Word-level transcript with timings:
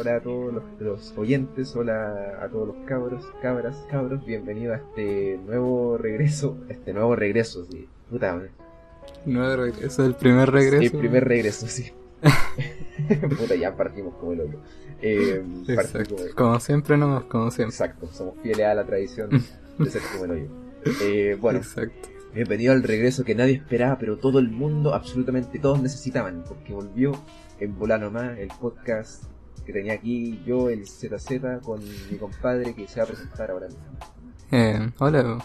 hola 0.00 0.16
a 0.16 0.20
todos 0.20 0.54
los, 0.54 0.62
los 0.80 1.14
oyentes, 1.18 1.76
hola 1.76 2.38
a 2.42 2.48
todos 2.48 2.68
los 2.68 2.76
cabros, 2.86 3.24
cabras, 3.42 3.76
cabros, 3.90 4.24
bienvenido 4.24 4.72
a 4.72 4.76
este 4.76 5.38
nuevo 5.46 5.98
regreso, 5.98 6.56
este 6.68 6.92
nuevo 6.94 7.14
regreso, 7.16 7.66
sí, 7.70 7.86
puta, 8.08 8.34
man. 8.34 8.48
Nuevo 9.26 9.56
regreso, 9.64 10.04
el 10.06 10.14
primer 10.14 10.50
regreso. 10.50 10.94
el 10.94 10.98
primer 11.00 11.24
regreso, 11.28 11.66
sí. 11.66 11.92
puta, 13.38 13.54
ya 13.56 13.76
partimos 13.76 14.14
como 14.16 14.32
el 14.32 14.40
hoyo. 14.40 14.58
Eh, 15.02 15.44
Exacto. 15.68 16.16
partimos- 16.16 16.34
Como 16.34 16.60
siempre 16.60 16.96
nomás, 16.96 17.24
como 17.24 17.50
siempre. 17.50 17.74
Exacto, 17.74 18.06
somos 18.12 18.34
fieles 18.42 18.66
a 18.66 18.74
la 18.74 18.84
tradición 18.84 19.28
de 19.78 19.90
ser 19.90 20.02
como 20.12 20.24
el 20.26 20.30
hoyo. 20.30 20.46
Eh, 21.02 21.36
bueno, 21.38 21.58
Exacto. 21.58 22.08
bienvenido 22.34 22.72
al 22.72 22.82
regreso 22.82 23.24
que 23.24 23.34
nadie 23.34 23.54
esperaba, 23.54 23.98
pero 23.98 24.16
todo 24.16 24.38
el 24.38 24.48
mundo, 24.50 24.94
absolutamente 24.94 25.58
todos 25.58 25.82
necesitaban, 25.82 26.42
porque 26.48 26.72
volvió 26.72 27.12
en 27.58 27.78
volar 27.78 28.00
nomás 28.00 28.38
el 28.38 28.48
podcast 28.60 29.24
que 29.64 29.72
tenía 29.72 29.94
aquí 29.94 30.42
yo, 30.46 30.68
el 30.70 30.86
ZZ, 30.86 31.62
con 31.62 31.80
mi 32.10 32.16
compadre 32.18 32.74
que 32.74 32.86
se 32.88 33.00
va 33.00 33.04
a 33.04 33.06
presentar 33.08 33.50
ahora 33.50 33.66
mismo. 33.68 33.82
Eh, 34.52 34.90
hola. 34.98 35.38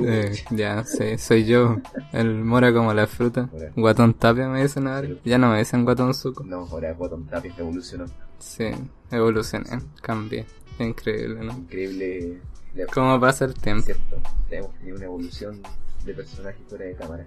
Eh, 0.00 0.32
ya, 0.50 0.84
sí, 0.84 1.16
soy 1.18 1.44
yo. 1.44 1.76
El 2.12 2.44
mora 2.44 2.72
como 2.72 2.92
la 2.92 3.06
fruta. 3.06 3.48
Hola. 3.52 3.70
Guatón 3.74 4.14
tapia 4.14 4.46
me 4.48 4.62
dicen 4.62 4.86
ahora. 4.86 5.08
Ya 5.24 5.38
no 5.38 5.50
me 5.50 5.58
dicen 5.58 5.84
guatón 5.84 6.12
suco. 6.14 6.44
No, 6.44 6.66
ahora 6.66 6.90
es 6.90 6.98
Bottom 6.98 7.26
Tap 7.26 7.44
evolucionó. 7.58 8.04
Sí, 8.38 8.70
evolucioné, 9.10 9.80
cambié. 10.02 10.44
Increíble, 10.78 11.40
¿no? 11.44 11.52
Increíble. 11.52 12.40
le- 12.74 12.86
¿Cómo 12.86 13.18
pasa 13.18 13.46
el 13.46 13.54
tiempo? 13.54 13.84
Cierto, 13.86 14.16
hemos 14.50 14.74
tenido 14.74 14.96
una 14.96 15.04
evolución 15.06 15.60
de 16.04 16.14
personaje 16.14 16.58
fuera 16.68 16.84
de 16.84 16.94
cámara. 16.94 17.26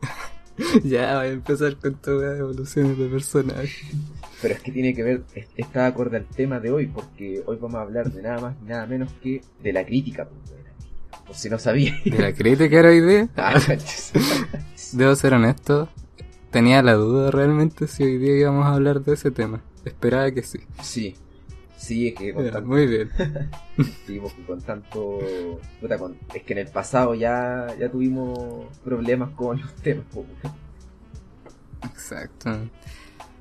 ya, 0.84 1.18
voy 1.18 1.26
a 1.26 1.30
empezar 1.30 1.76
con 1.76 1.94
todas 1.94 2.30
las 2.32 2.40
evoluciones 2.40 2.98
de 2.98 3.06
personaje. 3.08 3.68
Pero 4.42 4.54
es 4.54 4.60
que 4.60 4.72
tiene 4.72 4.94
que 4.94 5.02
ver, 5.02 5.22
es- 5.34 5.46
está 5.56 5.86
acorde 5.86 6.16
al 6.18 6.26
tema 6.26 6.60
de 6.60 6.70
hoy, 6.70 6.86
porque 6.86 7.42
hoy 7.46 7.56
vamos 7.60 7.76
a 7.76 7.82
hablar 7.82 8.10
de 8.12 8.22
nada 8.22 8.40
más 8.40 8.56
ni 8.62 8.68
nada 8.68 8.86
menos 8.86 9.10
que 9.22 9.40
de 9.62 9.72
la 9.72 9.84
crítica. 9.84 10.26
pues, 10.28 10.50
de 10.50 10.56
la 10.62 10.70
crítica. 10.70 11.24
Por 11.26 11.36
si 11.36 11.50
no 11.50 11.58
sabía. 11.58 11.94
¿De 12.04 12.18
la 12.18 12.32
crítica 12.32 12.78
era 12.78 12.88
hoy 12.90 13.00
día? 13.00 13.28
Ah. 13.36 13.58
Debo 14.92 15.14
ser 15.16 15.34
honesto, 15.34 15.88
tenía 16.50 16.82
la 16.82 16.94
duda 16.94 17.30
realmente 17.30 17.86
si 17.86 18.04
hoy 18.04 18.18
día 18.18 18.36
íbamos 18.38 18.64
a 18.66 18.74
hablar 18.74 19.02
de 19.02 19.14
ese 19.14 19.30
tema. 19.30 19.62
Esperaba 19.84 20.30
que 20.30 20.42
sí. 20.42 20.58
sí, 20.82 21.14
sí, 21.78 22.08
es 22.08 22.14
que 22.14 22.34
con 22.34 22.50
tanto, 22.50 22.68
muy 22.68 22.86
bien. 22.86 23.10
seguimos 24.06 24.34
con 24.46 24.60
tanto. 24.60 25.18
puta, 25.80 25.96
con- 25.96 26.18
es 26.34 26.42
que 26.42 26.52
en 26.52 26.58
el 26.58 26.68
pasado 26.68 27.14
ya, 27.14 27.66
ya 27.78 27.90
tuvimos 27.90 28.66
problemas 28.84 29.30
con 29.30 29.60
los 29.60 29.74
temas. 29.76 30.04
pues. 30.12 30.26
Exacto. 31.84 32.68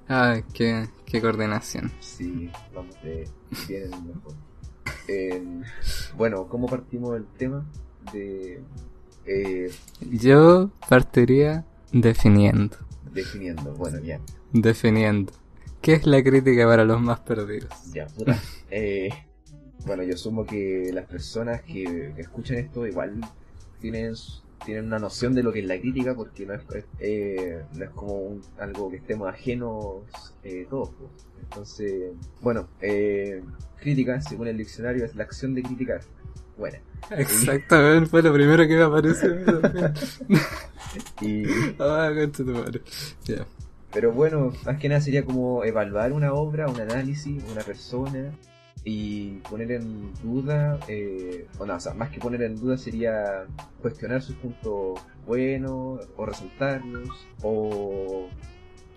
Ay, 0.08 0.44
qué, 0.54 0.88
qué 1.06 1.20
coordinación. 1.22 1.92
Sí, 2.00 2.50
vamos 2.74 2.96
de 3.04 3.28
bien 3.68 3.84
en 3.84 3.94
el 3.94 4.02
mejor. 4.04 4.34
Eh, 5.10 5.44
bueno, 6.16 6.48
¿cómo 6.48 6.68
partimos 6.68 7.18
el 7.18 7.26
tema? 7.26 7.66
De. 8.14 8.62
eh, 9.26 9.70
Yo 10.02 10.70
partiría 10.88 11.66
definiendo. 11.92 12.78
definiendo, 13.14 13.74
bueno, 13.74 14.00
ya. 14.00 14.20
Definiendo. 14.54 15.34
¿Qué 15.82 15.94
es 15.94 16.06
la 16.06 16.22
crítica 16.24 16.66
para 16.68 16.84
los 16.84 17.00
más 17.02 17.20
perdidos? 17.22 17.70
Ya, 17.94 18.08
puta. 18.08 18.40
Eh, 18.70 19.10
bueno, 19.86 20.04
yo 20.04 20.16
asumo 20.16 20.46
que 20.46 20.90
las 20.94 21.06
personas 21.06 21.62
que, 21.62 22.14
escuchan 22.18 22.58
esto 22.58 22.86
igual 22.86 23.22
tienen, 23.80 24.14
tienen 24.66 24.86
una 24.88 25.00
noción 25.00 25.34
de 25.34 25.42
lo 25.44 25.54
que 25.54 25.60
es 25.60 25.66
la 25.66 25.80
crítica 25.80 26.14
porque 26.14 26.46
no 26.46 26.54
es, 26.54 26.62
eh, 27.00 27.64
no 27.74 27.84
es 27.86 27.90
como 27.92 28.14
un- 28.20 28.42
algo 28.60 28.90
que 28.90 28.98
estemos 28.98 29.30
ajenos 29.30 30.04
eh, 30.44 30.68
todos. 30.70 30.90
pues. 31.00 31.12
Entonces, 31.44 32.12
bueno, 32.42 32.68
eh, 32.82 33.42
crítica, 33.80 34.20
según 34.20 34.48
el 34.50 34.58
diccionario, 34.58 35.06
es 35.06 35.16
la 35.16 35.24
acción 35.24 35.56
de 35.56 35.64
criticar. 35.64 36.02
Bueno, 36.58 36.80
Exactamente, 37.12 38.10
fue 38.10 38.22
lo 38.24 38.34
primero 38.34 38.68
que 38.68 38.76
me 38.76 38.84
apareció. 38.84 39.30
y, 41.22 41.44
ah, 41.80 42.12
concha 42.14 42.44
tu 42.44 42.52
madre. 42.52 42.82
Ya. 43.24 43.46
Pero 43.94 44.12
bueno, 44.12 44.52
más 44.66 44.78
que 44.78 44.90
nada 44.90 45.02
sería 45.02 45.24
como 45.26 45.64
evaluar 45.64 46.12
una 46.14 46.34
obra, 46.34 46.68
un 46.68 46.80
análisis, 46.80 47.44
una 47.52 47.62
persona 47.62 48.32
y 48.84 49.38
poner 49.50 49.72
en 49.72 50.14
duda, 50.24 50.80
eh, 50.88 51.48
o 51.60 51.66
no, 51.66 51.76
o 51.76 51.80
sea, 51.80 51.94
más 51.94 52.10
que 52.10 52.20
poner 52.20 52.42
en 52.44 52.56
duda 52.58 52.78
sería 52.78 53.46
cuestionar 53.82 54.22
sus 54.22 54.36
puntos 54.36 55.00
buenos 55.26 56.08
o 56.16 56.26
resaltarlos 56.26 57.10
o 57.44 58.28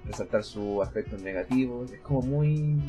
resaltar 0.06 0.44
sus 0.44 0.82
aspectos 0.82 1.20
negativos. 1.22 1.90
Es 1.92 2.00
como 2.00 2.22
muy, 2.22 2.80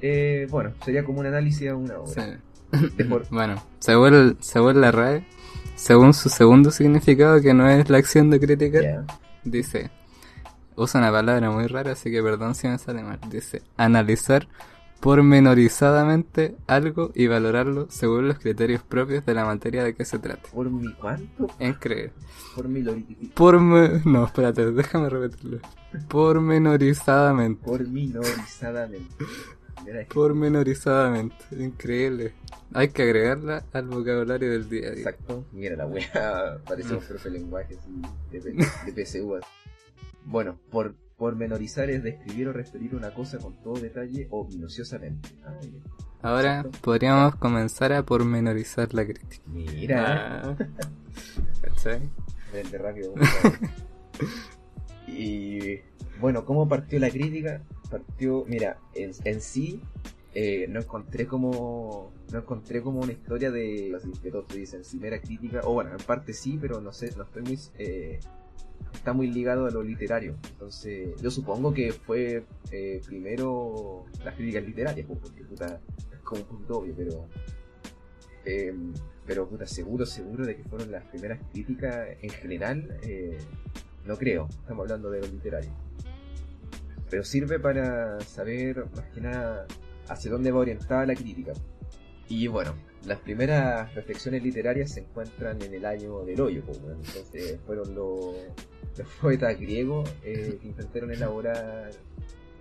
eh, 0.00 0.46
bueno, 0.50 0.72
sería 0.84 1.04
como 1.04 1.20
un 1.20 1.26
análisis 1.26 1.68
a 1.70 1.76
una 1.76 1.98
obra. 1.98 2.40
Sí. 2.72 2.78
De 2.96 3.04
por- 3.04 3.26
Bueno, 3.30 3.54
según, 3.78 4.14
el- 4.14 4.36
según 4.40 4.80
la 4.80 4.90
RAE, 4.90 5.24
según 5.76 6.12
su 6.12 6.28
segundo 6.28 6.70
significado, 6.70 7.40
que 7.40 7.54
no 7.54 7.68
es 7.70 7.88
la 7.88 7.98
acción 7.98 8.28
de 8.30 8.40
criticar, 8.40 9.04
dice, 9.44 9.90
usa 10.76 11.00
una 11.00 11.10
palabra 11.12 11.50
muy 11.50 11.66
rara, 11.66 11.92
así 11.92 12.10
que 12.10 12.22
perdón 12.22 12.54
si 12.54 12.68
me 12.68 12.78
sale 12.78 13.02
mal, 13.02 13.18
dice, 13.30 13.62
analizar 13.76 14.48
pormenorizadamente 15.00 16.56
algo 16.66 17.10
y 17.14 17.26
valorarlo 17.26 17.86
según 17.90 18.28
los 18.28 18.38
criterios 18.38 18.82
propios 18.82 19.26
de 19.26 19.34
la 19.34 19.44
materia 19.44 19.84
de 19.84 19.94
que 19.94 20.04
se 20.06 20.18
trate. 20.18 20.48
¿Por 20.52 20.70
mi 20.70 20.92
cuánto? 20.94 21.46
Increíble. 21.60 22.12
Por 22.54 22.68
mi 22.68 22.82
loriti- 22.82 23.32
Porme... 23.34 24.00
No, 24.06 24.24
espérate, 24.24 24.70
déjame 24.70 25.10
repetirlo. 25.10 25.58
Pormenorizadamente. 26.08 27.62
Pormenorizadamente. 27.64 29.14
Mira, 29.84 30.00
es 30.00 30.08
que- 30.08 30.14
Pormenorizadamente. 30.14 31.36
Increíble. 31.58 32.32
Hay 32.72 32.88
que 32.88 33.02
agregarla 33.02 33.64
al 33.72 33.86
vocabulario 33.88 34.50
del 34.52 34.68
día 34.68 34.88
a 34.88 34.90
día. 34.92 34.98
Exacto. 35.10 35.44
Mira 35.52 35.76
la 35.76 35.86
wea, 35.86 36.58
parece 36.66 36.94
un 36.94 37.00
profe 37.00 37.30
de 37.30 37.38
lenguaje 37.38 37.76
de, 38.30 38.40
de 38.40 39.04
PSU. 39.04 39.38
Bueno, 40.24 40.58
por 40.70 40.94
pormenorizar 41.16 41.90
es 41.90 42.02
describir 42.02 42.48
o 42.48 42.52
referir 42.52 42.94
una 42.94 43.12
cosa 43.14 43.38
con 43.38 43.54
todo 43.62 43.74
detalle 43.74 44.26
o 44.30 44.46
minuciosamente. 44.46 45.28
Ah. 45.44 45.58
Ahora 46.22 46.66
podríamos 46.80 47.36
comenzar 47.36 47.92
a 47.92 48.02
pormenorizar 48.02 48.92
la 48.94 49.04
crítica. 49.04 49.42
Mira, 49.46 50.42
Ah. 50.42 50.56
¿Cachai? 51.60 52.00
Rápido. 52.72 53.14
y 55.06 55.80
bueno, 56.20 56.44
¿cómo 56.44 56.68
partió 56.68 56.98
la 56.98 57.10
crítica? 57.10 57.62
Partió, 57.90 58.44
mira, 58.46 58.78
en, 58.94 59.12
en 59.24 59.40
sí 59.40 59.80
eh, 60.34 60.66
no 60.68 60.80
encontré 60.80 61.26
como 61.26 62.10
no 62.32 62.38
encontré 62.38 62.82
como 62.82 63.00
una 63.00 63.12
historia 63.12 63.50
de 63.52 63.96
que 64.22 64.30
todos 64.30 64.46
te 64.48 64.58
dicen 64.58 64.84
si 64.84 64.98
mera 64.98 65.20
crítica 65.20 65.60
o 65.62 65.74
bueno 65.74 65.92
en 65.92 65.98
parte 65.98 66.32
sí 66.32 66.58
pero 66.60 66.80
no 66.80 66.92
sé 66.92 67.14
no 67.16 67.22
estoy 67.22 67.42
muy 67.42 67.58
eh, 67.78 68.18
está 68.92 69.12
muy 69.12 69.28
ligado 69.28 69.66
a 69.66 69.70
lo 69.70 69.82
literario 69.82 70.36
entonces 70.50 71.20
yo 71.20 71.30
supongo 71.30 71.74
que 71.74 71.92
fue 71.92 72.44
eh, 72.70 73.00
primero 73.06 74.04
las 74.24 74.34
críticas 74.34 74.64
literarias 74.64 75.06
pues, 75.06 75.18
porque 75.20 75.44
puta 75.44 75.80
es 76.12 76.20
como 76.20 76.42
un 76.42 76.46
punto 76.46 76.78
obvio 76.78 76.94
pero 76.96 77.26
eh, 78.44 78.74
pero 79.26 79.48
puta 79.48 79.66
seguro 79.66 80.06
seguro 80.06 80.46
de 80.46 80.56
que 80.56 80.64
fueron 80.64 80.90
las 80.90 81.04
primeras 81.04 81.40
críticas 81.52 82.08
en 82.20 82.30
general 82.30 82.98
eh, 83.02 83.38
no 84.06 84.16
creo 84.16 84.48
estamos 84.50 84.82
hablando 84.82 85.10
de 85.10 85.20
lo 85.20 85.26
literario 85.26 85.70
pero 87.10 87.24
sirve 87.24 87.60
para 87.60 88.20
saber 88.20 88.86
más 88.96 89.06
que 89.14 89.20
nada 89.20 89.66
hacia 90.08 90.30
dónde 90.30 90.50
va 90.50 90.60
orientada 90.60 91.06
la 91.06 91.14
crítica. 91.14 91.52
Y 92.28 92.46
bueno, 92.46 92.74
las 93.06 93.18
primeras 93.20 93.94
reflexiones 93.94 94.42
literarias 94.42 94.92
se 94.92 95.00
encuentran 95.00 95.60
en 95.62 95.74
el 95.74 95.84
año 95.84 96.24
del 96.24 96.40
hoyo, 96.40 96.62
bueno. 96.62 97.00
entonces 97.04 97.58
fueron 97.66 97.94
los, 97.94 98.34
los 98.96 99.08
poetas 99.20 99.58
griegos 99.58 100.10
eh, 100.24 100.58
que 100.62 100.68
intentaron 100.68 101.10
elaborar 101.10 101.90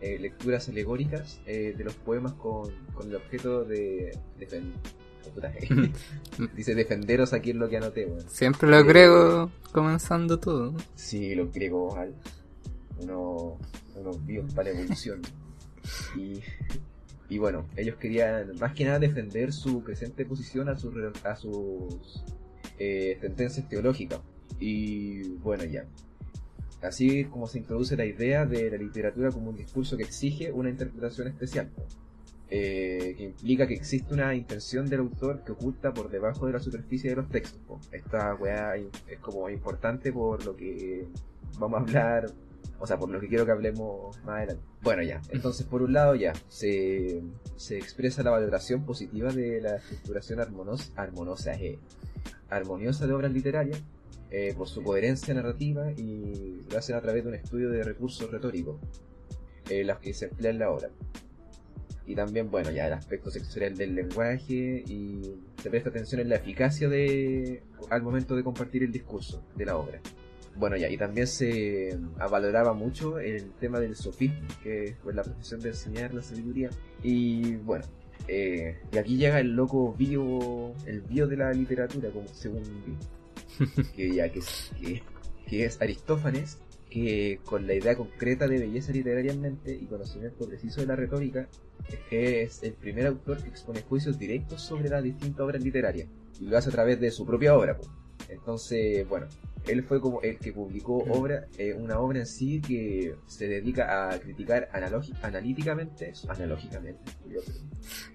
eh, 0.01 0.19
lecturas 0.19 0.67
alegóricas 0.67 1.39
eh, 1.45 1.73
de 1.77 1.83
los 1.83 1.93
poemas 1.95 2.33
con, 2.33 2.69
con 2.93 3.07
el 3.09 3.15
objeto 3.15 3.63
de 3.63 4.17
defender. 4.37 4.73
Dice 6.53 6.75
defenderos 6.75 7.31
aquí 7.31 7.51
en 7.51 7.59
lo 7.59 7.69
que 7.69 7.77
anoté, 7.77 8.05
bueno. 8.05 8.29
Siempre 8.29 8.69
lo 8.69 8.75
agrego 8.75 9.49
comenzando 9.71 10.37
todo. 10.37 10.73
Sí, 10.95 11.33
los 11.33 11.53
griegos, 11.53 11.95
unos, 12.99 13.53
unos 13.95 14.25
vivos 14.25 14.53
para 14.53 14.71
la 14.73 14.79
evolución. 14.79 15.21
Y, 16.17 16.41
y 17.29 17.37
bueno, 17.37 17.65
ellos 17.75 17.95
querían 17.97 18.55
más 18.59 18.73
que 18.73 18.85
nada 18.85 18.99
defender 18.99 19.53
su 19.53 19.83
creciente 19.83 20.25
posición 20.25 20.69
a, 20.69 20.77
sus 20.77 20.93
a 21.23 21.35
sus 21.35 22.23
eh, 22.77 23.17
sentencias 23.21 23.67
teológicas. 23.69 24.19
Y 24.59 25.29
bueno, 25.39 25.63
ya. 25.63 25.85
Así 26.81 27.25
como 27.25 27.47
se 27.47 27.59
introduce 27.59 27.95
la 27.95 28.05
idea 28.05 28.45
de 28.45 28.69
la 28.69 28.77
literatura 28.77 29.31
como 29.31 29.49
un 29.49 29.55
discurso 29.55 29.95
que 29.97 30.03
exige 30.03 30.51
una 30.51 30.69
interpretación 30.69 31.27
especial. 31.27 31.69
eh, 32.49 33.15
que 33.17 33.23
implica 33.23 33.65
que 33.65 33.73
existe 33.73 34.13
una 34.13 34.35
intención 34.35 34.87
del 34.87 34.99
autor 34.99 35.43
que 35.43 35.53
oculta 35.53 35.91
por 35.91 36.11
debajo 36.11 36.45
de 36.45 36.53
la 36.53 36.59
superficie 36.59 37.09
de 37.09 37.15
los 37.15 37.29
textos. 37.29 37.61
Esta 37.91 38.35
weá 38.35 38.75
es 38.75 39.19
como 39.21 39.49
importante 39.49 40.11
por 40.11 40.45
lo 40.45 40.55
que 40.55 41.07
vamos 41.57 41.79
a 41.79 41.81
hablar 41.81 42.25
O 42.79 42.87
sea, 42.87 42.97
por 42.97 43.09
lo 43.09 43.19
que 43.19 43.27
quiero 43.27 43.45
que 43.45 43.51
hablemos 43.51 44.17
más 44.23 44.37
adelante. 44.37 44.63
Bueno, 44.81 45.03
ya. 45.03 45.21
Entonces, 45.29 45.65
por 45.65 45.81
un 45.81 45.93
lado, 45.93 46.15
ya. 46.15 46.33
Se, 46.49 47.21
expresa 47.71 48.23
la 48.23 48.31
valoración 48.31 48.85
positiva 48.85 49.31
de 49.31 49.61
la 49.61 49.77
estructuración 49.77 50.39
armonosa, 50.39 50.91
armonosa, 50.95 51.53
eh, 51.53 51.79
armoniosa 52.49 53.07
de 53.07 53.13
obras 53.13 53.31
literarias 53.31 53.81
eh, 54.35 54.53
por 54.57 54.67
su 54.67 54.81
coherencia 54.83 55.33
narrativa 55.33 55.91
y 55.91 56.61
lo 56.69 56.77
hacen 56.77 56.95
a 56.95 57.01
través 57.01 57.23
de 57.23 57.29
un 57.29 57.35
estudio 57.35 57.69
de 57.69 57.83
recursos 57.83 58.29
retóricos, 58.31 58.77
eh, 59.69 59.83
los 59.83 59.99
que 59.99 60.13
se 60.13 60.25
emplean 60.25 60.55
en 60.55 60.59
la 60.59 60.71
obra. 60.71 60.89
Y 62.05 62.15
también, 62.15 62.49
bueno, 62.51 62.71
ya 62.71 62.87
el 62.87 62.93
aspecto 62.93 63.31
sexual 63.31 63.77
del 63.77 63.95
lenguaje 63.95 64.83
y 64.87 65.35
se 65.61 65.69
presta 65.69 65.89
atención 65.89 66.19
en 66.19 66.29
la 66.29 66.35
eficacia 66.35 66.89
de 66.89 67.63
al 67.89 68.01
momento 68.01 68.35
de 68.35 68.43
compartir 68.43 68.83
el 68.83 68.91
discurso 68.91 69.41
de 69.55 69.65
la 69.65 69.77
obra. 69.77 70.01
Bueno, 70.55 70.77
ya, 70.77 70.87
y 70.87 70.97
también 70.97 71.25
se 71.25 71.97
valoraba 72.29 72.73
mucho 72.73 73.19
el 73.19 73.51
tema 73.53 73.79
del 73.79 73.95
sofismo, 73.95 74.47
que 74.61 74.85
es 74.85 74.95
pues, 75.03 75.15
la 75.15 75.23
profesión 75.23 75.59
de 75.61 75.69
enseñar 75.69 76.13
la 76.13 76.21
sabiduría. 76.21 76.69
Y 77.01 77.55
bueno, 77.55 77.85
eh, 78.27 78.77
y 78.91 78.97
aquí 78.97 79.17
llega 79.17 79.39
el 79.39 79.55
loco 79.55 79.93
bio, 79.93 80.73
el 80.85 81.01
bio 81.01 81.27
de 81.27 81.37
la 81.37 81.51
literatura, 81.51 82.09
como 82.11 82.27
según 82.27 82.63
que 83.95 84.13
ya 84.13 84.29
que, 84.29 84.41
que, 85.47 85.65
es 85.65 85.81
Aristófanes, 85.81 86.59
que 86.89 87.39
con 87.43 87.65
la 87.65 87.73
idea 87.73 87.95
concreta 87.95 88.47
de 88.47 88.59
belleza 88.59 88.91
literariamente 88.91 89.73
y 89.73 89.85
conocimiento 89.85 90.47
preciso 90.47 90.81
de 90.81 90.87
la 90.87 90.95
retórica, 90.95 91.47
es 92.11 92.63
el 92.63 92.73
primer 92.73 93.07
autor 93.07 93.41
que 93.41 93.49
expone 93.49 93.81
juicios 93.81 94.17
directos 94.17 94.61
sobre 94.61 94.89
las 94.89 95.03
distintas 95.03 95.41
obras 95.41 95.63
literarias, 95.63 96.07
y 96.39 96.45
lo 96.45 96.57
hace 96.57 96.69
a 96.69 96.73
través 96.73 96.99
de 96.99 97.11
su 97.11 97.25
propia 97.25 97.57
obra. 97.57 97.77
Entonces, 98.29 99.07
bueno, 99.09 99.27
él 99.67 99.83
fue 99.83 100.01
como 100.01 100.21
el 100.21 100.37
que 100.37 100.51
publicó 100.51 100.97
obra, 100.97 101.47
eh, 101.57 101.73
una 101.73 101.99
obra 101.99 102.19
en 102.19 102.25
sí 102.25 102.61
que 102.61 103.15
se 103.27 103.47
dedica 103.47 104.09
a 104.09 104.19
criticar 104.19 104.69
analíticamente, 105.21 106.13
analógicamente, 106.27 106.99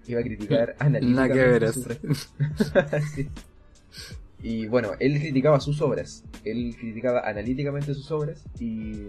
iba 0.06 0.20
a 0.20 0.22
criticar 0.22 0.76
analíticamente. 0.78 1.98
Y 4.40 4.68
bueno, 4.68 4.92
él 5.00 5.18
criticaba 5.18 5.58
sus 5.58 5.80
obras, 5.80 6.22
él 6.44 6.76
criticaba 6.78 7.28
analíticamente 7.28 7.92
sus 7.92 8.08
obras 8.12 8.44
y 8.60 9.08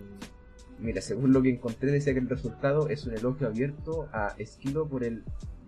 mira, 0.79 1.01
según 1.01 1.33
lo 1.33 1.41
que 1.41 1.49
encontré 1.49 1.91
decía 1.91 2.13
que 2.13 2.19
el 2.19 2.29
resultado 2.29 2.89
es 2.89 3.05
un 3.05 3.13
elogio 3.15 3.47
abierto 3.47 4.09
a 4.11 4.33
Esquilo 4.39 4.87
por 4.87 5.03
el 5.03 5.23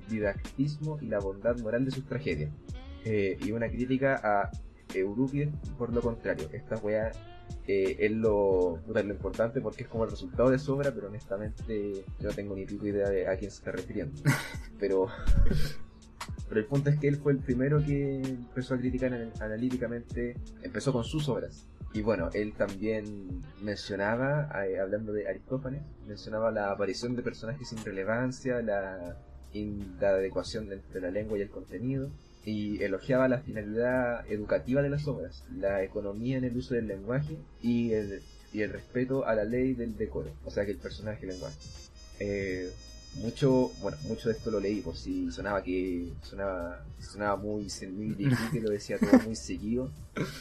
didactismo 0.09 0.97
y 1.01 1.07
la 1.07 1.19
bondad 1.19 1.59
moral 1.59 1.85
de 1.85 1.91
sus 1.91 2.05
tragedias. 2.05 2.51
Eh, 3.05 3.37
y 3.43 3.51
una 3.51 3.67
crítica 3.69 4.19
a 4.23 4.51
Eurípides 4.99 5.49
por 5.77 5.93
lo 5.93 6.01
contrario. 6.01 6.47
Esta 6.51 6.77
weá 6.77 7.11
eh, 7.67 7.97
es 7.99 8.11
lo, 8.11 8.79
lo 8.87 8.99
importante 9.01 9.61
porque 9.61 9.83
es 9.83 9.89
como 9.89 10.05
el 10.05 10.11
resultado 10.11 10.49
de 10.49 10.59
su 10.59 10.73
obra, 10.73 10.91
pero 10.93 11.07
honestamente 11.07 12.03
yo 12.19 12.29
no 12.29 12.33
tengo 12.33 12.55
ni 12.55 12.65
pico 12.65 12.87
idea 12.87 13.09
de 13.09 13.27
a 13.27 13.37
quién 13.37 13.51
se 13.51 13.57
está 13.57 13.71
refiriendo. 13.71 14.21
Pero, 14.79 15.09
pero 16.49 16.59
el 16.59 16.65
punto 16.65 16.89
es 16.89 16.99
que 16.99 17.07
él 17.07 17.17
fue 17.17 17.33
el 17.33 17.37
primero 17.37 17.85
que 17.85 18.19
empezó 18.19 18.73
a 18.73 18.79
criticar 18.79 19.13
analíticamente, 19.39 20.35
empezó 20.63 20.91
con 20.91 21.03
sus 21.03 21.29
obras. 21.29 21.67
Y 21.93 22.01
bueno, 22.01 22.29
él 22.33 22.53
también 22.53 23.41
mencionaba, 23.61 24.49
eh, 24.65 24.79
hablando 24.79 25.13
de 25.13 25.27
Aristófanes, 25.27 25.83
mencionaba 26.07 26.49
la 26.49 26.71
aparición 26.71 27.15
de 27.15 27.21
personajes 27.21 27.69
sin 27.69 27.83
relevancia, 27.85 28.59
la, 28.63 29.17
la 29.53 30.09
adecuación 30.09 30.71
entre 30.71 30.99
la 30.99 31.11
lengua 31.11 31.37
y 31.37 31.41
el 31.41 31.49
contenido, 31.49 32.09
y 32.45 32.81
elogiaba 32.83 33.27
la 33.27 33.39
finalidad 33.39 34.25
educativa 34.31 34.81
de 34.81 34.89
las 34.89 35.07
obras, 35.07 35.43
la 35.55 35.83
economía 35.83 36.37
en 36.37 36.43
el 36.43 36.57
uso 36.57 36.73
del 36.73 36.87
lenguaje 36.87 37.37
y 37.61 37.93
el, 37.93 38.21
y 38.53 38.61
el 38.61 38.71
respeto 38.71 39.25
a 39.25 39.35
la 39.35 39.43
ley 39.43 39.73
del 39.73 39.95
decoro, 39.95 40.31
o 40.45 40.51
sea 40.51 40.65
que 40.65 40.71
el 40.71 40.77
personaje 40.77 41.25
el 41.25 41.33
lenguaje. 41.33 41.57
Eh, 42.19 42.71
mucho, 43.15 43.71
bueno, 43.81 43.97
mucho 44.07 44.29
de 44.29 44.35
esto 44.35 44.51
lo 44.51 44.59
leí 44.59 44.81
por 44.81 44.95
si 44.95 45.31
sonaba 45.31 45.61
que 45.61 46.13
sonaba, 46.23 46.83
sonaba 46.99 47.35
muy, 47.35 47.67
muy 47.91 48.15
que 48.51 48.61
lo 48.61 48.69
decía 48.69 48.97
todo 48.97 49.19
muy 49.25 49.35
seguido, 49.35 49.89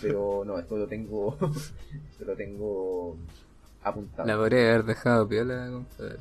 pero 0.00 0.44
no, 0.44 0.58
esto 0.58 0.76
lo 0.76 0.86
tengo, 0.86 1.36
lo 2.24 2.36
tengo 2.36 3.16
apuntado. 3.82 4.26
La 4.26 4.36
podría 4.36 4.60
haber 4.60 4.84
dejado 4.84 5.28
piola, 5.28 5.68
compadre. 5.70 6.18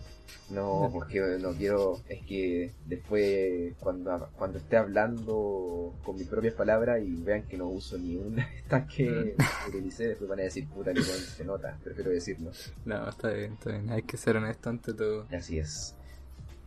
No, 0.50 0.90
porque 0.92 1.20
no 1.40 1.52
quiero, 1.54 2.02
es 2.10 2.26
que 2.26 2.72
después 2.86 3.74
cuando, 3.80 4.30
cuando 4.36 4.58
esté 4.58 4.78
hablando 4.78 5.94
con 6.04 6.16
mis 6.16 6.28
propias 6.28 6.54
palabras 6.54 7.02
y 7.04 7.16
vean 7.22 7.44
que 7.44 7.58
no 7.58 7.68
uso 7.68 7.98
ni 7.98 8.16
de 8.36 8.46
estas 8.58 8.92
que 8.92 9.36
mm. 9.38 9.70
utilicé, 9.70 10.08
después 10.10 10.30
van 10.30 10.40
a 10.40 10.44
decir, 10.44 10.68
puta, 10.68 10.92
ni 10.94 11.02
se 11.02 11.46
nota, 11.46 11.78
prefiero 11.84 12.10
decirlo. 12.12 12.52
No, 12.86 13.10
está 13.10 13.30
bien, 13.30 13.54
está 13.54 13.72
bien, 13.72 13.90
hay 13.90 14.04
que 14.04 14.18
ser 14.18 14.38
honesto 14.38 14.70
ante 14.70 14.94
todo. 14.94 15.28
Así 15.32 15.60
es. 15.60 15.96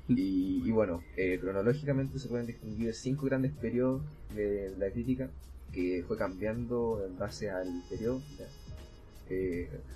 Y, 0.08 0.70
bueno, 0.70 1.02
eh, 1.16 1.38
cronológicamente 1.40 2.18
se 2.18 2.28
pueden 2.28 2.46
distinguir 2.46 2.92
cinco 2.94 3.26
grandes 3.26 3.52
periodos 3.52 4.02
de 4.34 4.74
la 4.78 4.90
crítica 4.90 5.30
que 5.72 6.04
fue 6.06 6.18
cambiando 6.18 7.02
en 7.06 7.16
base 7.16 7.50
al 7.50 7.82
periodo 7.88 8.20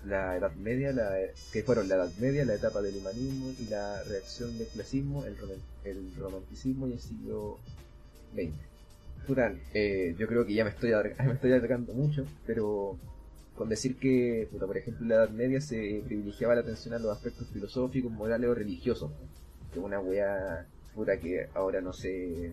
la 0.06 0.36
Edad 0.36 0.54
Media, 0.54 0.92
la, 0.92 1.10
que 1.52 1.62
fueron 1.62 1.88
la 1.88 1.96
Edad 1.96 2.12
Media, 2.18 2.44
la 2.44 2.54
etapa 2.54 2.82
del 2.82 2.96
humanismo 2.96 3.52
y 3.58 3.66
la 3.68 4.02
reacción 4.04 4.56
del 4.58 4.68
clasismo, 4.68 5.24
el, 5.24 5.36
el 5.84 6.14
romanticismo 6.16 6.86
y 6.88 6.92
el 6.92 7.00
siglo 7.00 7.58
XX. 8.34 8.52
Puta, 9.26 9.52
eh, 9.74 10.14
yo 10.18 10.28
creo 10.28 10.46
que 10.46 10.54
ya 10.54 10.64
me 10.64 10.70
estoy, 10.70 10.90
me 11.42 11.54
alargando 11.54 11.92
mucho, 11.94 12.24
pero 12.46 12.96
con 13.56 13.68
decir 13.68 13.96
que, 13.96 14.48
por 14.58 14.76
ejemplo, 14.76 15.02
en 15.02 15.08
la 15.08 15.14
Edad 15.16 15.30
Media 15.30 15.60
se 15.60 16.02
privilegiaba 16.06 16.54
la 16.54 16.60
atención 16.60 16.94
a 16.94 16.98
los 16.98 17.10
aspectos 17.10 17.48
filosóficos, 17.52 18.12
morales 18.12 18.50
o 18.50 18.54
religiosos, 18.54 19.10
que 19.72 19.80
una 19.80 19.98
wea 19.98 20.66
pura 20.94 21.18
que 21.18 21.48
ahora 21.54 21.80
no 21.80 21.92
se, 21.92 22.52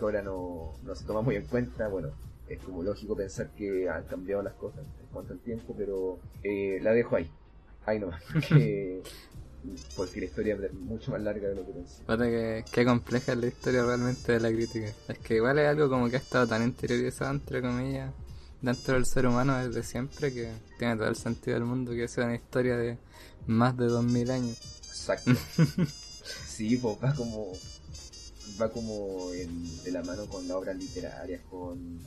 ahora 0.00 0.22
no, 0.22 0.74
no 0.84 0.94
se 0.94 1.04
toma 1.04 1.20
muy 1.22 1.36
en 1.36 1.46
cuenta, 1.46 1.88
bueno, 1.88 2.10
es 2.48 2.60
como 2.60 2.82
lógico 2.82 3.16
pensar 3.16 3.50
que 3.50 3.88
han 3.88 4.04
cambiado 4.04 4.42
las 4.42 4.54
cosas 4.54 4.84
cuanto 5.16 5.32
al 5.32 5.40
tiempo, 5.40 5.74
pero 5.76 6.18
eh, 6.42 6.78
la 6.82 6.92
dejo 6.92 7.16
ahí. 7.16 7.30
Ahí 7.84 7.98
nomás. 7.98 8.22
Porque, 8.32 9.02
porque 9.96 10.20
la 10.20 10.26
historia 10.26 10.58
es 10.62 10.74
mucho 10.74 11.10
más 11.10 11.20
larga 11.22 11.48
de 11.48 11.56
lo 11.56 11.66
que 11.66 11.72
pensé. 11.72 12.04
que 12.06 12.64
qué 12.70 12.84
compleja 12.84 13.32
es 13.32 13.38
la 13.38 13.46
historia 13.46 13.84
realmente 13.84 14.32
de 14.32 14.40
la 14.40 14.50
crítica. 14.50 14.92
Es 15.08 15.18
que 15.18 15.36
igual 15.36 15.58
es 15.58 15.66
algo 15.66 15.88
como 15.88 16.08
que 16.08 16.16
ha 16.16 16.20
estado 16.20 16.46
tan 16.46 16.62
interiorizado, 16.62 17.32
entre 17.32 17.60
comillas, 17.62 18.12
dentro 18.62 18.94
del 18.94 19.06
ser 19.06 19.26
humano 19.26 19.56
desde 19.56 19.82
siempre 19.82 20.32
que 20.32 20.52
tiene 20.78 20.96
todo 20.96 21.08
el 21.08 21.16
sentido 21.16 21.56
del 21.56 21.64
mundo 21.64 21.92
que 21.92 22.06
sea 22.06 22.26
una 22.26 22.36
historia 22.36 22.76
de 22.76 22.98
más 23.48 23.76
de 23.76 23.86
2000 23.86 24.30
años. 24.30 24.56
Exacto. 24.86 25.32
sí, 26.46 26.76
pues 26.76 26.96
va 27.02 27.12
como 27.12 27.52
va 28.60 28.70
como 28.70 29.32
en, 29.32 29.82
de 29.82 29.90
la 29.90 30.02
mano 30.02 30.26
con 30.26 30.46
la 30.46 30.56
obra 30.56 30.72
literaria, 30.72 31.42
con 31.50 31.98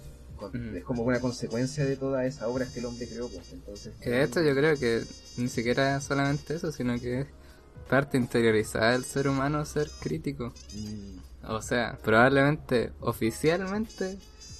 es 0.75 0.83
como 0.83 1.03
una 1.03 1.19
consecuencia 1.19 1.85
de 1.85 1.95
todas 1.95 2.25
esas 2.25 2.43
obras 2.43 2.69
que 2.69 2.79
el 2.79 2.85
hombre 2.85 3.07
creó. 3.07 3.27
Pues, 3.27 3.51
entonces, 3.51 3.93
que 4.01 4.23
esto 4.23 4.41
yo 4.41 4.53
creo 4.55 4.77
que 4.77 5.03
ni 5.37 5.47
siquiera 5.47 5.97
es 5.97 6.03
solamente 6.03 6.55
eso, 6.55 6.71
sino 6.71 6.99
que 6.99 7.21
es 7.21 7.27
parte 7.89 8.17
interiorizada 8.17 8.91
del 8.91 9.03
ser 9.03 9.27
humano 9.27 9.65
ser 9.65 9.89
crítico. 9.99 10.53
Mm. 10.75 11.51
O 11.51 11.61
sea, 11.61 11.97
probablemente 12.03 12.91
oficialmente, 12.99 14.17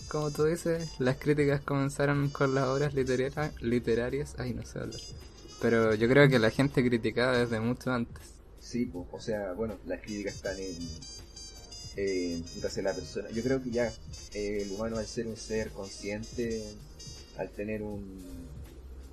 como 0.09 0.31
tú 0.31 0.45
dices, 0.45 0.89
las 0.99 1.17
críticas 1.17 1.61
comenzaron 1.61 2.29
con 2.29 2.55
las 2.55 2.65
obras 2.65 2.93
literarias. 2.93 4.35
Ay, 4.37 4.53
no 4.53 4.65
sé 4.65 4.79
hablar. 4.79 4.99
Pero 5.61 5.93
yo 5.93 6.07
creo 6.07 6.29
que 6.29 6.39
la 6.39 6.49
gente 6.49 6.83
criticaba 6.83 7.37
desde 7.37 7.59
mucho 7.59 7.91
antes. 7.91 8.33
Sí, 8.59 8.85
pues, 8.85 9.07
o 9.11 9.19
sea, 9.19 9.53
bueno, 9.53 9.77
las 9.85 10.01
críticas 10.01 10.35
están 10.35 10.57
en 10.57 10.77
eh, 11.99 12.81
la 12.83 12.93
persona. 12.93 13.29
Yo 13.31 13.43
creo 13.43 13.61
que 13.61 13.71
ya 13.71 13.91
eh, 14.33 14.63
el 14.63 14.71
humano 14.71 14.97
al 14.97 15.07
ser 15.07 15.27
un 15.27 15.37
ser 15.37 15.69
consciente, 15.71 16.63
al 17.37 17.49
tener 17.49 17.81
un 17.81 18.49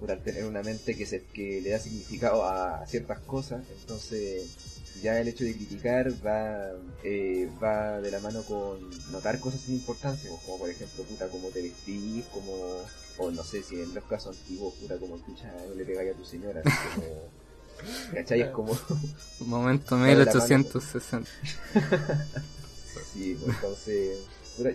al 0.07 0.23
tener 0.23 0.45
una 0.45 0.63
mente 0.63 0.95
que 0.95 1.07
se 1.07 1.25
que 1.25 1.61
le 1.63 1.71
da 1.71 1.79
significado 1.79 2.45
a 2.45 2.87
ciertas 2.87 3.19
cosas, 3.21 3.65
entonces 3.81 4.47
ya 5.03 5.19
el 5.21 5.29
hecho 5.29 5.45
de 5.45 5.55
criticar 5.55 6.13
va 6.25 6.71
eh, 7.03 7.49
va 7.63 8.01
de 8.01 8.11
la 8.11 8.21
mano 8.21 8.43
con 8.43 8.79
notar 9.11 9.41
cosas 9.41 9.63
sin 9.63 9.75
importancia, 9.75 10.31
como 10.45 10.59
por 10.59 10.71
ejemplo, 10.71 11.03
puta, 11.05 11.29
como 11.29 11.49
te 11.49 11.63
vestís, 11.63 12.25
como 12.27 12.53
o 13.19 13.31
no 13.31 13.43
sé 13.43 13.63
si 13.63 13.81
en 13.81 13.95
los 13.95 14.05
casos 14.05 14.37
antiguos, 14.37 14.75
puta, 14.75 14.99
como 14.99 15.17
escucha, 15.17 15.51
no 15.67 15.75
le 15.75 15.85
pegáis 15.85 16.13
a 16.13 16.17
tu 16.17 16.25
señora, 16.25 16.63
como 16.63 17.31
¿Cachai? 18.13 18.41
Es 18.43 18.49
como. 18.51 18.77
Momento 19.41 19.97
1860. 19.99 21.29
Sí, 23.17 23.39
entonces, 23.47 24.27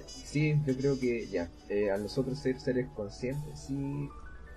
sí, 0.08 0.56
yo 0.66 0.76
creo 0.76 1.00
que 1.00 1.28
ya, 1.28 1.48
eh, 1.70 1.92
a 1.92 1.98
nosotros 1.98 2.40
ser 2.40 2.60
seres 2.60 2.88
conscientes, 2.96 3.60
sí, 3.68 4.10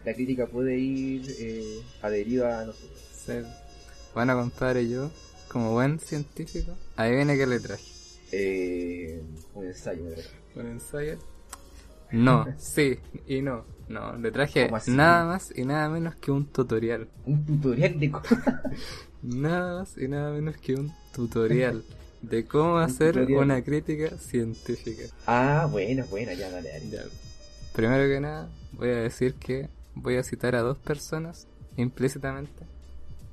la 0.04 0.14
crítica 0.14 0.46
puede 0.46 0.78
ir 0.78 1.34
eh, 1.38 1.80
adherida 2.00 2.60
a 2.60 2.64
nosotros. 2.64 3.46
Bueno, 4.14 4.36
compadre, 4.38 4.88
yo, 4.88 5.10
como 5.48 5.72
buen 5.72 5.98
científico, 5.98 6.72
ahí 6.96 7.14
viene 7.14 7.36
que 7.36 7.46
le 7.46 7.60
traje. 7.60 7.84
Eh, 8.32 9.22
un 9.54 9.66
ensayo, 9.66 10.04
Un 10.56 10.66
ensayo. 10.66 11.18
No, 12.10 12.46
sí 12.58 12.98
y 13.26 13.42
no. 13.42 13.64
No, 13.86 14.16
le 14.16 14.30
traje 14.30 14.70
nada 14.86 15.26
más 15.26 15.52
y 15.54 15.64
nada 15.64 15.90
menos 15.90 16.14
que 16.16 16.30
un 16.30 16.46
tutorial. 16.46 17.08
Un 17.26 17.44
tutorial 17.44 18.00
de. 18.00 18.12
Nada 19.22 19.80
más 19.80 19.96
y 19.96 20.06
nada 20.06 20.32
menos 20.32 20.58
que 20.58 20.74
un 20.74 20.92
tutorial 21.14 21.82
de 22.28 22.44
cómo 22.44 22.78
hacer 22.78 23.18
una 23.18 23.62
crítica 23.62 24.16
científica. 24.18 25.04
Ah, 25.26 25.68
bueno, 25.70 26.04
bueno, 26.10 26.32
ya 26.32 26.50
dale, 26.50 26.70
dale. 26.70 26.90
Ya. 26.90 27.02
Primero 27.74 28.04
que 28.08 28.20
nada, 28.20 28.48
voy 28.72 28.88
a 28.88 28.96
decir 29.00 29.34
que 29.34 29.68
voy 29.94 30.16
a 30.16 30.22
citar 30.22 30.54
a 30.54 30.62
dos 30.62 30.78
personas 30.78 31.46
implícitamente. 31.76 32.64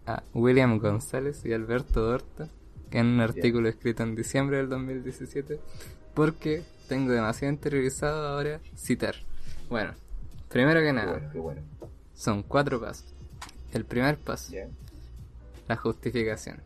A 0.06 0.24
William 0.34 0.80
González 0.80 1.46
y 1.46 1.54
Alberto 1.54 2.02
Dorta, 2.02 2.50
en 2.92 3.06
un 3.06 3.22
artículo 3.22 3.70
escrito 3.70 4.04
en 4.04 4.16
diciembre 4.16 4.58
del 4.58 4.70
2017, 4.70 5.60
porque 6.14 6.64
tengo 6.90 7.12
demasiado 7.12 7.54
interiorizado 7.54 8.28
ahora 8.28 8.60
citar. 8.76 9.16
Bueno, 9.70 9.94
primero 10.50 10.80
que 10.82 10.88
Qué 10.88 10.94
nada, 10.94 11.12
bueno, 11.14 11.30
qué 11.32 11.40
bueno. 11.40 11.62
son 12.16 12.44
cuatro 12.44 12.82
pasos. 12.82 13.06
El 13.72 13.86
primer 13.86 14.18
paso, 14.18 14.52
la 15.68 15.78
justificación. 15.78 16.58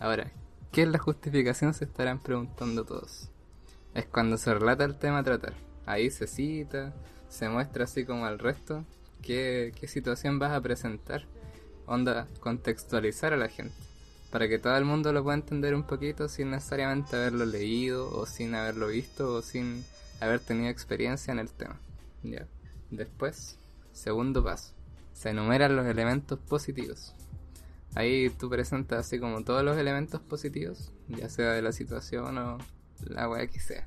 Ahora, 0.00 0.32
¿qué 0.76 0.82
es 0.82 0.88
la 0.88 0.98
justificación? 0.98 1.72
Se 1.72 1.86
estarán 1.86 2.18
preguntando 2.18 2.84
todos. 2.84 3.30
Es 3.94 4.04
cuando 4.04 4.36
se 4.36 4.52
relata 4.52 4.84
el 4.84 4.98
tema 4.98 5.20
a 5.20 5.22
tratar. 5.22 5.54
Ahí 5.86 6.10
se 6.10 6.26
cita, 6.26 6.92
se 7.30 7.48
muestra 7.48 7.84
así 7.84 8.04
como 8.04 8.26
al 8.26 8.38
resto 8.38 8.84
qué, 9.22 9.72
situación 9.86 10.38
vas 10.38 10.52
a 10.52 10.60
presentar. 10.60 11.24
Onda, 11.86 12.28
contextualizar 12.40 13.32
a 13.32 13.38
la 13.38 13.48
gente. 13.48 13.74
Para 14.30 14.48
que 14.48 14.58
todo 14.58 14.76
el 14.76 14.84
mundo 14.84 15.14
lo 15.14 15.22
pueda 15.24 15.38
entender 15.38 15.74
un 15.74 15.84
poquito 15.84 16.28
sin 16.28 16.50
necesariamente 16.50 17.16
haberlo 17.16 17.46
leído 17.46 18.10
o 18.14 18.26
sin 18.26 18.54
haberlo 18.54 18.88
visto 18.88 19.32
o 19.32 19.40
sin 19.40 19.82
haber 20.20 20.40
tenido 20.40 20.68
experiencia 20.68 21.32
en 21.32 21.38
el 21.38 21.48
tema. 21.48 21.80
Ya. 22.22 22.46
Después, 22.90 23.58
segundo 23.94 24.44
paso. 24.44 24.74
Se 25.14 25.30
enumeran 25.30 25.74
los 25.74 25.86
elementos 25.86 26.38
positivos. 26.38 27.14
Ahí 27.96 28.28
tú 28.28 28.50
presentas 28.50 29.06
así 29.06 29.18
como 29.18 29.42
todos 29.42 29.64
los 29.64 29.78
elementos 29.78 30.20
positivos, 30.20 30.92
ya 31.08 31.30
sea 31.30 31.52
de 31.52 31.62
la 31.62 31.72
situación 31.72 32.36
o 32.36 32.58
la 33.06 33.26
weá 33.26 33.46
que 33.46 33.58
sea. 33.58 33.86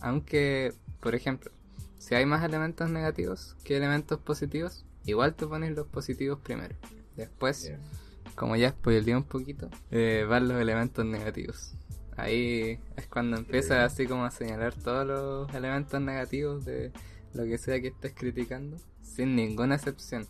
Aunque, 0.00 0.72
por 1.00 1.14
ejemplo, 1.14 1.50
si 1.98 2.14
hay 2.14 2.24
más 2.24 2.42
elementos 2.42 2.88
negativos 2.88 3.54
que 3.62 3.76
elementos 3.76 4.18
positivos, 4.18 4.86
igual 5.04 5.34
tú 5.34 5.50
pones 5.50 5.76
los 5.76 5.86
positivos 5.86 6.38
primero. 6.40 6.74
Después, 7.14 7.74
como 8.36 8.56
ya 8.56 8.70
spoileé 8.70 9.14
un 9.14 9.24
poquito, 9.24 9.68
eh, 9.90 10.24
van 10.26 10.48
los 10.48 10.58
elementos 10.58 11.04
negativos. 11.04 11.74
Ahí 12.16 12.80
es 12.96 13.06
cuando 13.06 13.36
empiezas 13.36 13.92
así 13.92 14.06
como 14.06 14.24
a 14.24 14.30
señalar 14.30 14.74
todos 14.74 15.06
los 15.06 15.54
elementos 15.54 16.00
negativos 16.00 16.64
de 16.64 16.90
lo 17.34 17.44
que 17.44 17.58
sea 17.58 17.82
que 17.82 17.88
estés 17.88 18.14
criticando, 18.14 18.78
sin 19.02 19.36
ninguna 19.36 19.74
excepción. 19.74 20.26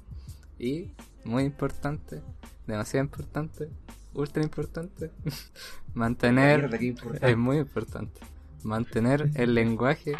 Y, 0.58 0.90
muy 1.24 1.44
importante, 1.44 2.20
demasiado 2.66 3.04
importante, 3.04 3.70
ultra 4.14 4.42
importante, 4.42 5.10
mantener, 5.94 6.60
Mierda, 6.60 6.78
qué 6.78 6.86
importante. 6.86 7.30
es 7.30 7.36
muy 7.36 7.58
importante, 7.58 8.20
mantener 8.62 9.30
el 9.34 9.54
lenguaje 9.54 10.16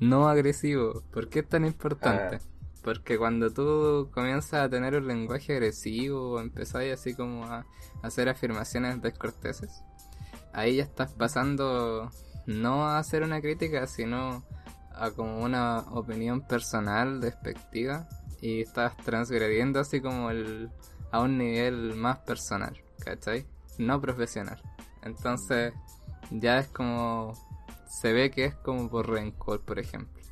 no 0.00 0.28
agresivo. 0.28 1.02
¿Por 1.12 1.28
qué 1.28 1.40
es 1.40 1.48
tan 1.48 1.64
importante? 1.64 2.36
Ah. 2.36 2.48
Porque 2.82 3.16
cuando 3.16 3.50
tú 3.50 4.10
comienzas 4.12 4.54
a 4.54 4.68
tener 4.68 4.96
un 4.96 5.06
lenguaje 5.06 5.52
agresivo 5.52 6.32
o 6.32 6.40
empezáis 6.40 6.92
así 6.92 7.14
como 7.14 7.44
a 7.44 7.64
hacer 8.02 8.28
afirmaciones 8.28 9.00
descorteses, 9.00 9.82
ahí 10.52 10.76
ya 10.76 10.82
estás 10.82 11.12
pasando 11.12 12.10
no 12.46 12.86
a 12.86 12.98
hacer 12.98 13.22
una 13.22 13.40
crítica, 13.40 13.86
sino 13.86 14.44
a 14.94 15.10
como 15.12 15.42
una 15.42 15.78
opinión 15.92 16.40
personal, 16.42 17.20
despectiva, 17.20 18.08
y 18.40 18.62
estás 18.62 18.96
transgrediendo 18.96 19.78
así 19.78 20.00
como 20.00 20.30
el, 20.30 20.70
a 21.12 21.20
un 21.20 21.38
nivel 21.38 21.94
más 21.94 22.18
personal, 22.18 22.76
¿cachai? 22.98 23.46
No 23.78 24.00
profesional. 24.00 24.60
Entonces, 25.02 25.72
ya 26.30 26.58
es 26.58 26.68
como. 26.68 27.34
Se 27.86 28.12
ve 28.12 28.30
que 28.30 28.46
es 28.46 28.54
como 28.54 28.88
por 28.88 29.08
rencor, 29.08 29.60
por 29.60 29.78
ejemplo. 29.78 30.22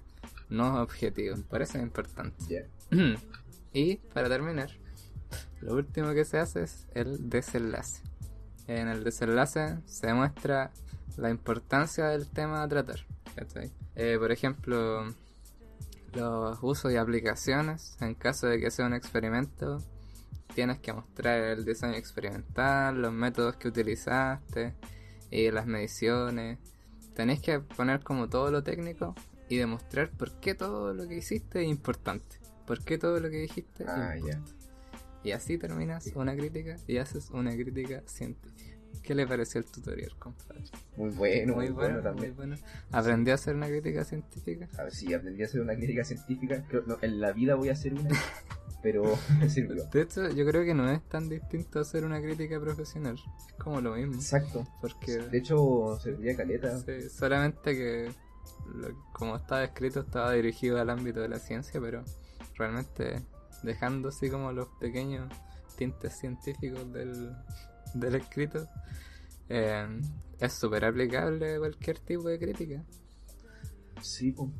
No 0.48 0.82
objetivo. 0.82 1.36
Parece 1.48 1.78
importante. 1.78 2.68
Y 3.72 3.98
para 4.12 4.28
terminar, 4.28 4.68
lo 5.60 5.74
último 5.74 6.12
que 6.12 6.24
se 6.24 6.40
hace 6.40 6.64
es 6.64 6.88
el 6.92 7.30
desenlace. 7.30 8.02
En 8.66 8.88
el 8.88 9.04
desenlace 9.04 9.78
se 9.86 10.12
muestra 10.12 10.72
la 11.16 11.30
importancia 11.30 12.06
del 12.06 12.26
tema 12.26 12.64
a 12.64 12.68
tratar. 12.68 13.06
¿cachai? 13.36 13.70
Eh, 13.94 14.16
por 14.18 14.32
ejemplo, 14.32 15.04
los 16.14 16.58
usos 16.62 16.90
y 16.90 16.96
aplicaciones. 16.96 17.96
En 18.00 18.14
caso 18.14 18.48
de 18.48 18.60
que 18.60 18.72
sea 18.72 18.86
un 18.86 18.94
experimento, 18.94 19.78
tienes 20.54 20.78
que 20.80 20.92
mostrar 20.92 21.38
el 21.40 21.64
diseño 21.64 21.94
experimental, 21.94 23.00
los 23.00 23.12
métodos 23.12 23.56
que 23.56 23.68
utilizaste 23.68 24.74
y 25.30 25.50
las 25.50 25.66
mediciones. 25.66 26.58
Tenéis 27.14 27.40
que 27.40 27.60
poner 27.60 28.02
como 28.02 28.28
todo 28.28 28.50
lo 28.50 28.62
técnico 28.62 29.14
y 29.48 29.56
demostrar 29.56 30.10
por 30.10 30.38
qué 30.40 30.54
todo 30.54 30.94
lo 30.94 31.06
que 31.08 31.16
hiciste 31.18 31.62
es 31.62 31.68
importante. 31.68 32.36
Por 32.66 32.82
qué 32.84 32.98
todo 32.98 33.18
lo 33.20 33.30
que 33.30 33.38
dijiste 33.38 33.82
es 33.84 33.88
Ah, 33.88 34.14
ya. 34.16 34.20
importante. 34.34 34.52
Y 35.22 35.32
así 35.32 35.58
terminas 35.58 36.06
una 36.14 36.34
crítica 36.34 36.76
y 36.86 36.96
haces 36.96 37.30
una 37.30 37.52
crítica 37.52 38.02
científica. 38.06 38.59
¿Qué 39.02 39.14
le 39.14 39.26
pareció 39.26 39.60
el 39.60 39.66
tutorial, 39.66 40.10
compadre? 40.18 40.62
Muy 40.96 41.10
bueno, 41.10 41.54
muy 41.54 41.68
bueno, 41.70 42.00
también. 42.00 42.34
bueno. 42.36 42.56
¿Aprendí 42.92 43.30
a 43.30 43.34
hacer 43.34 43.54
una 43.56 43.66
crítica 43.68 44.04
científica? 44.04 44.68
A 44.78 44.84
ver 44.84 44.92
si 44.94 45.12
aprendí 45.14 45.42
a 45.42 45.46
hacer 45.46 45.60
una 45.60 45.74
crítica 45.74 46.04
científica. 46.04 46.64
Creo, 46.68 46.82
no, 46.86 46.96
en 47.00 47.20
la 47.20 47.32
vida 47.32 47.54
voy 47.54 47.70
a 47.70 47.72
hacer 47.72 47.94
una, 47.94 48.08
pero 48.82 49.04
me 49.38 49.48
sirvió. 49.48 49.84
De 49.86 50.02
hecho, 50.02 50.28
yo 50.30 50.46
creo 50.46 50.64
que 50.64 50.74
no 50.74 50.90
es 50.90 51.02
tan 51.08 51.28
distinto 51.28 51.78
a 51.78 51.82
hacer 51.82 52.04
una 52.04 52.20
crítica 52.20 52.60
profesional. 52.60 53.16
Es 53.48 53.54
como 53.54 53.80
lo 53.80 53.94
mismo. 53.96 54.14
Exacto. 54.14 54.66
Porque 54.80 55.18
De 55.18 55.38
hecho, 55.38 55.98
serviría 56.02 56.36
caleta. 56.36 56.78
sí, 56.78 57.08
solamente 57.10 57.74
que 57.74 58.10
lo- 58.74 58.94
como 59.12 59.36
estaba 59.36 59.64
escrito 59.64 60.00
estaba 60.00 60.32
dirigido 60.32 60.78
al 60.80 60.90
ámbito 60.90 61.20
de 61.20 61.28
la 61.28 61.38
ciencia, 61.38 61.80
pero 61.80 62.04
realmente 62.56 63.22
dejando 63.62 64.10
así 64.10 64.28
como 64.30 64.52
los 64.52 64.68
pequeños 64.78 65.32
tintes 65.76 66.18
científicos 66.18 66.92
del, 66.92 67.34
del 67.94 68.16
escrito, 68.16 68.68
eh, 69.48 69.86
es 70.38 70.52
súper 70.52 70.84
aplicable 70.84 71.54
a 71.54 71.58
cualquier 71.58 71.98
tipo 71.98 72.28
de 72.28 72.38
crítica. 72.38 72.84
Sí, 74.00 74.32
po. 74.32 74.50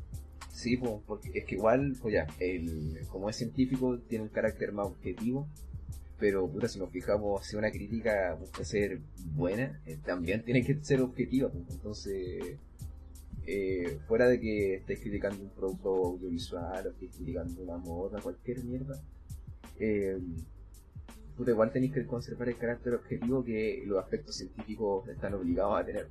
Sí, 0.51 0.77
po, 0.77 1.01
porque 1.07 1.31
es 1.33 1.45
que 1.45 1.55
igual, 1.55 1.95
pues 2.01 2.15
el, 2.39 2.99
como 3.09 3.29
es 3.29 3.35
científico, 3.37 3.97
tiene 3.99 4.25
un 4.25 4.29
carácter 4.29 4.71
más 4.73 4.87
objetivo. 4.87 5.47
Pero, 6.19 6.47
puta, 6.47 6.67
si 6.67 6.77
nos 6.77 6.91
fijamos, 6.91 7.47
si 7.47 7.55
una 7.55 7.71
crítica 7.71 8.35
busca 8.35 8.63
ser 8.63 8.99
buena, 9.33 9.81
eh, 9.87 9.97
también 10.05 10.43
tiene 10.43 10.63
que 10.63 10.77
ser 10.83 11.01
objetiva. 11.01 11.49
pues. 11.49 11.63
Entonces, 11.71 12.57
eh, 13.47 13.99
fuera 14.07 14.27
de 14.27 14.39
que 14.39 14.75
estés 14.75 14.99
criticando 14.99 15.41
un 15.43 15.49
producto 15.49 15.89
audiovisual 15.89 16.85
o 16.85 16.89
estés 16.91 17.15
criticando 17.15 17.63
una 17.63 17.77
moda, 17.77 18.21
cualquier 18.21 18.63
mierda, 18.63 19.01
puta, 21.41 21.51
igual 21.51 21.71
tenéis 21.71 21.93
que 21.93 22.05
conservar 22.05 22.49
el 22.49 22.57
carácter 22.57 22.93
objetivo 22.93 23.43
que 23.43 23.83
los 23.87 23.97
aspectos 23.97 24.35
científicos 24.35 25.07
están 25.09 25.33
obligados 25.33 25.79
a 25.79 25.83
tener. 25.83 26.07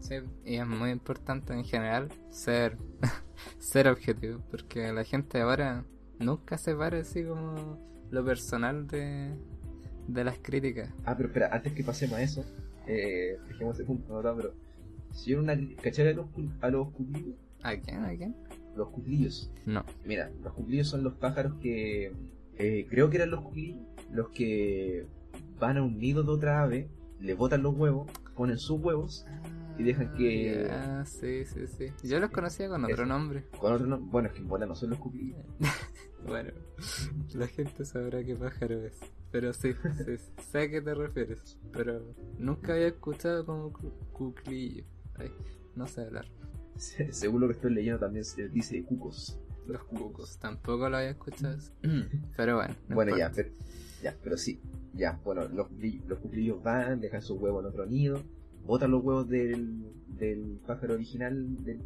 Sí, 0.00 0.16
y 0.44 0.56
es 0.56 0.66
muy 0.66 0.90
importante 0.90 1.52
en 1.52 1.64
general 1.64 2.08
ser, 2.30 2.76
ser 3.58 3.86
objetivo, 3.86 4.40
porque 4.50 4.92
la 4.92 5.04
gente 5.04 5.40
ahora 5.40 5.84
nunca 6.18 6.58
separa 6.58 6.98
así 6.98 7.22
como 7.22 7.78
lo 8.10 8.24
personal 8.24 8.88
de, 8.88 9.32
de 10.08 10.24
las 10.24 10.38
críticas. 10.38 10.90
Ah, 11.04 11.14
pero 11.16 11.28
espera, 11.28 11.50
antes 11.52 11.72
que 11.74 11.84
pasemos 11.84 12.16
a 12.16 12.22
eso, 12.22 12.44
eh, 12.88 13.38
dejemos 13.46 13.76
ese 13.76 13.84
punto, 13.84 14.20
¿no? 14.20 14.36
pero 14.36 14.52
si 15.12 15.30
yo 15.30 15.42
era 15.42 15.52
una 15.52 15.76
¿cachai 15.80 16.08
a 16.08 16.12
los, 16.12 16.26
a 16.60 16.70
los 16.70 16.90
cuclillos? 16.90 17.36
¿A 17.62 17.76
quién? 17.76 18.04
¿A 18.04 18.16
quién? 18.16 18.34
Los 18.74 18.88
cuclillos. 18.88 19.52
No. 19.64 19.84
Mira, 20.04 20.32
los 20.42 20.52
cuclillos 20.54 20.88
son 20.88 21.04
los 21.04 21.14
pájaros 21.14 21.54
que 21.60 22.12
eh, 22.58 22.86
creo 22.88 23.10
que 23.10 23.16
eran 23.16 23.30
los 23.30 23.42
cuclillos, 23.42 23.80
los 24.12 24.28
que 24.30 25.06
van 25.58 25.76
a 25.78 25.82
un 25.82 25.98
nido 25.98 26.22
de 26.22 26.30
otra 26.30 26.62
ave, 26.62 26.88
le 27.20 27.34
botan 27.34 27.62
los 27.62 27.74
huevos, 27.74 28.10
ponen 28.34 28.58
sus 28.58 28.80
huevos 28.80 29.24
Y 29.78 29.84
dejan 29.84 30.12
que- 30.14 30.68
Ah, 30.70 31.02
sí, 31.06 31.44
sí, 31.46 31.66
sí. 31.66 31.86
Yo 32.06 32.20
los 32.20 32.30
conocía 32.30 32.68
con 32.68 32.84
otro 32.84 33.06
nombre. 33.06 33.46
con 33.58 33.72
otro 33.72 33.86
nombre. 33.86 34.10
Bueno, 34.12 34.28
es 34.28 34.34
que 34.34 34.40
en 34.40 34.48
bola 34.48 34.66
no 34.66 34.74
son 34.74 34.90
los 34.90 34.98
cuclillos. 34.98 35.38
Bueno, 36.24 36.52
la 37.34 37.48
gente 37.48 37.84
sabrá 37.84 38.22
qué 38.22 38.36
pájaro 38.36 38.80
es. 38.86 38.96
Pero 39.32 39.52
sí, 39.52 39.72
sí, 39.72 40.16
sé 40.52 40.58
a 40.60 40.70
qué 40.70 40.80
te 40.80 40.94
refieres. 40.94 41.58
Pero 41.72 42.14
nunca 42.38 42.74
había 42.74 42.86
escuchado 42.88 43.44
como 43.44 43.72
cu- 43.72 43.92
cuclillo. 44.12 44.84
Ay, 45.16 45.32
no 45.74 45.84
sé 45.88 46.02
hablar. 46.02 46.26
Según 46.76 47.40
lo 47.40 47.48
que 47.48 47.54
estoy 47.54 47.74
leyendo 47.74 47.98
también 47.98 48.24
se 48.24 48.48
dice 48.48 48.84
cucos. 48.84 49.36
Los 49.66 49.82
cucos, 49.82 50.38
tampoco 50.38 50.88
lo 50.88 50.98
había 50.98 51.10
escuchado. 51.10 51.58
Pero 52.36 52.54
bueno. 52.56 52.74
no 52.88 52.94
bueno, 52.94 53.16
ya, 53.18 53.32
pero, 53.34 53.50
ya, 54.02 54.16
pero 54.22 54.36
sí. 54.36 54.60
Ya, 54.94 55.20
bueno, 55.24 55.48
los, 55.48 55.68
los 56.06 56.18
cuclillos 56.18 56.62
van, 56.62 57.00
dejan 57.00 57.22
sus 57.22 57.40
huevos 57.40 57.64
en 57.64 57.70
otro 57.70 57.86
nido, 57.86 58.22
botan 58.64 58.90
los 58.90 59.02
huevos 59.02 59.28
del, 59.28 59.84
del 60.18 60.60
pájaro 60.66 60.94
original 60.94 61.64
del, 61.64 61.80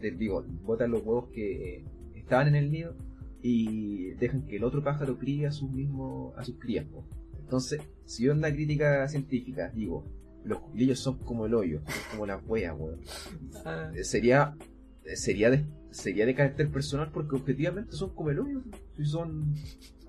te 0.00 0.10
digo, 0.10 0.44
botan 0.62 0.90
los 0.90 1.02
huevos 1.04 1.28
que 1.30 1.84
estaban 2.14 2.48
en 2.48 2.54
el 2.54 2.70
nido 2.70 2.96
y 3.42 4.12
dejan 4.12 4.46
que 4.46 4.56
el 4.56 4.64
otro 4.64 4.82
pájaro 4.82 5.18
críe 5.18 5.46
a 5.46 5.52
sus 5.52 5.70
mismos, 5.70 6.36
a 6.38 6.44
sus 6.44 6.58
crías. 6.58 6.86
po. 6.86 7.04
Entonces, 7.38 7.82
si 8.06 8.24
yo 8.24 8.32
en 8.32 8.40
la 8.40 8.52
crítica 8.52 9.06
científica 9.08 9.68
digo, 9.68 10.06
los 10.44 10.60
cuclillos 10.60 10.98
son 10.98 11.18
como 11.18 11.46
el 11.46 11.54
hoyo, 11.54 11.80
son 11.84 12.10
como 12.10 12.26
las 12.26 12.42
hueas, 12.46 12.74
weón. 12.78 13.00
Ah, 13.64 13.90
Sería, 14.02 14.56
sería 15.14 15.50
de, 15.50 15.64
sería 15.90 16.26
de 16.26 16.34
carácter 16.34 16.70
personal 16.70 17.10
porque 17.12 17.36
objetivamente 17.36 17.92
son 17.92 18.14
como 18.14 18.30
el 18.30 18.40
hoyo. 18.40 18.62
Si 18.96 19.04
son, 19.04 19.54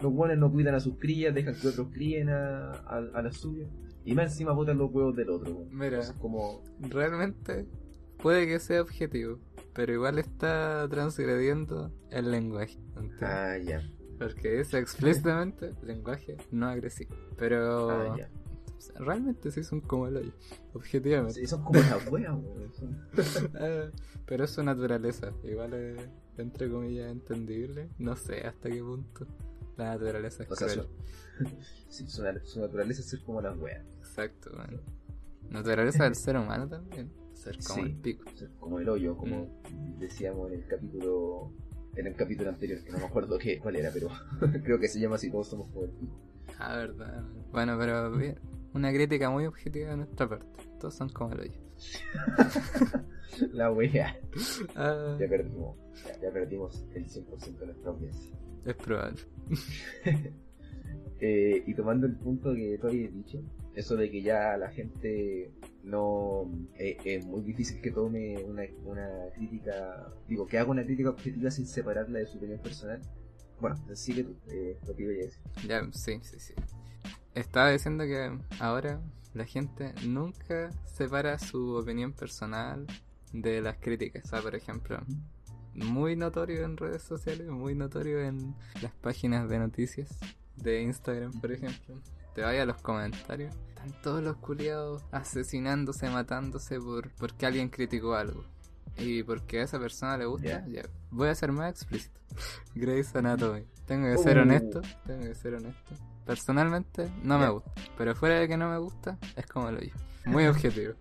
los 0.01 0.13
buenos 0.13 0.37
no 0.37 0.51
cuidan 0.51 0.75
a 0.75 0.79
sus 0.79 0.97
crías, 0.97 1.33
dejan 1.33 1.55
que 1.55 1.67
otros 1.67 1.87
críen 1.91 2.29
a, 2.29 2.71
a, 2.71 2.97
a 3.13 3.21
las 3.21 3.37
suyas. 3.37 3.69
Y 4.05 4.13
más 4.13 4.31
encima 4.31 4.51
botan 4.51 4.77
los 4.77 4.91
huevos 4.91 5.15
del 5.15 5.29
otro. 5.29 5.65
Mira. 5.71 5.97
Entonces, 5.97 6.15
como, 6.19 6.63
realmente 6.79 7.65
puede 8.17 8.47
que 8.47 8.59
sea 8.59 8.81
objetivo, 8.81 9.39
pero 9.73 9.93
igual 9.93 10.19
está 10.19 10.87
transgrediendo 10.89 11.91
el 12.11 12.31
lenguaje. 12.31 12.77
¿entiendes? 12.95 13.23
ah, 13.23 13.57
ya, 13.57 13.91
Porque 14.19 14.57
dice 14.57 14.77
explícitamente 14.77 15.73
lenguaje 15.83 16.37
no 16.51 16.67
agresivo. 16.67 17.15
Pero 17.37 17.89
ah, 17.89 18.15
ya. 18.17 18.29
Realmente 18.95 19.51
sí 19.51 19.63
son 19.63 19.81
como 19.81 20.07
el 20.07 20.17
hoyo, 20.17 20.31
objetivamente. 20.73 21.39
Sí, 21.39 21.47
son 21.47 21.63
como 21.63 21.79
las 21.79 22.07
hueas, 22.09 22.35
weón. 22.35 23.07
Ah, 23.59 23.89
pero 24.25 24.43
es 24.43 24.51
su 24.51 24.63
naturaleza, 24.63 25.31
igual 25.43 25.73
es 25.73 25.99
entre 26.37 26.69
comillas 26.69 27.11
entendible. 27.11 27.89
No 27.97 28.15
sé 28.15 28.41
hasta 28.45 28.69
qué 28.69 28.81
punto 28.83 29.25
la 29.77 29.85
naturaleza 29.93 30.43
es 30.43 30.51
O 30.51 30.55
sea, 30.55 30.67
cruel. 30.67 30.87
su, 31.39 31.45
sí, 31.89 32.07
su, 32.07 32.23
su 32.43 32.59
naturaleza 32.59 33.01
es 33.01 33.07
ser 33.09 33.21
como 33.23 33.41
las 33.41 33.57
weas. 33.57 33.85
Exacto, 33.99 34.51
man. 34.55 34.81
Naturaleza 35.49 36.03
del 36.05 36.15
ser 36.15 36.37
humano 36.37 36.67
también. 36.67 37.11
Ser 37.33 37.57
como 37.65 37.83
Sí. 37.83 37.91
el 37.91 37.95
pico. 37.97 38.29
Ser 38.35 38.49
como 38.59 38.79
el 38.79 38.89
hoyo, 38.89 39.15
como 39.17 39.45
Mm. 39.71 39.99
decíamos 39.99 40.51
en 40.51 40.59
el 40.61 40.67
capítulo 40.67 41.51
en 41.97 42.07
el 42.07 42.15
capítulo 42.15 42.49
anterior, 42.49 42.83
que 42.83 42.91
no 42.91 42.97
me 42.99 43.05
acuerdo 43.05 43.37
qué, 43.37 43.57
cuál 43.59 43.77
era, 43.77 43.89
pero 43.93 44.09
creo 44.65 44.77
que 44.79 44.87
se 44.89 44.99
llama 44.99 45.15
así, 45.15 45.31
todos 45.31 45.47
somos 45.47 45.69
como 45.71 45.85
el 45.85 45.91
pico. 45.91 46.19
Ah, 46.59 46.75
verdad. 46.75 47.23
Bueno, 47.53 47.77
pero 47.79 48.11
bien. 48.17 48.37
Una 48.75 48.91
crítica 48.93 49.29
muy 49.29 49.45
objetiva 49.45 49.89
de 49.91 49.97
nuestra 49.97 50.27
parte. 50.29 50.45
Todos 50.79 50.93
son 50.95 51.09
como 51.09 51.31
el 51.33 51.39
hoyo. 51.39 51.59
La 53.53 53.71
wea. 53.71 54.19
Ah, 54.75 55.17
Ya 55.19 55.27
perdimos, 55.27 55.77
ya, 56.05 56.21
ya 56.21 56.31
perdimos 56.31 56.85
el 56.93 57.05
100% 57.07 57.57
de 57.57 57.65
nuestra 57.67 57.89
audiencia. 57.91 58.31
es 58.65 58.75
probable. 58.75 59.21
Eh, 61.21 61.63
y 61.65 61.73
tomando 61.73 62.05
el 62.07 62.17
punto 62.17 62.53
que 62.53 62.77
tú 62.77 62.87
habías 62.87 63.13
dicho, 63.13 63.41
eso 63.73 63.95
de 63.95 64.11
que 64.11 64.21
ya 64.21 64.57
la 64.57 64.69
gente 64.69 65.49
no 65.81 66.51
eh, 66.77 66.97
es 67.05 67.25
muy 67.25 67.41
difícil 67.41 67.79
que 67.81 67.89
tome 67.91 68.43
una, 68.43 68.63
una 68.83 69.07
crítica, 69.33 70.13
digo, 70.27 70.45
que 70.45 70.57
haga 70.59 70.69
una 70.71 70.83
crítica 70.83 71.11
objetiva 71.11 71.49
sin 71.51 71.65
separarla 71.67 72.19
de 72.19 72.25
su 72.25 72.37
opinión 72.37 72.59
personal. 72.59 73.01
Bueno, 73.61 73.77
sigue 73.95 74.25
tú, 74.25 74.35
eh, 74.51 74.77
lo 74.85 74.93
que 74.93 75.03
iba 75.03 75.13
a 75.13 75.15
decir. 75.15 75.41
Ya, 75.67 75.81
sí, 75.93 76.19
sí, 76.21 76.37
sí. 76.37 76.53
Estaba 77.35 77.69
diciendo 77.71 78.05
que 78.05 78.37
ahora 78.59 79.01
la 79.33 79.45
gente 79.45 79.93
nunca 80.05 80.71
separa 80.85 81.37
su 81.37 81.75
opinión 81.75 82.13
personal 82.13 82.87
de 83.33 83.61
las 83.61 83.77
críticas. 83.77 84.23
O 84.25 84.27
sea, 84.29 84.41
por 84.41 84.55
ejemplo, 84.55 84.99
muy 85.73 86.15
notorio 86.15 86.63
en 86.63 86.77
redes 86.77 87.03
sociales, 87.03 87.47
muy 87.49 87.75
notorio 87.75 88.21
en 88.21 88.55
las 88.81 88.93
páginas 88.93 89.49
de 89.49 89.59
noticias 89.59 90.09
de 90.55 90.81
Instagram, 90.81 91.33
por 91.41 91.51
ejemplo. 91.51 91.99
Te 92.33 92.41
vayas 92.41 92.63
a 92.63 92.65
los 92.65 92.81
comentarios. 92.81 93.53
Están 93.69 94.01
todos 94.01 94.23
los 94.23 94.37
culiados 94.37 95.03
asesinándose, 95.11 96.09
matándose 96.09 96.79
por 96.79 97.11
porque 97.15 97.45
alguien 97.45 97.69
criticó 97.69 98.15
algo. 98.15 98.43
Y 98.97 99.23
porque 99.23 99.59
a 99.59 99.63
esa 99.63 99.77
persona 99.77 100.17
le 100.17 100.25
gusta, 100.25 100.65
ya. 100.67 100.83
Voy 101.11 101.27
a 101.27 101.35
ser 101.35 101.51
más 101.51 101.69
explícito. 101.71 102.17
Grey's 102.75 103.13
Anatomy. 103.13 103.65
Tengo 103.85 104.07
que 104.09 104.17
ser 104.23 104.37
Uh. 104.37 104.41
honesto, 104.41 104.81
tengo 105.05 105.23
que 105.23 105.35
ser 105.35 105.55
honesto. 105.55 105.95
Personalmente 106.25 107.11
no 107.23 107.37
me 107.37 107.49
gusta. 107.49 107.71
Pero 107.97 108.15
fuera 108.15 108.39
de 108.39 108.47
que 108.47 108.57
no 108.57 108.69
me 108.69 108.77
gusta, 108.77 109.17
es 109.35 109.45
como 109.45 109.71
lo 109.71 109.79
digo. 109.79 109.97
Muy 110.25 110.45
objetivo. 110.47 110.93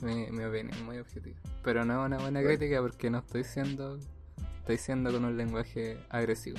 mi, 0.00 0.30
mi 0.30 0.44
opinión, 0.44 0.84
muy 0.84 0.98
objetivo. 0.98 1.36
Pero 1.62 1.84
no 1.84 2.00
es 2.00 2.06
una 2.06 2.18
buena 2.18 2.42
crítica 2.42 2.80
porque 2.80 3.10
no 3.10 3.18
estoy 3.18 3.44
siendo. 3.44 3.98
Estoy 4.58 4.78
siendo 4.78 5.12
con 5.12 5.24
un 5.24 5.36
lenguaje 5.36 5.98
agresivo. 6.08 6.58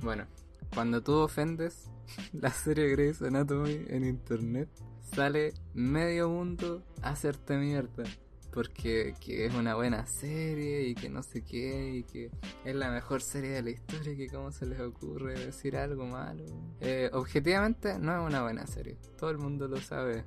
Bueno, 0.00 0.26
cuando 0.74 1.02
tú 1.02 1.14
ofendes 1.14 1.90
la 2.32 2.50
serie 2.50 2.88
Grey's 2.88 3.20
Anatomy 3.22 3.84
en 3.88 4.04
internet, 4.04 4.68
sale 5.14 5.52
medio 5.74 6.28
mundo 6.28 6.84
a 7.02 7.10
hacerte 7.10 7.56
mierda. 7.56 8.04
Porque 8.52 9.14
que 9.20 9.46
es 9.46 9.54
una 9.54 9.74
buena 9.76 10.06
serie 10.06 10.88
y 10.88 10.94
que 10.94 11.08
no 11.08 11.22
sé 11.22 11.42
qué 11.42 11.94
y 11.96 12.02
que 12.02 12.30
es 12.64 12.74
la 12.74 12.90
mejor 12.90 13.22
serie 13.22 13.50
de 13.50 13.62
la 13.62 13.70
historia 13.70 14.16
que 14.16 14.28
cómo 14.28 14.50
se 14.50 14.66
les 14.66 14.80
ocurre 14.80 15.38
decir 15.38 15.76
algo 15.76 16.06
malo. 16.06 16.44
Eh, 16.80 17.10
objetivamente 17.12 17.98
no 17.98 18.20
es 18.20 18.26
una 18.26 18.42
buena 18.42 18.66
serie. 18.66 18.96
Todo 19.18 19.30
el 19.30 19.38
mundo 19.38 19.68
lo 19.68 19.76
sabe. 19.80 20.24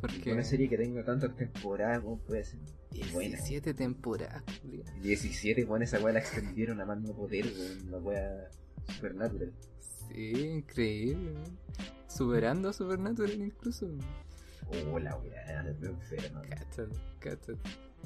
Porque 0.00 0.32
Una 0.32 0.44
serie 0.44 0.68
que 0.68 0.76
tenga 0.76 1.04
tantas 1.04 1.34
temporadas, 1.36 2.00
¿cómo 2.00 2.18
puede 2.18 2.44
ser? 2.44 2.60
Es 2.94 3.12
buena. 3.12 3.36
17 3.36 3.74
temporadas, 3.74 4.42
Julio. 4.62 4.84
17, 5.02 5.64
bueno, 5.64 5.84
esa 5.84 5.98
weá 6.00 6.12
la 6.12 6.20
extendieron 6.20 6.80
a 6.80 6.86
más 6.86 7.00
no 7.00 7.12
poder, 7.14 7.46
una 7.86 7.98
weá 7.98 8.48
supernatural. 8.86 9.52
Sí, 10.08 10.30
increíble. 10.54 11.34
Superando 12.08 12.70
a 12.70 12.72
Supernatural 12.72 13.40
incluso. 13.40 13.88
Oh, 14.70 14.98
la 14.98 15.16
weá, 15.16 15.62
me 15.62 15.88
enferma. 15.88 16.42
Cáchate, 16.42 16.88
cáchate. 17.20 17.58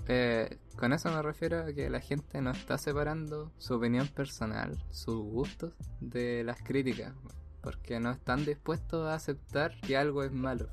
Eh, 0.08 0.58
con 0.76 0.92
eso 0.92 1.10
me 1.10 1.22
refiero 1.22 1.60
a 1.60 1.72
que 1.72 1.88
la 1.90 2.00
gente 2.00 2.40
no 2.40 2.50
está 2.50 2.78
separando 2.78 3.52
su 3.58 3.74
opinión 3.74 4.08
personal, 4.08 4.76
sus 4.90 5.22
gustos, 5.22 5.74
de 6.00 6.44
las 6.44 6.62
críticas. 6.62 7.14
Porque 7.62 8.00
no 8.00 8.10
están 8.10 8.44
dispuestos 8.44 9.06
a 9.06 9.14
aceptar 9.14 9.80
que 9.80 9.96
algo 9.96 10.24
es 10.24 10.32
malo, 10.32 10.68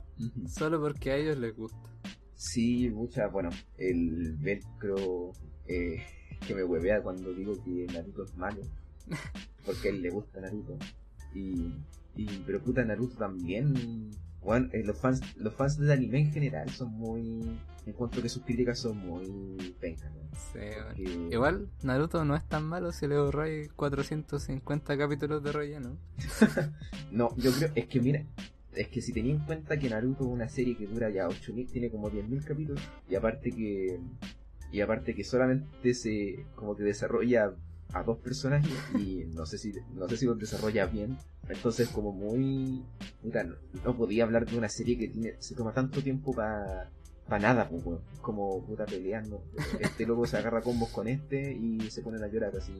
solo 0.47 0.81
porque 0.81 1.11
a 1.11 1.17
ellos 1.17 1.37
les 1.37 1.55
gusta. 1.55 1.89
Sí, 2.33 2.89
mucha, 2.89 3.27
bueno, 3.27 3.49
el 3.77 4.35
velcro 4.37 5.33
eh, 5.67 6.03
que 6.47 6.55
me 6.55 6.63
huevea 6.63 7.03
cuando 7.03 7.31
digo 7.33 7.53
que 7.63 7.85
Naruto 7.93 8.23
es 8.23 8.35
malo, 8.35 8.61
porque 9.65 9.89
a 9.89 9.91
él 9.91 10.01
le 10.01 10.09
gusta 10.09 10.41
Naruto. 10.41 10.77
Y, 11.35 11.75
y 12.15 12.25
pero 12.45 12.59
puta, 12.59 12.83
Naruto 12.83 13.17
también. 13.17 14.09
Bueno, 14.41 14.69
eh, 14.71 14.83
los 14.83 14.97
fans 14.97 15.21
los 15.37 15.53
fans 15.53 15.77
del 15.77 15.91
anime 15.91 16.19
en 16.19 16.31
general 16.31 16.69
son 16.69 16.91
muy. 16.93 17.57
Encuentro 17.85 18.21
que 18.21 18.29
sus 18.29 18.43
críticas 18.43 18.79
son 18.79 18.97
muy 18.97 19.75
pencas. 19.79 20.11
¿no? 20.13 20.19
Sí. 20.53 20.59
Porque- 20.87 21.27
Igual 21.31 21.67
Naruto 21.83 22.23
no 22.23 22.35
es 22.35 22.47
tan 22.47 22.63
malo 22.65 22.91
si 22.91 23.07
le 23.07 23.15
ahorráis 23.15 23.71
450 23.73 24.97
capítulos 24.97 25.43
de 25.43 25.51
relleno. 25.51 25.97
No, 27.11 27.35
yo 27.37 27.51
creo, 27.51 27.71
es 27.73 27.87
que 27.87 27.99
mira, 27.99 28.23
es 28.75 28.87
que 28.89 29.01
si 29.01 29.11
tenía 29.11 29.33
en 29.33 29.39
cuenta 29.39 29.77
que 29.79 29.89
Naruto 29.89 30.23
es 30.25 30.29
una 30.29 30.47
serie 30.47 30.77
que 30.77 30.85
dura 30.85 31.09
ya 31.09 31.27
8000, 31.27 31.67
tiene 31.71 31.89
como 31.89 32.11
10.000 32.11 32.43
capítulos, 32.45 32.81
y 33.09 33.15
aparte 33.15 33.49
que, 33.51 33.99
y 34.71 34.81
aparte 34.81 35.15
que 35.15 35.23
solamente 35.23 35.95
se, 35.95 36.45
como 36.55 36.75
que 36.75 36.83
desarrolla 36.83 37.51
a 37.93 38.03
dos 38.03 38.17
personajes, 38.19 38.73
y 38.95 39.25
no 39.33 39.45
sé 39.45 39.57
si, 39.57 39.73
no 39.93 40.07
sé 40.07 40.17
si 40.17 40.25
los 40.25 40.37
desarrolla 40.37 40.85
bien, 40.85 41.17
entonces 41.47 41.89
como 41.89 42.11
muy, 42.11 42.83
puta, 43.21 43.43
no, 43.43 43.55
no 43.83 43.97
podía 43.97 44.23
hablar 44.23 44.45
de 44.45 44.57
una 44.57 44.69
serie 44.69 44.97
que 44.97 45.07
tiene, 45.07 45.35
se 45.39 45.55
toma 45.55 45.73
tanto 45.73 46.01
tiempo 46.01 46.33
para 46.33 46.89
para 47.29 47.53
nada, 47.53 47.69
pues, 47.69 47.83
como 48.21 48.65
puta 48.65 48.85
peleando. 48.85 49.43
Este 49.79 50.05
loco 50.05 50.25
se 50.25 50.37
agarra 50.37 50.61
combos 50.61 50.89
con 50.89 51.07
este 51.07 51.53
y 51.53 51.79
se 51.91 52.01
ponen 52.01 52.23
a 52.23 52.27
llorar 52.27 52.55
así. 52.57 52.73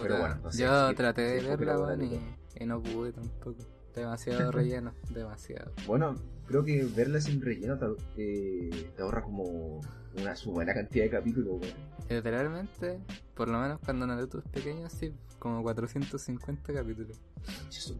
Pero 0.00 0.18
bueno, 0.18 0.36
no 0.44 0.52
sé, 0.52 0.62
yo 0.62 0.94
traté 0.94 1.22
de 1.22 1.56
verla, 1.56 1.96
y, 2.04 2.20
y 2.62 2.66
no 2.66 2.82
pude 2.82 3.12
tampoco. 3.12 3.56
Demasiado 3.94 4.52
relleno, 4.52 4.92
demasiado. 5.08 5.72
Bueno, 5.86 6.14
creo 6.46 6.64
que 6.64 6.84
verla 6.84 7.20
sin 7.20 7.40
relleno 7.40 7.78
te, 7.78 7.86
te- 8.16 8.82
te 8.96 9.02
ahorra 9.02 9.22
como 9.22 9.80
una 10.18 10.34
buena 10.46 10.72
cantidad 10.74 11.04
de 11.04 11.10
capítulos, 11.10 11.60
weón. 11.60 11.74
Literalmente, 12.08 13.00
por 13.34 13.48
lo 13.48 13.58
menos 13.60 13.80
cuando 13.84 14.06
Naruto 14.06 14.38
es 14.38 14.44
pequeño, 14.48 14.88
sí, 14.88 15.12
como 15.38 15.62
450 15.62 16.72
capítulos. 16.72 17.20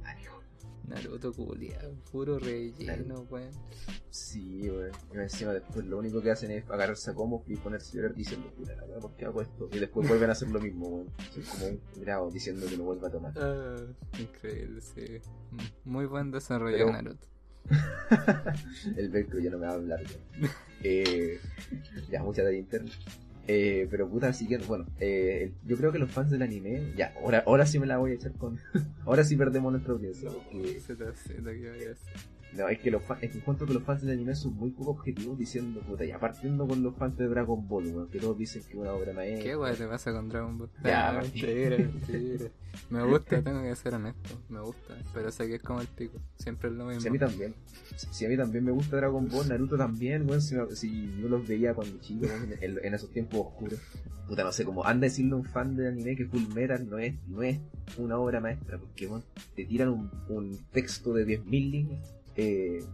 Madre, 0.02 0.20
weón. 0.30 0.36
Naruto 0.88 1.32
culiado, 1.32 1.92
puro 2.12 2.38
relleno, 2.38 3.26
weón. 3.28 3.50
Sí, 4.10 4.70
weón. 4.70 4.92
Y 5.12 5.18
encima 5.18 5.52
después 5.52 5.84
lo 5.84 5.98
único 5.98 6.22
que 6.22 6.30
hacen 6.30 6.52
es 6.52 6.64
agarrarse 6.70 7.10
a 7.10 7.14
combos 7.14 7.42
y 7.48 7.56
ponerse 7.56 7.90
a 7.90 8.00
llorar 8.02 8.14
diciendo, 8.14 8.48
puta 8.56 8.74
¿por 9.00 9.10
qué 9.16 9.24
hago 9.26 9.42
esto? 9.42 9.68
Y 9.72 9.78
después 9.80 10.08
vuelven 10.08 10.30
a 10.30 10.32
hacer 10.32 10.48
lo 10.48 10.60
mismo, 10.60 10.88
weón. 10.88 11.06
Son 11.34 11.42
como 11.44 11.66
un 11.66 11.80
grado 12.02 12.30
diciendo 12.30 12.66
que 12.66 12.76
lo 12.76 12.84
vuelva 12.84 13.08
a 13.08 13.10
tomar. 13.10 13.32
Ah, 13.36 13.76
increíble, 14.18 14.80
sí. 14.80 15.20
Mm, 15.50 15.90
Muy 15.90 16.06
buen 16.06 16.30
desarrollo 16.30 16.76
Pero- 16.76 16.86
de 16.86 16.92
Naruto. 16.92 17.26
El 18.96 19.08
velcro 19.10 19.38
ya 19.40 19.50
no 19.50 19.58
me 19.58 19.66
va 19.66 19.72
a 19.72 19.74
hablar. 19.74 20.00
Eh, 20.82 21.40
ya, 22.10 22.22
mucha 22.22 22.42
talla 22.42 22.56
interna. 22.56 22.90
Eh, 23.48 23.86
pero 23.90 24.08
puta, 24.08 24.32
siguiendo, 24.32 24.66
bueno, 24.66 24.86
eh, 24.98 25.52
yo 25.64 25.76
creo 25.76 25.92
que 25.92 25.98
los 25.98 26.10
fans 26.10 26.30
del 26.30 26.42
anime, 26.42 26.92
ya, 26.96 27.14
ahora, 27.22 27.44
ahora 27.46 27.64
sí 27.64 27.78
me 27.78 27.86
la 27.86 27.98
voy 27.98 28.12
a 28.12 28.14
echar 28.14 28.32
con. 28.32 28.58
ahora 29.04 29.24
sí 29.24 29.36
perdemos 29.36 29.72
nuestra 29.72 29.92
audiencia. 29.92 30.30
No, 32.52 32.68
es 32.68 32.78
que 32.78 32.90
los 32.90 33.02
fans, 33.02 33.22
es 33.22 33.32
que 33.32 33.38
encuentro 33.38 33.66
que 33.66 33.74
los 33.74 33.82
fans 33.82 34.02
de 34.02 34.12
anime 34.12 34.34
son 34.34 34.54
muy 34.54 34.70
poco 34.70 34.92
objetivos 34.92 35.36
diciendo, 35.38 35.80
puta, 35.80 36.04
ya 36.06 36.18
partiendo 36.18 36.66
con 36.66 36.82
los 36.82 36.96
fans 36.96 37.16
de 37.18 37.28
Dragon 37.28 37.68
Ball, 37.68 37.86
weón, 37.88 38.08
que 38.08 38.18
todos 38.18 38.38
dicen 38.38 38.62
que 38.62 38.70
es 38.70 38.74
una 38.76 38.92
obra 38.92 39.12
maestra. 39.12 39.44
¿Qué 39.44 39.56
weón 39.56 39.76
te 39.76 39.86
pasa 39.86 40.12
con 40.12 40.28
Dragon 40.28 40.56
Ball? 40.56 40.70
Ya, 40.82 41.08
Ah, 41.10 41.20
mentira, 41.20 41.76
mentira. 41.78 42.50
Me 42.88 43.02
gusta, 43.04 43.42
tengo 43.42 43.62
que 43.62 43.76
ser 43.76 43.94
honesto, 43.94 44.40
me 44.48 44.60
gusta, 44.60 44.96
pero 45.12 45.30
sé 45.30 45.46
que 45.48 45.56
es 45.56 45.62
como 45.62 45.80
el 45.82 45.86
pico, 45.88 46.18
siempre 46.38 46.70
es 46.70 46.76
lo 46.76 46.86
mismo. 46.86 47.00
Si 47.02 47.08
a 47.08 47.10
mí 47.10 47.18
también. 47.18 47.54
Si 47.94 48.24
a 48.24 48.28
mí 48.28 48.36
también 48.36 48.64
me 48.64 48.70
gusta 48.72 48.96
Dragon 48.96 49.28
Ball, 49.28 49.48
Naruto 49.48 49.76
también, 49.76 50.26
weón. 50.28 50.40
Si, 50.40 50.54
me- 50.54 50.74
si 50.76 51.14
yo 51.20 51.28
los 51.28 51.46
veía 51.46 51.74
cuando 51.74 51.98
chico, 52.00 52.26
en, 52.60 52.78
en 52.82 52.94
esos 52.94 53.10
tiempos 53.10 53.40
oscuros. 53.48 53.80
Puta, 54.28 54.42
no 54.42 54.50
sé, 54.50 54.64
como 54.64 54.84
anda 54.84 55.06
a 55.06 55.08
decirle 55.10 55.32
a 55.32 55.36
un 55.36 55.44
fan 55.44 55.76
de 55.76 55.86
anime 55.88 56.16
que 56.16 56.24
Full 56.26 56.52
Metal 56.54 56.84
no 56.88 56.98
es, 56.98 57.14
no 57.28 57.42
es 57.42 57.58
una 57.96 58.18
obra 58.18 58.40
maestra, 58.40 58.76
porque 58.78 59.06
weón, 59.06 59.22
te 59.54 59.64
tiran 59.64 59.88
un, 59.90 60.10
un 60.28 60.58
texto 60.72 61.12
de 61.12 61.24
10.000 61.26 61.70
líneas. 61.70 62.15
Eh, 62.36 62.84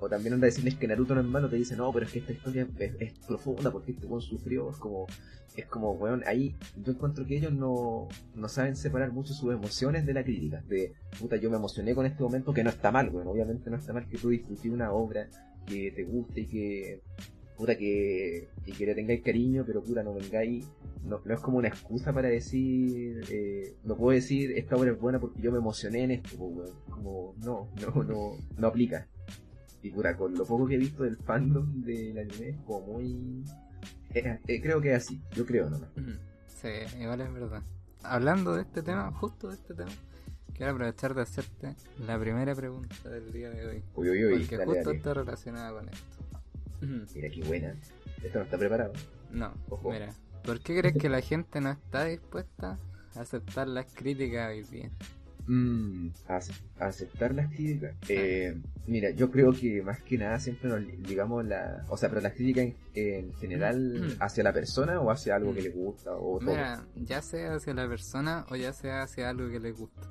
o 0.00 0.08
también 0.08 0.34
anda 0.34 0.46
a 0.46 0.50
decirles 0.50 0.76
que 0.76 0.88
Naruto 0.88 1.14
no 1.14 1.20
es 1.20 1.26
malo, 1.26 1.48
te 1.48 1.56
dice, 1.56 1.76
no, 1.76 1.92
pero 1.92 2.06
es 2.06 2.12
que 2.12 2.20
esta 2.20 2.32
historia 2.32 2.66
es, 2.78 3.12
profunda 3.26 3.70
porque 3.70 3.92
este 3.92 4.06
weón 4.06 4.22
sufrió. 4.22 4.70
Es 4.70 4.76
como, 4.78 5.06
es 5.54 5.66
como, 5.66 5.92
weón, 5.92 6.22
ahí 6.26 6.56
yo 6.82 6.92
encuentro 6.92 7.26
que 7.26 7.36
ellos 7.36 7.52
no, 7.52 8.08
no 8.34 8.48
saben 8.48 8.76
separar 8.76 9.12
mucho 9.12 9.34
sus 9.34 9.52
emociones 9.52 10.06
de 10.06 10.14
la 10.14 10.24
crítica. 10.24 10.62
De, 10.68 10.94
puta, 11.18 11.36
yo 11.36 11.50
me 11.50 11.56
emocioné 11.56 11.94
con 11.94 12.06
este 12.06 12.22
momento, 12.22 12.54
que 12.54 12.64
no 12.64 12.70
está 12.70 12.90
mal, 12.90 13.10
weón. 13.10 13.28
Obviamente 13.28 13.68
no 13.68 13.76
está 13.76 13.92
mal 13.92 14.08
que 14.08 14.16
tú 14.16 14.30
disfrutes 14.30 14.72
una 14.72 14.90
obra 14.92 15.28
que 15.66 15.92
te 15.92 16.04
guste 16.04 16.40
y 16.40 16.46
que, 16.46 17.02
puta, 17.60 17.76
que, 17.76 18.48
y 18.66 18.72
que 18.72 18.86
le 18.86 18.94
tengáis 18.94 19.22
cariño, 19.22 19.64
pero 19.66 19.82
puta, 19.82 20.02
no 20.02 20.14
vengáis, 20.14 20.66
no, 21.04 21.20
no 21.24 21.34
es 21.34 21.40
como 21.40 21.58
una 21.58 21.68
excusa 21.68 22.12
para 22.12 22.28
decir, 22.28 23.22
eh, 23.30 23.74
no 23.84 23.96
puedo 23.96 24.14
decir 24.14 24.52
esta 24.56 24.76
obra 24.76 24.92
es 24.92 24.98
buena 24.98 25.20
porque 25.20 25.40
yo 25.42 25.52
me 25.52 25.58
emocioné 25.58 26.04
en 26.04 26.10
esto, 26.12 26.36
pues. 26.38 26.70
Como, 26.88 27.34
no, 27.44 27.68
no, 27.80 28.02
no, 28.04 28.32
no 28.56 28.66
aplica. 28.66 29.06
Y 29.82 29.90
puta, 29.90 30.16
con 30.16 30.34
lo 30.34 30.44
poco 30.44 30.66
que 30.66 30.74
he 30.74 30.78
visto 30.78 31.04
del 31.04 31.16
fandom 31.18 31.82
del 31.82 32.18
anime, 32.18 32.48
es 32.50 32.56
como 32.66 32.80
muy... 32.94 33.44
eh, 34.14 34.38
eh, 34.46 34.60
creo 34.60 34.80
que 34.80 34.90
es 34.94 35.04
así, 35.04 35.20
yo 35.34 35.44
creo 35.46 35.70
nomás. 35.70 35.90
Sí, 36.46 36.68
igual 37.00 37.20
es 37.20 37.32
verdad. 37.32 37.62
Hablando 38.02 38.54
de 38.54 38.62
este 38.62 38.82
tema, 38.82 39.10
justo 39.12 39.48
de 39.48 39.54
este 39.54 39.74
tema, 39.74 39.90
quiero 40.54 40.72
aprovechar 40.72 41.14
de 41.14 41.22
hacerte 41.22 41.74
la 42.06 42.18
primera 42.18 42.54
pregunta 42.54 43.08
del 43.08 43.32
día 43.32 43.50
de 43.50 43.66
hoy. 43.66 43.82
Uy, 43.94 44.10
uy, 44.10 44.24
uy, 44.24 44.38
Porque 44.40 44.56
dale, 44.56 44.66
justo 44.72 44.84
dale. 44.90 44.96
está 44.98 45.14
relacionada 45.14 45.72
con 45.72 45.88
esto. 45.88 46.19
Mira 46.80 47.28
qué 47.30 47.42
buena. 47.44 47.74
Esto 48.22 48.38
no 48.38 48.44
está 48.44 48.58
preparado. 48.58 48.92
No, 49.30 49.52
Ojo. 49.68 49.90
mira, 49.90 50.12
¿por 50.44 50.60
qué 50.60 50.78
crees 50.78 50.96
que 50.96 51.08
la 51.08 51.20
gente 51.20 51.60
no 51.60 51.70
está 51.70 52.04
dispuesta 52.04 52.78
a 53.14 53.20
aceptar 53.20 53.68
las 53.68 53.86
críticas 53.94 54.50
hoy 54.50 54.62
día? 54.64 54.90
Mm, 55.46 56.10
ace- 56.28 56.52
aceptar 56.78 57.34
las 57.34 57.48
críticas. 57.52 57.96
Eh, 58.08 58.60
mira, 58.86 59.10
yo 59.10 59.30
creo 59.30 59.52
que 59.52 59.82
más 59.82 60.00
que 60.02 60.16
nada 60.18 60.38
siempre 60.38 60.68
nos 60.68 60.80
digamos 61.08 61.44
la... 61.44 61.84
O 61.88 61.96
sea, 61.96 62.08
pero 62.08 62.20
las 62.20 62.34
críticas 62.34 62.66
en, 62.66 62.76
en 62.94 63.32
general 63.34 64.16
hacia 64.20 64.44
la 64.44 64.52
persona 64.52 65.00
o 65.00 65.10
hacia 65.10 65.34
algo 65.34 65.52
que 65.54 65.62
le 65.62 65.70
gusta 65.70 66.12
o 66.14 66.38
todo. 66.38 66.50
Mira, 66.50 66.84
ya 66.94 67.20
sea 67.22 67.54
hacia 67.54 67.74
la 67.74 67.88
persona 67.88 68.46
o 68.50 68.54
ya 68.56 68.72
sea 68.72 69.02
hacia 69.02 69.30
algo 69.30 69.48
que 69.50 69.58
le 69.60 69.72
gusta. 69.72 70.08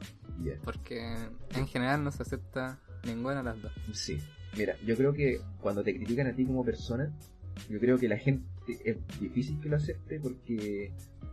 Porque 0.64 1.16
en 1.56 1.68
general 1.68 2.04
no 2.04 2.12
se 2.12 2.24
acepta 2.24 2.80
ninguna 3.06 3.36
de 3.38 3.44
las 3.44 3.62
dos. 3.62 3.72
Sí. 3.94 4.20
Mira, 4.58 4.76
yo 4.86 4.96
creo 4.96 5.14
que 5.14 5.40
cuando 5.62 5.84
te 5.84 5.96
critican 5.96 6.28
a 6.28 6.36
ti 6.36 6.46
como 6.46 6.64
persona, 6.66 7.12
yo 7.70 7.80
creo 7.80 7.98
que 7.98 8.08
la 8.08 8.18
gente 8.18 8.44
es 8.84 8.98
difícil 9.20 9.60
que 9.62 9.70
lo 9.70 9.76
acepte 9.78 10.20
porque 10.20 10.92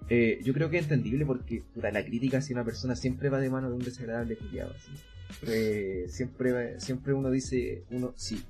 eh, 0.09 0.41
yo 0.43 0.53
creo 0.53 0.71
que 0.71 0.79
es 0.79 0.85
entendible 0.85 1.25
porque 1.27 1.63
puta, 1.75 1.91
la 1.91 2.05
crítica 2.05 2.39
hacia 2.39 2.55
una 2.55 2.65
persona 2.65 2.95
siempre 2.97 3.29
va 3.29 3.41
de 3.41 3.51
mano 3.51 3.69
de 3.69 3.75
un 3.77 3.83
desagradable 3.83 4.37
criado. 4.37 4.75
Eh, 5.47 6.07
siempre, 6.09 6.79
siempre 6.81 7.13
uno 7.15 7.31
dice, 7.31 7.83
uno, 7.91 8.13
sí. 8.17 8.43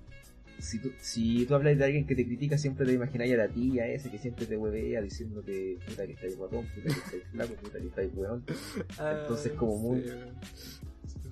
Si 0.59 0.79
tú, 0.79 0.91
si 0.99 1.45
tú 1.45 1.55
hablas 1.55 1.77
de 1.77 1.85
alguien 1.85 2.07
que 2.07 2.15
te 2.15 2.25
critica, 2.25 2.57
siempre 2.57 2.87
te 2.87 2.95
imagináis 2.95 3.33
a 3.35 3.37
la 3.37 3.49
tía 3.49 3.87
esa 3.89 4.11
que 4.11 4.17
siempre 4.19 4.47
te 4.47 4.57
huevea 4.57 5.03
diciéndote 5.03 5.77
puta 5.87 6.07
que 6.07 6.15
estáis 6.15 6.35
guapón, 6.37 6.65
puta 6.75 6.95
que 6.95 7.01
estáis 7.01 7.23
flaco, 7.31 7.55
puta 7.57 7.79
que 7.79 7.87
estáis 7.89 8.11
weón. 8.15 8.43
Entonces, 9.21 9.53
como 9.53 9.79
muy- 9.79 10.03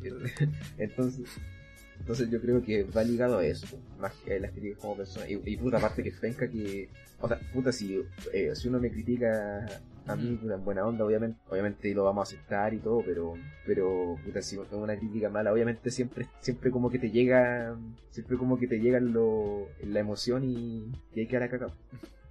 Entonces, 0.78 1.24
entonces 2.04 2.28
yo 2.28 2.38
creo 2.38 2.62
que 2.62 2.82
va 2.82 3.02
ligado 3.02 3.38
a 3.38 3.46
eso, 3.46 3.78
más 3.98 4.12
que 4.16 4.34
a 4.34 4.38
las 4.38 4.50
críticas 4.50 4.78
como 4.78 4.94
persona. 4.94 5.26
Y, 5.26 5.40
y 5.46 5.56
puta, 5.56 5.78
aparte 5.78 6.02
que 6.02 6.10
es 6.10 6.16
penca 6.16 6.46
que, 6.46 6.90
o 7.18 7.26
sea, 7.26 7.40
puta, 7.50 7.72
si, 7.72 7.98
eh, 8.30 8.54
si 8.54 8.68
uno 8.68 8.78
me 8.78 8.90
critica 8.90 9.64
a 10.06 10.14
mí, 10.14 10.36
puta, 10.36 10.56
en 10.56 10.64
buena 10.66 10.84
onda, 10.84 11.02
obviamente, 11.02 11.40
obviamente 11.48 11.94
lo 11.94 12.04
vamos 12.04 12.28
a 12.28 12.34
aceptar 12.34 12.74
y 12.74 12.78
todo, 12.80 13.02
pero, 13.06 13.32
pero, 13.64 14.18
puta, 14.22 14.42
si 14.42 14.56
es 14.56 14.70
una 14.70 14.98
crítica 14.98 15.30
mala, 15.30 15.50
obviamente 15.50 15.90
siempre, 15.90 16.26
siempre 16.40 16.70
como 16.70 16.90
que 16.90 16.98
te 16.98 17.10
llega, 17.10 17.74
siempre 18.10 18.36
como 18.36 18.58
que 18.58 18.68
te 18.68 18.80
llega 18.80 19.00
lo, 19.00 19.68
la 19.82 20.00
emoción 20.00 20.44
y, 20.44 20.92
y 21.14 21.20
hay 21.20 21.26
que 21.26 21.38
dar 21.38 21.44
a 21.44 21.48
cagado. 21.48 21.72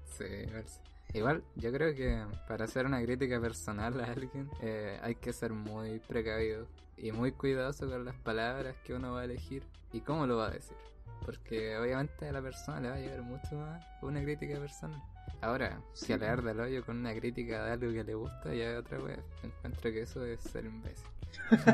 Sí, 0.05 0.25
igual 0.47 0.65
sí. 0.67 0.92
Igual, 1.13 1.43
yo 1.55 1.71
creo 1.71 1.93
que 1.93 2.23
para 2.47 2.65
hacer 2.65 2.85
una 2.87 3.01
crítica 3.01 3.39
personal 3.39 3.99
a 4.01 4.05
alguien 4.05 4.49
eh, 4.61 4.99
hay 5.03 5.15
que 5.15 5.31
ser 5.31 5.53
muy 5.53 5.99
precavido 5.99 6.67
y 6.97 7.11
muy 7.11 7.31
cuidadoso 7.31 7.87
con 7.89 8.03
las 8.05 8.15
palabras 8.15 8.75
que 8.83 8.93
uno 8.95 9.13
va 9.13 9.21
a 9.21 9.25
elegir 9.25 9.63
y 9.91 10.01
cómo 10.01 10.25
lo 10.25 10.37
va 10.37 10.47
a 10.47 10.51
decir. 10.51 10.75
Porque 11.23 11.77
obviamente 11.77 12.27
a 12.27 12.31
la 12.31 12.41
persona 12.41 12.79
le 12.81 12.89
va 12.89 12.95
a 12.95 12.99
llegar 12.99 13.21
mucho 13.21 13.55
más 13.55 13.83
una 14.01 14.23
crítica 14.23 14.59
personal. 14.59 15.01
Ahora, 15.41 15.79
si 15.93 16.07
Sí. 16.07 16.13
alegar 16.13 16.41
del 16.41 16.59
hoyo 16.59 16.83
con 16.85 16.97
una 16.97 17.13
crítica 17.13 17.63
de 17.65 17.71
algo 17.73 17.91
que 17.91 18.03
le 18.03 18.13
gusta, 18.15 18.53
ya 18.53 18.71
es 18.71 18.79
otra 18.79 18.99
wea. 18.99 19.19
Encuentro 19.43 19.91
que 19.91 20.01
eso 20.01 20.25
es 20.25 20.39
ser 20.41 20.65
imbécil. 20.65 21.05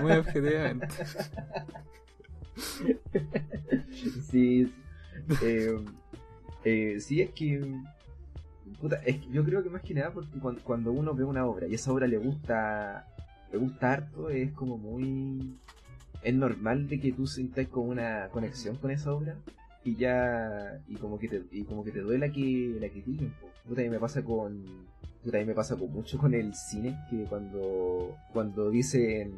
Muy 0.02 0.12
objetivamente. 0.14 0.88
sí, 4.30 4.74
eh, 5.42 5.86
eh, 6.64 6.98
sí, 7.00 7.22
es 7.22 7.32
que, 7.32 7.62
puta, 8.80 8.98
es 9.06 9.18
que 9.18 9.30
yo 9.32 9.44
creo 9.44 9.64
que 9.64 9.70
más 9.70 9.82
que 9.82 9.94
nada 9.94 10.12
porque 10.12 10.40
cuando, 10.40 10.62
cuando 10.64 10.92
uno 10.92 11.14
ve 11.14 11.24
una 11.24 11.46
obra 11.46 11.68
y 11.68 11.74
esa 11.74 11.92
obra 11.92 12.08
le 12.08 12.18
gusta, 12.18 13.06
le 13.52 13.58
gusta 13.58 13.94
harto, 13.94 14.30
es 14.30 14.52
como 14.52 14.78
muy, 14.78 15.56
es 16.24 16.34
normal 16.34 16.88
de 16.88 17.00
que 17.00 17.12
tú 17.12 17.28
sientas 17.28 17.68
como 17.68 17.90
una 17.90 18.30
conexión 18.30 18.76
con 18.78 18.92
esa 18.92 19.14
obra 19.14 19.36
y 19.84 19.96
ya, 19.96 20.82
y 20.88 20.96
como 20.96 21.18
que 21.20 21.28
te, 21.28 21.44
y 21.52 21.64
como 21.64 21.84
que 21.84 21.92
te 21.92 22.02
duela 22.02 22.32
que 22.32 22.78
la 22.80 22.90
critiquen, 22.90 23.34
puta, 23.68 23.84
y 23.84 23.90
me 23.90 24.00
pasa 24.00 24.24
con, 24.24 24.64
puta, 25.24 25.40
a 25.40 25.46
me 25.46 25.54
pasa 25.54 25.76
con 25.76 25.92
mucho 25.92 26.18
con 26.18 26.34
el 26.34 26.54
cine, 26.54 26.98
que 27.10 27.24
cuando, 27.26 28.16
cuando 28.34 28.70
dicen, 28.70 29.32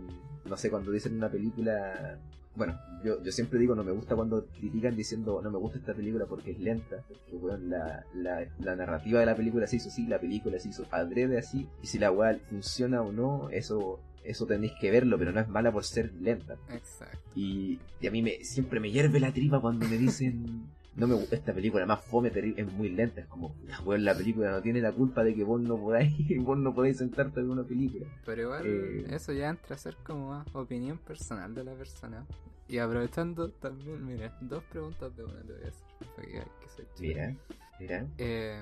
no 0.45 0.57
sé, 0.57 0.69
cuando 0.69 0.91
dicen 0.91 1.15
una 1.15 1.29
película 1.29 2.17
bueno, 2.55 2.77
yo, 3.03 3.23
yo 3.23 3.31
siempre 3.31 3.59
digo, 3.59 3.75
no 3.75 3.83
me 3.83 3.91
gusta 3.91 4.15
cuando 4.15 4.45
critican 4.45 4.95
diciendo, 4.95 5.41
no 5.41 5.51
me 5.51 5.57
gusta 5.57 5.79
esta 5.79 5.93
película 5.93 6.25
porque 6.25 6.51
es 6.51 6.59
lenta, 6.59 7.03
porque 7.07 7.35
weón, 7.35 7.69
la, 7.69 8.05
la, 8.13 8.45
la 8.59 8.75
narrativa 8.75 9.19
de 9.19 9.25
la 9.25 9.35
película 9.35 9.67
se 9.67 9.77
hizo 9.77 9.89
así, 9.89 10.05
la 10.05 10.19
película 10.19 10.59
se 10.59 10.69
hizo 10.69 10.85
adrede 10.91 11.37
así, 11.37 11.67
y 11.81 11.87
si 11.87 11.97
la 11.97 12.11
weá 12.11 12.37
funciona 12.49 13.01
o 13.01 13.11
no, 13.11 13.49
eso, 13.49 13.99
eso 14.23 14.45
tenéis 14.45 14.73
que 14.79 14.91
verlo, 14.91 15.17
pero 15.17 15.31
no 15.31 15.39
es 15.39 15.47
mala 15.47 15.71
por 15.71 15.85
ser 15.85 16.13
lenta. 16.13 16.57
Exacto. 16.69 17.17
Y, 17.35 17.79
y 18.01 18.07
a 18.07 18.11
mí 18.11 18.21
me, 18.21 18.43
siempre 18.43 18.79
me 18.79 18.91
hierve 18.91 19.19
la 19.19 19.31
tripa 19.31 19.61
cuando 19.61 19.87
me 19.87 19.97
dicen, 19.97 20.65
no 20.95 21.07
me 21.07 21.15
gusta 21.15 21.35
esta 21.35 21.53
película, 21.53 21.85
más 21.85 22.03
fome, 22.03 22.31
es 22.57 22.71
muy 22.73 22.89
lenta, 22.89 23.21
es 23.21 23.27
como, 23.27 23.55
weón, 23.85 24.03
la 24.03 24.13
película 24.15 24.51
no 24.51 24.61
tiene 24.61 24.81
la 24.81 24.91
culpa 24.91 25.23
de 25.23 25.33
que 25.33 25.43
vos 25.43 25.61
no 25.61 25.77
podáis, 25.77 26.13
vos 26.43 26.57
no 26.57 26.73
podéis 26.73 26.97
sentarte 26.97 27.39
en 27.39 27.49
una 27.49 27.63
película. 27.63 28.05
Pero 28.25 28.41
igual 28.43 28.63
Eh. 28.65 29.05
eso 29.09 29.31
ya 29.33 29.49
entra 29.49 29.75
a 29.75 29.79
ser 29.79 29.95
como 30.03 30.29
más 30.29 30.47
opinión 30.53 30.97
personal 30.97 31.53
de 31.55 31.63
la 31.63 31.73
persona. 31.73 32.25
Y 32.67 32.77
aprovechando 32.77 33.49
también, 33.51 34.05
mira, 34.05 34.37
dos 34.41 34.63
preguntas 34.65 35.13
de 35.15 35.23
una 35.25 35.41
te 35.41 35.53
voy 35.53 35.63
a 35.63 35.67
hacer. 35.67 35.87
Porque 36.15 36.39
hay 36.39 36.45
que 36.61 36.69
ser 36.69 36.87
chido. 36.95 37.09
Mira, 37.15 37.35
mira. 37.79 38.07
Eh, 38.17 38.61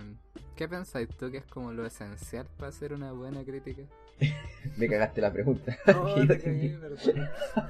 ¿Qué 0.56 0.68
pensáis 0.68 1.08
tú 1.10 1.30
que 1.30 1.38
es 1.38 1.46
como 1.46 1.72
lo 1.74 1.86
esencial 1.86 2.48
para 2.58 2.70
hacer 2.70 2.94
una 2.94 3.12
buena 3.12 3.44
crítica? 3.44 3.84
Me 4.78 4.88
cagaste 4.88 5.22
la 5.22 5.32
pregunta. 5.32 5.78
Oh, 5.96 6.15
yo 6.18 6.28
te 6.28 6.39
cagué. 6.39 6.78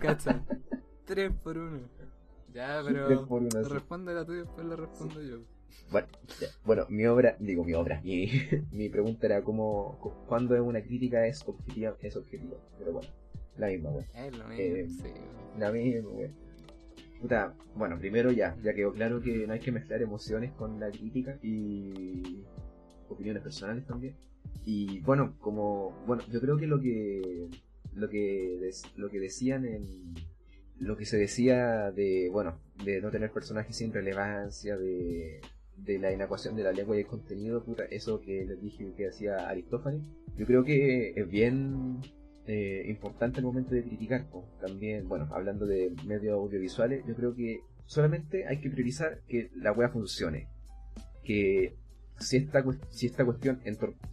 Cacha. 0.02 0.42
Tres 1.06 1.32
por 1.44 1.58
uno. 1.58 1.82
Ya, 2.54 2.82
pero 2.86 3.08
sí. 3.68 3.74
responde 3.74 4.14
la 4.14 4.26
tuya 4.26 4.40
y 4.40 4.44
después 4.44 4.66
la 4.68 4.76
respondo 4.76 5.22
yo. 5.22 5.38
Bueno, 5.92 6.08
ya. 6.40 6.48
bueno, 6.66 6.86
mi 6.90 7.06
obra, 7.06 7.36
digo 7.40 7.64
mi 7.64 7.74
obra, 7.74 8.02
mi, 8.04 8.28
mi 8.72 8.90
pregunta 8.90 9.26
era 9.28 9.44
cómo, 9.44 9.98
cu- 10.02 10.14
cuándo 10.28 10.56
es 10.56 10.62
una 10.62 10.82
crítica 10.82 11.26
es 11.26 11.48
objetiva, 11.48 11.96
es 12.02 12.16
objetiva, 12.16 12.58
pero 12.78 12.94
bueno, 12.94 13.10
la 13.58 13.68
misma, 13.68 13.90
weón. 13.92 14.06
Es 14.16 14.38
lo 14.38 14.48
mismo, 14.48 14.56
Eh, 14.60 14.88
sí. 14.90 15.14
La 15.58 15.72
misma, 15.72 16.10
weón. 16.10 16.32
Puta, 17.22 17.54
bueno, 17.76 17.98
primero 18.00 18.32
ya, 18.32 18.56
ya 18.64 18.74
quedó 18.74 18.94
claro 18.94 19.20
que 19.22 19.46
no 19.46 19.54
hay 19.54 19.60
que 19.60 19.72
mezclar 19.72 20.02
emociones 20.02 20.52
con 20.54 20.80
la 20.80 20.90
crítica 20.90 21.38
y 21.44 22.44
opiniones 23.10 23.44
personales 23.44 23.86
también. 23.86 24.16
Y 24.66 25.00
bueno, 25.02 25.36
como, 25.40 25.92
bueno, 26.08 26.24
yo 26.32 26.40
creo 26.40 26.58
que 26.58 26.68
lo 26.68 26.80
que, 26.80 27.50
lo 27.94 28.10
que, 28.10 28.58
des- 28.62 28.84
lo 28.96 29.10
que 29.10 29.20
decían 29.20 29.66
en, 29.66 30.14
lo 30.80 30.98
que 30.98 31.06
se 31.06 31.18
decía 31.18 31.92
de, 31.92 32.30
bueno, 32.32 32.60
de 32.84 33.02
no 33.02 33.12
tener 33.12 33.32
personajes 33.32 33.76
sin 33.76 33.94
relevancia, 33.94 34.78
de, 34.78 35.42
de 35.78 36.00
la 36.00 36.12
inacuación 36.12 36.56
de 36.56 36.64
la 36.64 36.72
lengua 36.72 36.96
y 36.96 37.02
el 37.02 37.08
contenido, 37.08 37.64
puta, 37.64 37.84
eso 37.86 38.22
que 38.22 38.46
les 38.46 38.62
dije 38.62 38.94
que 38.96 39.08
hacía 39.08 39.50
Aristófanes, 39.50 40.02
yo 40.38 40.46
creo 40.46 40.64
que 40.64 41.14
es 41.16 41.30
bien, 41.30 42.02
eh, 42.52 42.84
importante 42.88 43.38
al 43.38 43.46
momento 43.46 43.76
de 43.76 43.84
criticar. 43.84 44.26
También, 44.60 45.08
bueno, 45.08 45.28
hablando 45.32 45.68
de 45.68 45.94
medios 46.08 46.34
audiovisuales, 46.34 47.06
yo 47.06 47.16
creo 47.16 47.36
que 47.36 47.60
solamente 47.86 48.48
hay 48.48 48.60
que 48.60 48.72
priorizar 48.72 49.22
que 49.28 49.52
la 49.56 49.72
wea 49.72 49.90
funcione. 49.90 50.48
Que 51.24 51.76
si 52.18 52.38
esta, 52.38 52.64
si 52.90 53.06
esta 53.06 53.24
cuestión, 53.24 53.62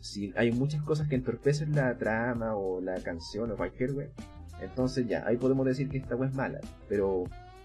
si 0.00 0.34
hay 0.36 0.52
muchas 0.52 0.82
cosas 0.82 1.08
que 1.08 1.14
entorpecen 1.14 1.74
la 1.74 1.96
trama 1.96 2.56
o 2.56 2.82
la 2.82 3.02
canción 3.02 3.50
o 3.52 3.56
cualquier 3.56 3.92
wea, 3.92 4.10
entonces 4.60 5.06
ya, 5.08 5.26
ahí 5.26 5.36
podemos 5.36 5.66
decir 5.66 5.88
que 5.88 5.98
esta 5.98 6.16
wea 6.16 6.28
es 6.28 6.34
mala. 6.34 6.60
Pero 6.88 7.24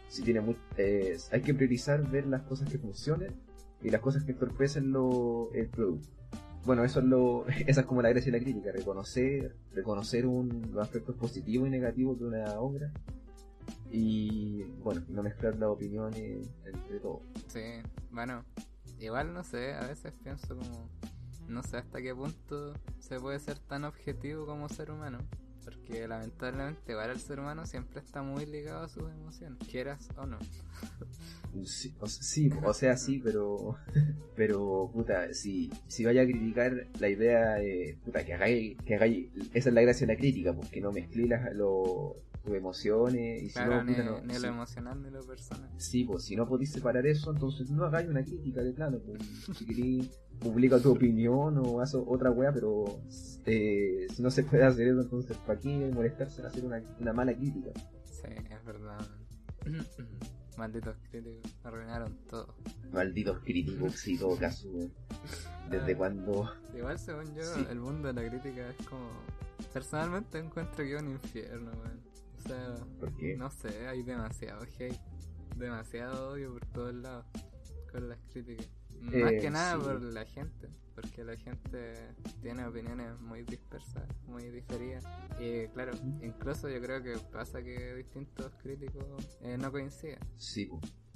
si 0.10 0.24
tiene 0.24 0.42
mu- 0.42 0.56
eh, 0.78 1.18
hay 1.32 1.42
que 1.42 1.54
priorizar 1.54 2.10
ver 2.10 2.26
las 2.28 2.42
cosas 2.44 2.70
que 2.70 2.78
funcionen 2.78 3.34
y 3.82 3.90
las 3.90 4.02
cosas 4.02 4.24
que 4.24 4.32
entorpecen 4.34 4.92
lo, 4.92 5.50
el 5.54 5.68
producto. 5.70 6.10
Bueno, 6.66 6.84
eso 6.84 7.00
es 7.00 7.06
lo, 7.06 7.46
esa 7.68 7.82
es 7.82 7.88
como 7.88 8.02
la 8.02 8.10
gracia 8.10 8.32
de 8.32 8.38
la 8.38 8.44
crítica, 8.44 8.72
reconocer, 8.72 9.56
reconocer 9.74 10.26
un, 10.28 10.70
los 10.74 10.84
aspectos 10.84 11.16
positivos 11.16 11.68
y 11.68 11.72
negativos 11.72 12.20
de 12.20 12.26
una 12.26 12.60
obra 12.60 12.92
y 13.92 14.64
bueno, 14.84 15.02
no 15.10 15.24
mezclar 15.24 15.56
las 15.58 15.70
opiniones 15.70 16.48
entre 16.66 17.00
todo. 17.00 17.22
Sí, 17.48 17.62
bueno, 18.12 18.44
igual 19.00 19.34
no 19.34 19.44
sé, 19.44 19.74
a 19.74 19.88
veces 19.88 20.14
pienso 20.24 20.56
como, 20.56 20.88
no 21.48 21.64
sé 21.64 21.78
hasta 21.78 22.02
qué 22.02 22.14
punto 22.16 22.74
se 23.00 23.20
puede 23.20 23.40
ser 23.40 23.58
tan 23.60 23.84
objetivo 23.84 24.46
como 24.46 24.70
ser 24.70 24.92
humano. 24.92 25.18
Porque 25.64 26.08
lamentablemente 26.08 26.92
igual 26.92 27.12
el 27.12 27.20
ser 27.20 27.40
humano 27.40 27.66
siempre 27.66 28.00
está 28.02 28.22
muy 28.24 28.46
ligado 28.46 28.84
a 28.86 28.90
sus 28.90 29.04
emociones, 29.12 29.60
quieras 29.70 30.08
o 30.18 30.26
no. 30.26 30.40
Sí, 31.66 31.94
o, 32.64 32.74
sea, 32.74 32.96
sí, 32.98 33.20
pero, 33.24 33.76
pero, 34.36 34.90
puta, 34.94 35.34
si, 35.34 35.70
si 35.88 36.06
vaya 36.06 36.22
a 36.22 36.26
criticar 36.26 36.88
la 37.00 37.10
idea, 37.10 37.62
eh, 37.62 37.98
puta, 38.06 38.26
que 38.26 38.34
hagáis, 38.34 38.78
que 38.86 38.96
hagáis, 38.96 39.28
esa 39.54 39.70
es 39.70 39.76
la 39.76 39.82
gracia 39.82 40.08
de 40.08 40.14
la 40.14 40.20
crítica, 40.20 40.54
porque 40.54 40.80
no 40.82 40.92
mezcléis 40.92 41.30
las- 41.30 41.54
lo- 41.54 42.16
tus 42.44 42.54
emociones, 42.56 43.44
y 43.44 43.48
si 43.50 43.54
Claro, 43.54 43.76
no, 43.78 43.84
ni, 43.84 43.94
puta, 43.94 44.04
no, 44.06 44.22
ni 44.22 44.34
si- 44.34 44.42
lo 44.42 44.48
emocional 44.48 45.02
ni 45.04 45.10
lo 45.12 45.22
personal. 45.26 45.70
Sí, 45.78 46.04
pues 46.06 46.24
si 46.24 46.36
no 46.36 46.48
podéis 46.48 46.72
separar 46.72 47.06
eso, 47.06 47.32
entonces 47.32 47.70
no 47.70 47.86
hagáis 47.86 48.08
una 48.10 48.24
crítica 48.24 48.62
de 48.64 48.74
plano. 48.74 49.00
Pues, 49.00 49.22
si 49.58 49.66
queréis, 49.66 50.10
publica 50.40 50.80
tu 50.80 50.92
opinión 50.92 51.58
o 51.60 51.82
haz 51.82 51.94
otra 51.96 52.32
wea, 52.32 52.52
pero 52.52 52.86
eh, 53.46 54.08
si 54.14 54.22
no 54.24 54.32
se 54.32 54.44
puede 54.44 54.64
hacer 54.64 54.88
eso, 54.88 55.02
entonces 55.02 55.38
¿para 55.38 55.60
qué 55.60 55.92
molestarse 55.94 56.42
en 56.42 56.48
hacer 56.48 56.66
una, 56.66 56.82
una 57.00 57.14
mala 57.14 57.34
crítica? 57.36 57.70
Sí, 58.06 58.28
es 58.50 58.66
verdad. 58.66 59.00
Malditos 60.58 60.96
críticos, 61.10 61.52
arruinaron 61.64 62.18
todo. 62.30 62.54
Malditos 62.92 63.40
críticos, 63.40 63.94
sí, 63.96 64.18
todo 64.18 64.36
caso. 64.38 64.68
Desde 65.70 65.94
Ah. 65.94 65.98
cuando. 65.98 66.52
Igual 66.76 67.00
según 67.00 67.34
yo, 67.36 67.44
Sí. 67.44 67.66
el 67.70 67.80
mundo 67.80 68.12
de 68.12 68.22
la 68.22 68.30
crítica 68.30 68.70
es 68.70 68.86
como... 68.88 69.10
Personalmente 69.74 70.40
encuentro 70.40 70.84
que 70.84 70.96
es 70.96 71.02
un 71.02 71.10
infierno, 71.12 71.72
weón. 71.72 72.02
O 72.44 72.48
sea, 72.48 72.76
¿Por 73.00 73.14
qué? 73.16 73.36
no 73.38 73.50
sé, 73.52 73.88
hay 73.88 74.04
demasiado 74.04 74.64
hate, 74.64 75.00
demasiado 75.58 76.32
odio 76.32 76.54
por 76.54 76.66
todos 76.68 76.94
lados 76.96 77.26
con 77.92 78.10
las 78.10 78.20
críticas. 78.32 78.68
Más 79.02 79.14
Eh, 79.32 79.38
que 79.42 79.50
nada 79.50 79.78
sí. 79.78 79.82
por 79.84 80.02
la 80.02 80.26
gente, 80.26 80.70
porque 80.96 81.24
la 81.24 81.36
gente 81.36 81.94
tiene 82.42 82.66
opiniones 82.66 83.20
muy 83.20 83.44
dispersas, 83.44 84.04
muy 84.28 84.50
diferidas. 84.50 85.04
Y 85.40 85.68
claro, 85.70 85.94
incluso 86.22 86.70
yo 86.70 86.80
creo 86.82 87.02
que 87.02 87.18
pasa 87.32 87.64
que 87.64 87.96
distintos 87.96 88.52
críticos 88.62 89.04
eh, 89.42 89.58
no 89.58 89.72
coinciden, 89.72 90.20
Sí, 90.38 90.70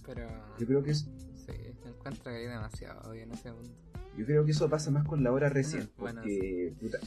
pero 0.04 0.28
Yo 0.60 0.66
creo 0.66 0.82
que 0.84 0.92
es, 0.92 1.00
sí, 1.36 1.52
encuentro 1.86 2.24
que 2.32 2.38
hay 2.38 2.48
demasiado 2.48 3.10
odio 3.12 3.22
en 3.24 3.32
ese 3.34 3.52
mundo. 3.52 3.70
yo 4.18 4.26
creo 4.26 4.46
que 4.46 4.52
eso 4.52 4.68
pasa 4.70 4.90
más 4.90 5.06
con 5.08 5.24
la 5.24 5.32
hora 5.32 5.50
recién, 5.50 5.90
Bueno, 5.98 6.22
porque, 6.22 6.74
puta, 6.80 6.98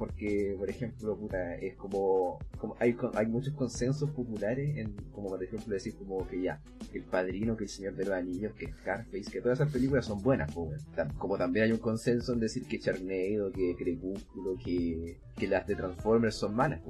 porque, 0.00 0.56
por 0.58 0.70
ejemplo, 0.70 1.14
puta, 1.14 1.56
es 1.56 1.74
como, 1.76 2.38
como 2.58 2.74
hay, 2.80 2.96
hay 3.14 3.26
muchos 3.26 3.52
consensos 3.52 4.08
populares 4.12 4.78
en, 4.78 4.94
como 5.12 5.28
por 5.28 5.44
ejemplo 5.44 5.74
decir 5.74 5.94
como 5.94 6.26
que 6.26 6.40
ya, 6.40 6.58
que 6.90 6.96
el 6.98 7.04
padrino, 7.04 7.54
que 7.54 7.64
el 7.64 7.68
señor 7.70 7.94
de 7.96 8.06
los 8.06 8.14
anillos, 8.14 8.54
que 8.54 8.72
Scarface, 8.72 9.30
que 9.30 9.42
todas 9.42 9.60
esas 9.60 9.70
películas 9.70 10.06
son 10.06 10.22
buenas. 10.22 10.56
Tam- 10.56 11.14
como 11.18 11.36
también 11.36 11.66
hay 11.66 11.72
un 11.72 11.78
consenso 11.78 12.32
en 12.32 12.40
decir 12.40 12.66
que 12.66 12.78
Charnado, 12.80 13.52
que 13.52 13.76
Crepúsculo, 13.76 14.56
que, 14.64 15.18
que 15.36 15.46
las 15.46 15.66
de 15.66 15.76
Transformers 15.76 16.34
son 16.34 16.54
malas, 16.56 16.80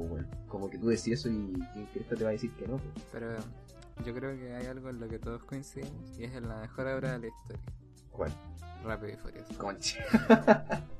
como 0.46 0.70
que 0.70 0.78
tú 0.78 0.86
decís 0.86 1.08
eso 1.08 1.28
y 1.28 1.52
¿quién 1.72 1.86
crees 1.92 2.06
que 2.06 2.14
te 2.14 2.22
va 2.22 2.30
a 2.30 2.32
decir 2.34 2.52
que 2.52 2.68
no? 2.68 2.76
po? 2.76 2.84
Pero 3.10 3.26
yo 4.06 4.14
creo 4.14 4.38
que 4.38 4.54
hay 4.54 4.66
algo 4.66 4.88
en 4.88 5.00
lo 5.00 5.08
que 5.08 5.18
todos 5.18 5.42
coincidimos 5.42 6.16
y 6.16 6.24
es 6.24 6.32
en 6.32 6.48
la 6.48 6.60
mejor 6.60 6.86
obra 6.86 7.14
de 7.14 7.18
la 7.18 7.26
historia, 7.26 7.72
¿Cuál? 8.12 8.32
Rápido 8.84 9.12
y 9.12 9.16
Furioso. 9.16 9.54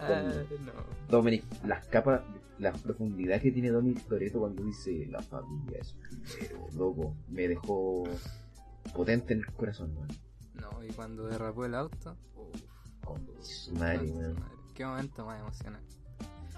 Ah, 0.00 0.22
no. 0.64 0.72
Dominic, 1.08 1.44
las 1.64 1.86
capas, 1.86 2.22
la 2.58 2.72
profundidad 2.72 3.40
que 3.40 3.52
tiene 3.52 3.68
Dominic 3.70 4.02
Toretto 4.08 4.40
cuando 4.40 4.62
dice 4.64 5.06
la 5.10 5.20
familia 5.22 5.78
es 5.80 5.92
primero, 5.92 6.66
loco, 6.74 7.14
me 7.28 7.46
dejó 7.46 8.04
potente 8.94 9.34
en 9.34 9.40
el 9.40 9.52
corazón, 9.52 9.94
weón. 9.96 10.08
No, 10.54 10.82
y 10.82 10.88
cuando 10.92 11.26
derrapó 11.26 11.66
el 11.66 11.74
auto, 11.74 12.16
uff, 12.34 12.62
Con 13.04 13.26
su 13.42 13.74
madre, 13.74 14.10
weón. 14.10 14.36
qué 14.74 14.84
momento 14.86 15.26
más 15.26 15.40
emocionante. 15.40 15.94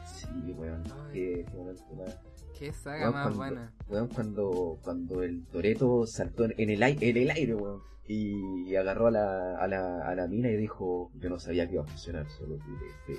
Sí, 0.07 0.27
weón. 0.57 0.83
Qué, 1.13 1.45
qué 1.51 1.57
momento 1.57 1.85
más. 1.97 2.17
Qué 2.59 2.73
saga 2.73 3.11
Weón, 3.11 3.13
más 3.15 3.23
cuando, 3.25 3.39
buena. 3.39 3.73
weón, 3.89 4.09
cuando, 4.09 4.79
cuando 4.83 5.23
el 5.23 5.45
Toreto 5.49 6.07
saltó 6.07 6.45
en, 6.45 6.55
en 6.57 6.71
el 6.71 6.83
aire, 6.83 7.11
en 7.11 7.17
el 7.19 7.31
aire, 7.31 7.55
weón. 7.55 7.83
Y 8.09 8.75
agarró 8.77 9.09
a 9.09 9.11
la, 9.11 9.57
a 9.59 9.67
la, 9.67 10.09
a 10.09 10.15
la 10.15 10.27
mina 10.29 10.49
y 10.51 10.57
dijo, 10.57 11.11
yo 11.19 11.29
no 11.29 11.39
sabía 11.41 11.67
que 11.67 11.75
iba 11.75 11.83
a 11.83 11.87
funcionar, 11.87 12.29
solo 12.31 12.59
que 13.07 13.17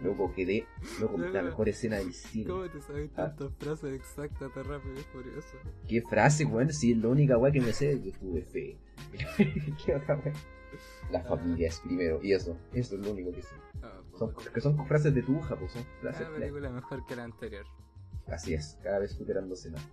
loco 0.00 0.32
quedé, 0.32 0.64
loco, 1.00 1.18
la 1.18 1.42
mejor 1.42 1.68
escena 1.68 1.96
del 1.96 2.14
cine. 2.14 2.46
¿Cómo 2.48 2.68
te 2.70 2.80
sabes 2.80 3.10
Ah. 3.16 3.34
tantas 3.34 3.52
frases 3.58 3.94
exactas 3.94 4.54
de 4.54 4.62
Rápido 4.62 4.94
y 4.94 5.02
Furioso? 5.12 5.56
¿Qué 5.88 6.02
frase, 6.02 6.44
weón? 6.44 6.72
Si 6.72 6.92
es 6.92 6.98
la 6.98 7.08
única 7.08 7.36
weá 7.36 7.50
que 7.50 7.60
me 7.60 7.72
sé, 7.72 8.00
yo 8.00 8.12
tuve 8.12 8.42
fe. 8.42 8.76
¿Qué 9.84 9.94
otra 9.96 10.16
weá? 10.24 10.32
La 11.10 11.22
familia 11.24 11.68
es 11.68 11.80
primero, 11.80 12.20
y 12.22 12.32
eso, 12.32 12.56
eso 12.72 12.94
es 12.94 13.00
lo 13.04 13.10
único 13.12 13.32
que 13.32 13.42
sé. 13.42 13.54
Ah, 13.82 14.00
Son, 14.18 14.32
que 14.54 14.60
son 14.60 14.86
frases 14.86 15.12
de 15.14 15.22
tuja, 15.22 15.56
pues 15.56 15.72
son 15.72 15.84
frases. 16.00 16.26
Cada 16.28 16.38
película 16.38 16.70
mejor 16.70 17.04
que 17.06 17.16
la 17.16 17.24
anterior. 17.24 17.64
Así 18.30 18.52
es, 18.54 18.78
cada 18.82 18.98
vez 18.98 19.12
superándose 19.12 19.70
más. 19.70 19.86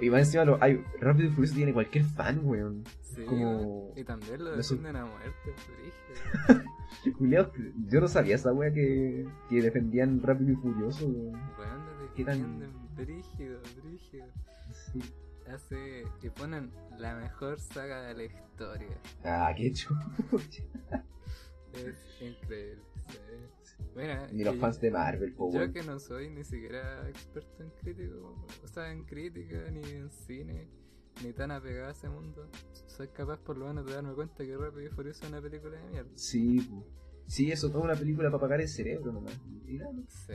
Y 0.00 0.10
más 0.10 0.20
encima, 0.20 0.44
lo, 0.44 0.62
hay, 0.62 0.84
Rápido 1.00 1.28
y 1.28 1.32
Furioso 1.32 1.54
tiene 1.54 1.72
cualquier 1.72 2.04
fan, 2.04 2.40
weón. 2.44 2.84
sí, 3.02 3.24
como- 3.24 3.92
y 3.96 4.04
también 4.04 4.44
lo 4.44 4.54
no 4.56 4.62
sé. 4.62 4.74
defienden 4.74 4.96
a 4.96 5.06
muerte, 5.06 5.54
brígido. 5.78 6.64
Culeados, 7.18 7.52
yo 7.88 8.00
no 8.00 8.08
sabía 8.08 8.34
esa 8.36 8.52
weá 8.52 8.72
que, 8.72 9.26
que 9.48 9.62
defendían 9.62 10.22
Rápido 10.22 10.52
y 10.52 10.56
Furioso, 10.56 11.06
weón. 11.06 11.32
Weón, 11.58 11.86
lo 12.00 12.14
¿Qué 12.14 12.24
tan- 12.24 12.38
defienden 12.38 12.72
brígido, 12.96 13.60
brígido. 13.82 14.26
Sí. 14.92 15.00
Hace, 15.52 16.04
y 16.22 16.28
ponen 16.30 16.70
la 16.98 17.14
mejor 17.16 17.58
saga 17.58 18.02
de 18.02 18.14
la 18.14 18.24
historia. 18.24 18.96
Ah, 19.24 19.52
qué 19.56 19.72
chulo. 19.72 20.00
Es 21.74 21.96
increíble. 22.20 22.78
Mira, 23.94 24.28
Ni 24.32 24.44
los 24.44 24.56
fans 24.56 24.80
de 24.80 24.90
Marvel, 24.90 25.32
po, 25.34 25.52
Yo 25.52 25.72
que 25.72 25.82
no 25.82 25.98
soy 25.98 26.30
ni 26.30 26.44
siquiera 26.44 27.08
experto 27.08 27.62
en 27.62 27.70
crítico, 27.70 28.46
o 28.62 28.68
sea, 28.68 28.90
en 28.90 29.04
crítica, 29.04 29.70
ni 29.70 29.82
en 29.82 30.10
cine, 30.10 30.68
ni 31.22 31.32
tan 31.32 31.50
apegado 31.50 31.88
a 31.88 31.92
ese 31.92 32.08
mundo, 32.08 32.48
soy 32.86 33.08
capaz 33.08 33.38
por 33.38 33.58
lo 33.58 33.66
menos 33.66 33.84
de 33.86 33.92
darme 33.92 34.14
cuenta 34.14 34.44
que 34.44 34.56
Rápido 34.56 34.86
y 34.86 34.88
Furioso 34.88 35.24
es 35.24 35.30
una 35.30 35.42
película 35.42 35.76
de 35.76 35.90
mierda. 35.90 36.10
Sí, 36.14 36.60
po. 36.62 36.86
Sí, 37.26 37.52
eso 37.52 37.70
toda 37.70 37.84
una 37.84 37.94
película 37.94 38.28
para 38.28 38.38
apagar 38.38 38.60
el 38.60 38.68
cerebro 38.68 39.12
nomás. 39.12 39.38
¿no? 39.46 40.04
Sí. 40.08 40.34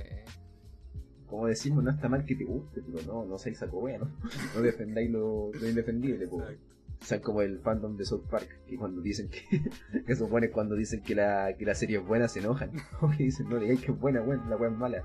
como 1.26 1.48
decimos, 1.48 1.84
no 1.84 1.92
está 1.92 2.08
mal 2.10 2.26
que 2.26 2.36
te 2.36 2.46
guste, 2.46 2.82
pero 2.82 3.06
no, 3.06 3.26
no 3.26 3.38
seáis 3.38 3.58
saco 3.58 3.80
wea, 3.80 3.98
¿no? 4.00 4.12
No 4.56 4.62
defendáis 4.62 5.10
lo, 5.10 5.52
lo 5.52 5.68
indefendible, 5.68 6.28
po. 6.28 6.42
Exacto. 6.42 6.77
O 7.02 7.06
sea, 7.06 7.22
como 7.22 7.42
el 7.42 7.60
fandom 7.60 7.96
de 7.96 8.06
South 8.06 8.26
Park, 8.30 8.62
que 8.68 8.76
cuando 8.78 9.02
dicen 9.02 9.30
que, 9.30 9.42
que 10.06 10.16
supone 10.16 10.50
cuando 10.50 10.76
dicen 10.76 11.02
que 11.04 11.16
la, 11.16 11.56
que 11.58 11.66
la 11.66 11.76
serie 11.76 11.98
es 12.00 12.06
buena 12.06 12.28
se 12.28 12.40
enojan. 12.40 12.72
O 13.02 13.10
que 13.10 13.24
dicen, 13.24 13.48
no 13.50 13.60
digáis 13.60 13.82
que 13.82 13.92
es 13.92 14.00
buena, 14.00 14.22
weón, 14.22 14.50
la 14.50 14.56
wea 14.58 14.70
es 14.70 14.76
mala. 14.78 15.04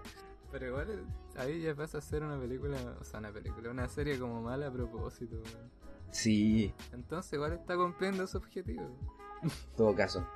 Pero 0.51 0.67
igual 0.67 1.05
ahí 1.37 1.61
ya 1.63 1.75
pasa 1.75 1.99
a 1.99 2.01
ser 2.01 2.23
una 2.23 2.39
película, 2.39 2.77
o 3.01 3.05
sea, 3.05 3.21
una 3.21 3.33
película, 3.33 3.71
una 3.71 3.89
serie 3.89 4.19
como 4.19 4.43
mala 4.43 4.67
a 4.69 4.73
propósito, 4.73 5.37
weón. 5.37 5.71
Sí, 6.11 6.75
Entonces 6.93 7.33
igual 7.33 7.55
está 7.55 7.75
cumpliendo 7.77 8.27
su 8.27 8.37
objetivo. 8.37 8.83
en 9.43 9.51
todo 9.77 9.95
caso. 9.95 10.27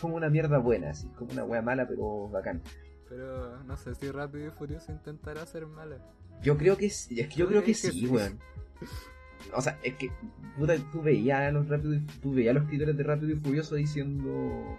Como 0.00 0.16
una 0.16 0.28
mierda 0.28 0.58
buena, 0.58 0.90
así, 0.90 1.08
como 1.16 1.32
una 1.32 1.44
wea 1.44 1.62
mala, 1.62 1.86
pero 1.88 2.28
bacán. 2.28 2.60
Pero 3.08 3.62
no 3.64 3.76
sé 3.76 3.94
si 3.94 4.10
Rápido 4.10 4.48
y 4.48 4.50
Furioso 4.50 4.92
intentará 4.92 5.46
ser 5.46 5.66
mala. 5.66 5.96
Yo 6.42 6.58
creo 6.58 6.76
que 6.76 6.90
sí, 6.90 7.20
es 7.20 7.28
que 7.28 7.36
yo 7.36 7.44
¿Tú 7.46 7.50
creo 7.52 7.60
que 7.62 7.68
que 7.68 7.74
sí, 7.74 7.90
sí? 7.90 8.06
weón. 8.06 8.38
O 9.54 9.60
sea, 9.60 9.78
es 9.82 9.94
que 9.94 10.10
puta, 10.56 10.74
tú 10.92 11.02
veías 11.02 11.40
a 11.40 11.50
los 11.50 11.68
rápidos, 11.68 12.02
tú 12.22 12.32
veías 12.34 12.50
a 12.52 12.54
los 12.54 12.64
escritores 12.64 12.96
de 12.96 13.02
Rápido 13.02 13.32
y 13.32 13.36
Furioso 13.36 13.74
diciendo 13.74 14.76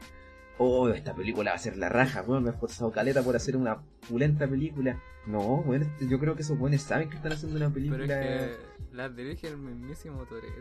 oh, 0.58 0.90
esta 0.90 1.14
película 1.14 1.52
va 1.52 1.56
a 1.56 1.60
ser 1.60 1.78
la 1.78 1.90
raja, 1.90 2.22
weón, 2.22 2.44
me 2.44 2.50
he 2.50 2.54
esforzado 2.54 2.92
caleta 2.92 3.22
por 3.24 3.36
hacer 3.36 3.58
una 3.58 3.82
pulenta 4.08 4.48
película. 4.48 5.02
No, 5.28 5.64
bueno, 5.64 5.86
yo 6.02 6.20
creo 6.20 6.36
que 6.36 6.44
esos 6.44 6.58
buenos 6.58 6.82
saben 6.82 7.10
que 7.10 7.16
están 7.16 7.34
haciendo 7.34 7.58
una 7.58 7.70
película. 7.70 8.06
Pero 8.08 8.14
es 8.46 8.58
que 8.58 8.96
las 8.96 9.16
dirige 9.16 9.48
el 9.48 9.58
mismísimo 9.58 10.24
Toreto. 10.26 10.54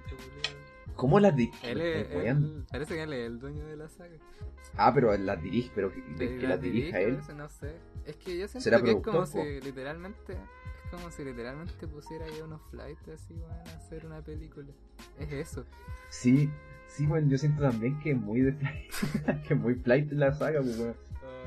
¿Cómo 0.96 1.20
las 1.20 1.36
dirige? 1.36 1.70
Él 1.70 1.80
es, 1.80 2.10
él- 2.10 2.64
parece 2.70 2.94
que 2.94 3.02
él 3.02 3.12
es 3.12 3.26
el 3.26 3.38
dueño 3.38 3.66
de 3.66 3.76
la 3.76 3.88
saga. 3.88 4.16
Ah, 4.76 4.92
pero 4.94 5.16
las 5.16 5.42
dirige, 5.42 5.70
pero 5.74 5.92
que, 5.92 6.02
que 6.16 6.46
las 6.46 6.60
dirija 6.60 7.00
él. 7.00 7.18
no 7.36 7.48
sé. 7.48 7.76
Es 8.06 8.16
que 8.16 8.38
yo 8.38 8.48
siento 8.48 8.60
¿Será 8.64 8.82
que 8.82 8.90
es 8.90 8.96
como 8.96 9.02
productor, 9.24 9.44
si 9.44 9.60
literalmente. 9.60 10.36
Como 10.94 11.10
si 11.10 11.24
literalmente 11.24 11.86
pusiera 11.88 12.24
ahí 12.26 12.40
unos 12.42 12.60
flights 12.70 13.08
así, 13.08 13.34
weón, 13.34 13.50
a 13.52 13.62
hacer 13.76 14.06
una 14.06 14.22
película. 14.22 14.68
Es 15.18 15.32
eso. 15.32 15.64
Sí, 16.08 16.48
sí, 16.86 17.06
bueno, 17.06 17.28
yo 17.28 17.36
siento 17.38 17.62
también 17.62 17.98
que 18.00 18.12
es 18.12 18.16
muy 18.16 18.40
de 18.42 18.52
flight, 18.52 18.90
que 19.48 19.54
es 19.54 19.60
muy 19.60 19.74
flight 19.74 20.12
la 20.12 20.32
saga, 20.32 20.60
pues, 20.60 20.78
weón. 20.78 20.94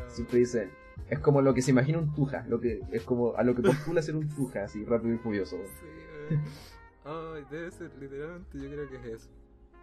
Siempre 0.09 0.39
dicen, 0.39 0.69
es 1.09 1.19
como 1.19 1.41
lo 1.41 1.53
que 1.53 1.61
se 1.61 1.71
imagina 1.71 1.99
un 1.99 2.13
tuja, 2.13 2.45
lo 2.47 2.59
que 2.59 2.81
es 2.91 3.03
como 3.03 3.35
a 3.35 3.43
lo 3.43 3.55
que 3.55 3.61
postula 3.61 4.01
ser 4.01 4.15
un 4.15 4.27
tuja, 4.27 4.63
así 4.65 4.83
rápido 4.85 5.13
y 5.15 5.17
furioso. 5.17 5.55
weón. 5.55 5.67
Sí, 6.29 6.35
weón. 7.05 7.35
Ay, 7.35 7.45
debe 7.49 7.71
ser, 7.71 7.91
literalmente 7.99 8.57
yo 8.59 8.69
creo 8.69 8.89
que 8.89 8.95
es 8.97 9.05
eso. 9.21 9.29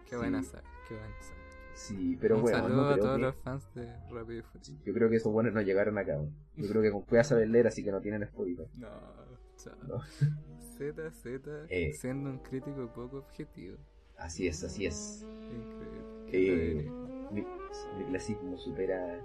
Qué 0.03 0.11
Sí. 0.11 0.15
buena 0.17 0.43
saga, 0.43 0.63
qué 0.87 0.93
buena 0.95 1.21
saga. 1.21 1.39
Sí, 1.73 2.17
pero 2.21 2.39
bueno, 2.39 2.57
saludo 2.59 2.75
no 2.83 2.87
a 2.87 2.93
creo 2.93 3.03
todos 3.03 3.15
que- 3.17 3.21
los 3.23 3.35
fans 3.37 3.73
de 3.73 3.85
Rápido 4.11 4.39
y 4.39 4.41
Furioso. 4.43 4.73
yo 4.85 4.93
creo 4.93 5.09
que 5.09 5.15
esos 5.17 5.33
buenos 5.33 5.53
no 5.53 5.61
llegaron 5.61 5.97
acá. 5.97 6.13
weón. 6.13 6.33
Yo 6.55 6.69
creo 6.69 6.81
que 6.81 6.91
con 6.91 7.01
Cueva 7.01 7.23
saber 7.23 7.49
leer, 7.49 7.67
así 7.67 7.83
que 7.83 7.91
no 7.91 7.99
tienen 8.01 8.23
Spotify. 8.23 8.63
No. 8.77 9.24
No. 9.87 10.01
Z, 10.77 11.11
Z, 11.11 11.65
Eh. 11.69 11.93
siendo 11.93 12.29
un 12.29 12.39
crítico 12.39 12.91
poco 12.93 13.17
objetivo. 13.17 13.77
Así 14.17 14.47
es, 14.47 14.63
así 14.63 14.85
es. 14.85 15.25
Increíble. 16.31 16.81
Eh. 16.81 16.91
Mi, 17.31 17.45
clasismo 18.09 18.57
supera, 18.57 19.19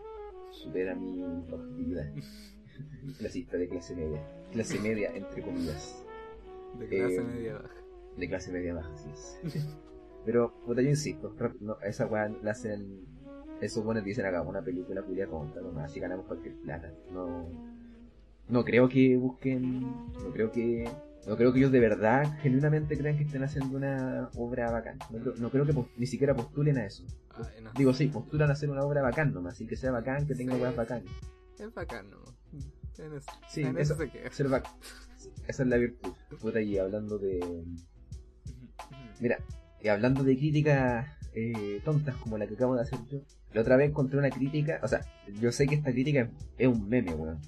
supera 0.50 0.94
mi 0.94 1.22
objetividad. 1.22 2.12
Clasista 3.18 3.56
de 3.56 3.68
clase 3.68 3.94
media. 3.94 4.22
Clase 4.52 4.80
media, 4.80 5.10
entre 5.14 5.42
comillas. 5.42 6.04
De 6.78 6.88
clase 6.88 7.16
eh, 7.16 7.22
media 7.22 7.54
baja. 7.54 7.74
De 8.16 8.28
clase 8.28 8.52
media 8.52 8.74
baja, 8.74 8.92
así 8.94 9.10
es. 9.10 9.68
Pero, 10.24 10.54
puta, 10.64 10.82
yo 10.82 10.88
insisto, 10.90 11.34
no, 11.60 11.78
esa 11.80 12.06
weá 12.06 12.28
la 12.42 12.52
hacen. 12.52 13.06
Esos 13.60 13.84
buenos 13.84 14.04
dicen 14.04 14.24
acá, 14.24 14.40
una 14.42 14.62
película 14.62 15.02
culia 15.02 15.26
conta 15.26 15.60
nomás, 15.60 15.90
así 15.90 16.00
ganamos 16.00 16.26
cualquier 16.26 16.54
plata. 16.56 16.92
No. 17.12 17.69
No 18.50 18.64
creo 18.64 18.88
que 18.88 19.16
busquen. 19.16 19.80
No 19.80 20.30
creo 20.32 20.50
que. 20.52 20.88
No 21.26 21.36
creo 21.36 21.52
que 21.52 21.58
ellos 21.58 21.70
de 21.72 21.80
verdad, 21.80 22.38
genuinamente 22.40 22.96
crean 22.96 23.16
que 23.18 23.24
estén 23.24 23.42
haciendo 23.44 23.76
una 23.76 24.30
obra 24.36 24.70
bacán. 24.70 24.98
No, 25.10 25.18
creo- 25.18 25.34
no 25.36 25.50
creo 25.50 25.66
que 25.66 25.74
ni 25.98 26.06
siquiera 26.06 26.34
postulen 26.34 26.78
a 26.78 26.86
eso. 26.86 27.04
Ay, 27.34 27.62
no 27.62 27.70
Digo, 27.74 27.92
sí, 27.92 28.08
postulan 28.08 28.48
a 28.48 28.54
hacer 28.54 28.70
una 28.70 28.82
obra 28.82 29.02
bacán 29.02 29.32
nomás, 29.34 29.54
así 29.54 29.66
que 29.66 29.76
sea 29.76 29.90
bacán, 29.90 30.26
que 30.26 30.34
tenga 30.34 30.54
Sí. 30.54 30.60
weas 30.62 30.74
bacán. 30.74 31.02
Es 31.58 31.72
bacán, 31.74 32.08
¿no? 32.10 32.18
En 32.98 33.12
eso, 33.14 33.30
Sí, 33.48 33.60
en 33.62 33.76
eso- 33.78 33.94
eso 34.02 34.10
se. 34.12 34.30
Ser 34.30 34.48
bacán. 34.48 34.72
Esa 35.46 35.62
es 35.62 35.68
la 35.68 35.76
virtud. 35.76 36.10
Puta, 36.40 36.60
y 36.62 36.78
hablando 36.78 37.18
de. 37.18 37.64
Mira, 39.20 39.38
y 39.82 39.88
hablando 39.88 40.24
de 40.24 40.36
críticas 40.36 41.06
eh, 41.34 41.80
tontas 41.84 42.16
como 42.16 42.38
la 42.38 42.46
que 42.46 42.54
acabo 42.54 42.74
de 42.74 42.82
hacer 42.82 42.98
yo, 43.10 43.20
la 43.52 43.60
otra 43.60 43.76
vez 43.76 43.90
encontré 43.90 44.18
una 44.18 44.30
crítica, 44.30 44.80
o 44.82 44.88
sea, 44.88 45.00
yo 45.40 45.52
sé 45.52 45.66
que 45.66 45.76
esta 45.76 45.92
crítica 45.92 46.28
es 46.58 46.66
un 46.68 46.88
meme, 46.88 47.14
weón, 47.14 47.38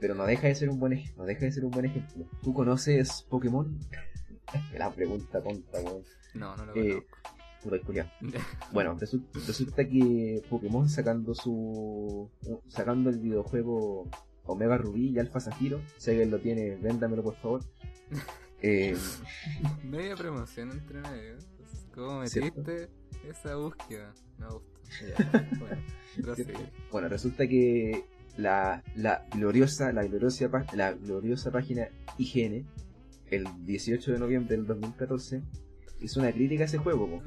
pero 0.00 0.14
no 0.14 0.24
deja 0.24 0.48
de 0.48 0.54
ser 0.54 0.68
un 0.70 0.78
buen 0.80 0.92
ej- 0.94 1.14
no 1.16 1.24
deja 1.24 1.44
de 1.44 1.52
ser 1.52 1.64
un 1.64 1.70
buen 1.70 1.84
ejemplo. 1.86 2.24
¿Tú 2.42 2.52
conoces 2.54 3.24
Pokémon? 3.28 3.78
la 4.78 4.90
pregunta 4.90 5.42
tonta, 5.42 5.80
weón. 5.80 6.02
No, 6.34 6.56
no 6.56 6.66
lo 6.66 6.74
Eh, 6.76 6.92
conozco. 6.92 7.10
Bueno, 8.72 8.96
resu- 8.98 9.22
resulta 9.46 9.86
que 9.86 10.42
Pokémon 10.48 10.88
sacando 10.88 11.34
su 11.34 12.30
sacando 12.68 13.10
el 13.10 13.18
videojuego 13.18 14.08
Omega 14.46 14.78
Rubí 14.78 15.10
y 15.10 15.18
Alpha 15.18 15.40
Zafiro, 15.40 15.80
si 15.98 16.10
alguien 16.10 16.30
lo 16.30 16.38
tiene, 16.40 16.76
véndamelo 16.76 17.22
por 17.22 17.36
favor. 17.36 17.60
Eh, 18.62 18.94
Media 19.84 20.14
promoción 20.16 20.70
entre 20.72 21.00
medio. 21.00 21.38
¿Cómo 21.94 22.26
¿Cierto? 22.26 22.60
metiste 22.60 22.90
esa 23.26 23.56
búsqueda? 23.56 24.12
Me 24.36 24.46
gustó. 24.48 24.80
Bueno, 25.58 26.34
¿Cierto? 26.34 26.60
Bueno, 26.92 27.08
resulta 27.08 27.48
que 27.48 28.04
la, 28.40 28.82
la 28.96 29.26
gloriosa, 29.34 29.92
la 29.92 30.04
gloriosa, 30.04 30.48
la 30.74 30.92
gloriosa 30.92 31.50
página 31.50 31.88
IGN, 32.18 32.66
el 33.30 33.44
18 33.64 34.12
de 34.12 34.18
noviembre 34.18 34.56
del 34.56 34.66
2014, 34.66 35.42
hizo 36.00 36.20
una 36.20 36.32
crítica 36.32 36.62
a 36.62 36.66
ese 36.66 36.78
juego. 36.78 37.22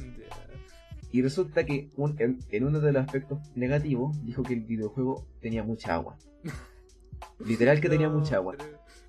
Y 1.11 1.21
resulta 1.21 1.63
que 1.65 1.89
un- 1.95 2.15
en, 2.19 2.39
en 2.49 2.63
uno 2.65 2.79
de 2.79 2.91
los 2.91 3.05
aspectos 3.05 3.39
negativos 3.55 4.23
dijo 4.25 4.41
que 4.43 4.53
el 4.55 4.61
videojuego 4.61 5.27
tenía 5.41 5.63
mucha 5.63 5.93
agua. 5.93 6.17
Literal 7.45 7.79
que 7.81 7.89
tenía 7.89 8.09
mucha 8.09 8.37
agua. 8.37 8.55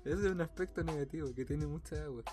Ese 0.03 0.13
es 0.25 0.31
un 0.31 0.41
aspecto 0.41 0.83
negativo, 0.83 1.33
que 1.33 1.45
tiene 1.45 1.65
mucha 1.65 1.95
agua. 2.03 2.23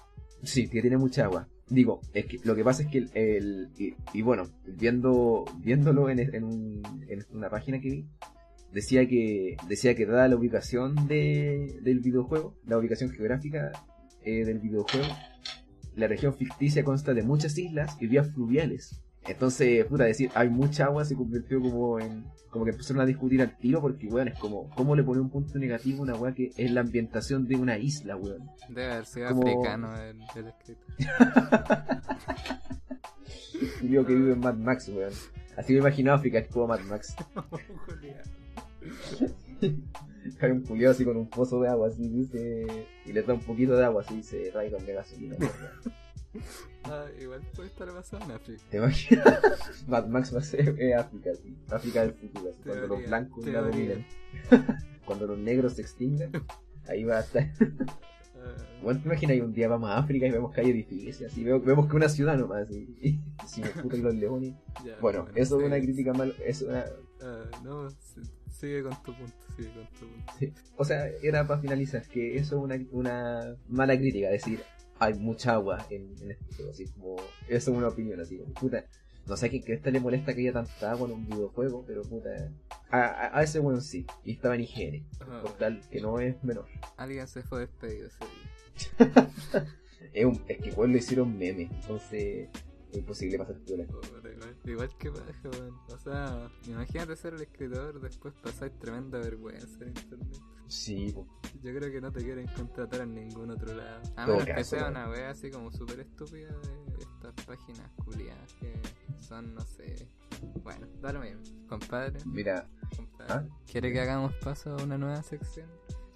Sí, 0.43 0.69
que 0.69 0.81
tiene 0.83 0.99
mucha 0.99 1.25
agua. 1.25 1.49
Digo, 1.69 2.01
es 2.13 2.27
que 2.27 2.39
lo 2.45 2.55
que 2.55 2.65
pasa 2.65 2.83
es 2.83 2.89
que 2.89 2.99
el, 2.99 3.11
el- 3.15 3.71
y, 3.79 3.95
y 4.13 4.23
bueno, 4.23 4.45
viendo 4.67 5.45
viéndolo 5.59 6.11
en, 6.11 6.19
en, 6.19 6.45
un- 6.45 7.05
en 7.09 7.25
una 7.33 7.49
página 7.49 7.81
que 7.81 7.89
vi, 7.91 8.07
decía 8.73 9.07
que 9.07 9.57
decía 9.69 9.95
que 9.95 10.07
dada 10.07 10.29
la 10.29 10.37
ubicación 10.37 11.07
de, 11.07 11.79
del 11.83 12.01
videojuego, 12.01 12.57
la 12.67 12.79
ubicación 12.79 13.11
geográfica 13.11 13.73
eh, 14.25 14.45
del 14.45 14.59
videojuego, 14.59 15.07
la 15.95 16.07
región 16.07 16.35
ficticia 16.35 16.85
consta 16.85 17.15
de 17.15 17.23
muchas 17.23 17.57
islas 17.59 17.97
y 18.01 18.07
vías 18.07 18.31
fluviales. 18.33 19.03
Entonces, 19.25 19.85
puta, 19.87 20.05
decir 20.05 20.31
hay 20.35 20.49
mucha 20.49 20.87
agua 20.87 21.05
se 21.05 21.15
convirtió 21.15 21.61
como 21.61 22.01
en 22.01 22.25
como 22.51 22.65
que 22.67 22.73
empezaron 22.73 23.01
a 23.01 23.07
discutir 23.07 23.41
al 23.41 23.57
tiro 23.57 23.81
porque, 23.81 24.07
weón, 24.09 24.29
es 24.29 24.39
como, 24.39 24.69
¿cómo 24.71 24.95
le 24.95 25.03
pone 25.03 25.23
un 25.23 25.31
punto 25.31 25.59
negativo 25.59 26.01
a 26.01 26.03
una 26.03 26.15
weá 26.17 26.35
que 26.35 26.51
es 26.55 26.71
la 26.71 26.83
ambientación 26.83 27.47
de 27.47 27.57
una 27.57 27.79
isla, 27.79 28.15
weón? 28.17 28.51
Debe 28.69 28.93
haber 28.93 29.07
sido 29.07 29.29
Como- 29.29 29.43
africano 29.49 29.97
el, 29.97 30.19
el 30.37 30.49
escrito. 30.49 30.87
Que 33.81 33.87
vive 33.89 34.33
en 34.33 34.41
Mad 34.41 34.57
Max, 34.57 34.89
weón. 34.89 35.13
Así 35.57 35.73
me 35.73 35.79
imagino 35.81 36.13
África, 36.13 36.39
es 36.41 36.49
como 36.49 36.67
Mad 36.69 36.81
Max. 36.81 37.15
Hay 40.41 40.51
un 40.51 40.65
Julio 40.67 40.91
así 40.91 41.05
con 41.05 41.17
un 41.17 41.29
pozo 41.29 41.61
de 41.61 41.69
agua, 41.69 41.89
así 41.89 42.09
dice. 42.09 42.87
Y 43.05 43.13
le 43.13 43.23
da 43.23 43.35
un 43.35 43.41
poquito 43.41 43.77
de 43.77 43.85
agua, 43.85 44.03
así 44.03 44.17
dice 44.17 44.51
Raikon 44.55 44.85
de 44.87 44.93
gasolina. 44.95 45.37
ah, 46.85 47.07
igual 47.21 47.43
puede 47.55 47.69
estar 47.69 47.93
basado 47.93 48.25
en 48.25 48.31
África. 48.33 48.63
¿Te 48.71 48.77
imaginas? 48.79 49.27
Mad 49.89 50.07
Max 50.07 50.35
va 50.35 50.39
a 50.39 50.43
ser 50.43 50.81
eh, 50.81 50.95
África, 50.95 51.31
sí. 51.35 51.57
África 51.71 52.03
del 52.03 52.15
futuro, 52.15 52.51
así, 52.51 52.63
cuando 52.65 52.87
los 52.87 53.07
blancos 53.07 53.47
la 53.47 53.61
dominen. 53.63 54.07
cuando 55.05 55.27
los 55.27 55.39
negros 55.39 55.75
se 55.75 55.83
extingan, 55.83 56.31
ahí 56.89 57.05
va 57.05 57.19
a 57.19 57.21
estar. 57.21 57.51
Bueno, 58.83 59.01
te 59.01 59.07
imaginas, 59.07 59.39
un 59.41 59.53
día 59.53 59.69
vamos 59.69 59.91
a 59.91 59.99
África 59.99 60.27
y 60.27 60.31
vemos 60.33 60.53
que 60.53 60.61
hay 60.61 60.71
edificios, 60.71 61.31
así, 61.31 61.45
vemos, 61.45 61.65
vemos 61.65 61.89
que 61.89 61.95
una 61.95 62.09
ciudad 62.09 62.37
nomás, 62.37 62.69
y, 62.73 62.89
y 63.01 63.21
si 63.47 63.61
me 63.61 63.69
puta 63.69 63.97
y 63.97 64.01
los 64.03 64.15
leones. 64.15 64.55
ya, 64.85 64.99
Bueno, 65.01 65.27
eso 65.37 65.61
es 65.61 65.67
una 65.67 65.79
crítica 65.79 66.13
mal, 66.13 66.35
es 66.45 66.63
una, 66.63 66.85
Ah, 67.25 67.45
no, 67.63 67.89
si- 67.91 68.21
sigue 68.63 68.83
con 68.83 69.03
tu 69.03 69.15
punto, 69.15 69.37
sigue 69.57 69.71
con 69.75 69.87
tu 69.89 70.07
punto. 70.09 70.33
Sí. 70.39 70.53
O 70.77 70.85
sea, 70.85 71.07
era 71.23 71.47
para 71.47 71.61
finalizar, 71.61 72.03
que 72.09 72.37
eso 72.37 72.57
es 72.57 72.63
una, 72.63 72.79
una 72.93 73.57
mala 73.69 73.97
crítica, 73.99 74.29
decir, 74.31 74.61
hay 74.99 75.15
mucha 75.15 75.53
agua 75.55 75.85
en, 75.91 76.15
en 76.23 76.31
este 76.31 76.55
juego, 76.55 76.71
así 76.71 76.87
como, 76.93 77.17
eso 77.49 77.71
es 77.73 77.77
una 77.77 77.89
opinión, 77.89 78.21
así 78.21 78.39
como, 78.39 78.55
puta, 78.55 78.85
no 79.27 79.37
sé 79.37 79.47
a 79.47 79.49
quién 79.51 79.63
cresta 79.63 79.91
le 79.91 80.01
molesta 80.01 80.35
que 80.35 80.41
haya 80.41 80.53
tanta 80.53 80.91
agua 80.93 81.07
en 81.09 81.15
un 81.15 81.27
videojuego, 81.27 81.85
pero 81.87 82.03
puta, 82.03 82.31
a, 82.91 82.99
a, 83.01 83.39
a 83.39 83.43
ese 83.43 83.59
bueno 83.59 83.81
sí, 83.81 84.07
y 84.25 84.33
estaba 84.33 84.55
en 84.55 84.63
higiene, 84.63 85.05
Ah, 85.21 85.41
por 85.43 85.53
tal 85.59 85.81
que 85.91 86.01
no 86.01 86.19
es 86.21 86.43
menor. 86.45 86.67
alguien 86.97 87.27
se 87.29 87.43
fue 87.43 87.61
despedido 87.61 88.07
ese 88.09 88.19
día. 88.25 89.33
Es, 90.13 90.25
un, 90.27 90.43
es 90.49 90.59
que 90.59 90.69
igual 90.71 90.91
lo 90.91 90.99
hicieron 90.99 91.39
meme, 91.39 91.71
entonces 91.73 92.49
es 92.91 92.99
imposible 92.99 93.39
pasar 93.39 93.57
piola. 93.61 93.85
Puta, 93.85 94.22
Igual, 94.43 94.57
igual 94.65 94.91
que 94.99 95.11
paja, 95.11 95.49
weón. 95.51 95.75
O 95.89 95.99
sea, 95.99 96.51
imagínate 96.67 97.17
ser 97.17 97.35
el 97.35 97.43
escritor, 97.43 98.01
después 98.01 98.35
pasáis 98.43 98.73
tremenda 98.79 99.19
vergüenza 99.19 99.83
en 99.85 99.89
internet. 99.89 100.41
Sí, 100.69 101.13
po. 101.13 101.27
Yo 101.63 101.75
creo 101.75 101.91
que 101.93 102.01
no 102.01 102.11
te 102.11 102.23
quieren 102.25 102.47
contratar 102.57 103.03
en 103.03 103.15
ningún 103.15 103.51
otro 103.51 103.75
lado. 103.75 104.01
A 104.17 104.27
menos 104.27 104.45
que 104.47 104.65
sea 104.65 104.89
una 104.89 105.09
wea 105.11 105.31
así 105.31 105.51
como 105.51 105.71
súper 105.71 106.01
estúpida 106.01 106.49
de 106.49 106.99
estas 107.03 107.45
páginas 107.45 107.91
culiadas 108.05 108.55
que 108.55 108.73
son, 109.21 109.55
no 109.55 109.61
sé. 109.61 110.09
Bueno, 110.63 110.87
da 111.01 111.13
lo 111.13 111.21
mismo. 111.21 111.43
Compadre, 111.69 112.19
mira, 112.25 112.67
compadre. 112.97 113.33
¿Ah? 113.33 113.45
¿Quiere 113.71 113.93
que 113.93 114.01
hagamos 114.01 114.35
paso 114.37 114.71
a 114.77 114.83
una 114.83 114.97
nueva 114.97 115.23
sección 115.23 115.69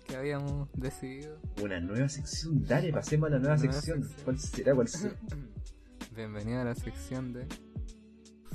que 0.07 0.17
habíamos 0.17 0.69
decidido? 0.73 1.39
una 1.63 1.79
nueva 1.81 2.09
sección, 2.09 2.65
dale, 2.65 2.93
pasemos 2.93 3.27
a 3.29 3.31
la 3.35 3.39
nueva, 3.39 3.57
Nueva 3.57 3.73
sección. 3.73 4.03
sección. 4.03 4.25
¿Cuál 4.25 4.39
será? 4.39 4.75
¿Cuál 4.75 4.89
será? 4.89 5.17
Bienvenido 6.17 6.61
a 6.61 6.65
la 6.65 6.75
sección 6.75 7.33
de 7.35 7.47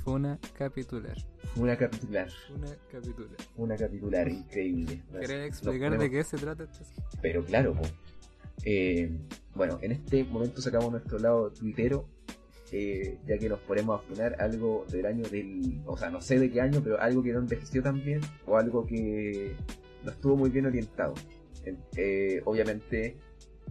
Funa 0.04 0.40
Capitular. 0.58 1.16
Una 1.56 1.78
capitular, 1.78 2.30
Funa 2.48 2.68
Capitular. 2.92 3.38
una 3.58 3.76
capitular, 3.76 4.28
increíble. 4.30 5.04
¿Querés 5.12 5.48
explicar 5.48 5.98
de 5.98 6.10
qué 6.10 6.24
se 6.24 6.38
trata 6.38 6.66
sección? 6.68 7.06
Pero 7.22 7.44
claro, 7.44 7.74
po. 7.74 7.84
Eh, 8.64 9.12
bueno, 9.56 9.80
en 9.82 9.92
este 9.92 10.24
momento 10.24 10.62
sacamos 10.62 10.92
nuestro 10.92 11.20
lado 11.20 11.52
tuitero 11.52 12.06
eh, 12.74 13.18
ya 13.28 13.38
que 13.38 13.50
nos 13.50 13.60
ponemos 13.60 14.00
a 14.00 14.04
funar 14.04 14.38
algo 14.40 14.86
del 14.90 15.06
año 15.06 15.28
del, 15.28 15.82
o 15.86 15.98
sea, 15.98 16.10
no 16.10 16.22
sé 16.22 16.40
de 16.40 16.50
qué 16.50 16.62
año, 16.62 16.80
pero 16.82 17.02
algo 17.02 17.22
que 17.22 17.34
no 17.34 17.40
envejeció 17.40 17.84
tan 17.84 18.02
bien 18.02 18.22
o 18.48 18.58
algo 18.58 18.86
que 18.86 19.54
no 20.06 20.12
estuvo 20.12 20.38
muy 20.38 20.50
bien 20.50 20.68
orientado. 20.68 21.14
Eh, 21.98 22.42
obviamente 22.46 23.18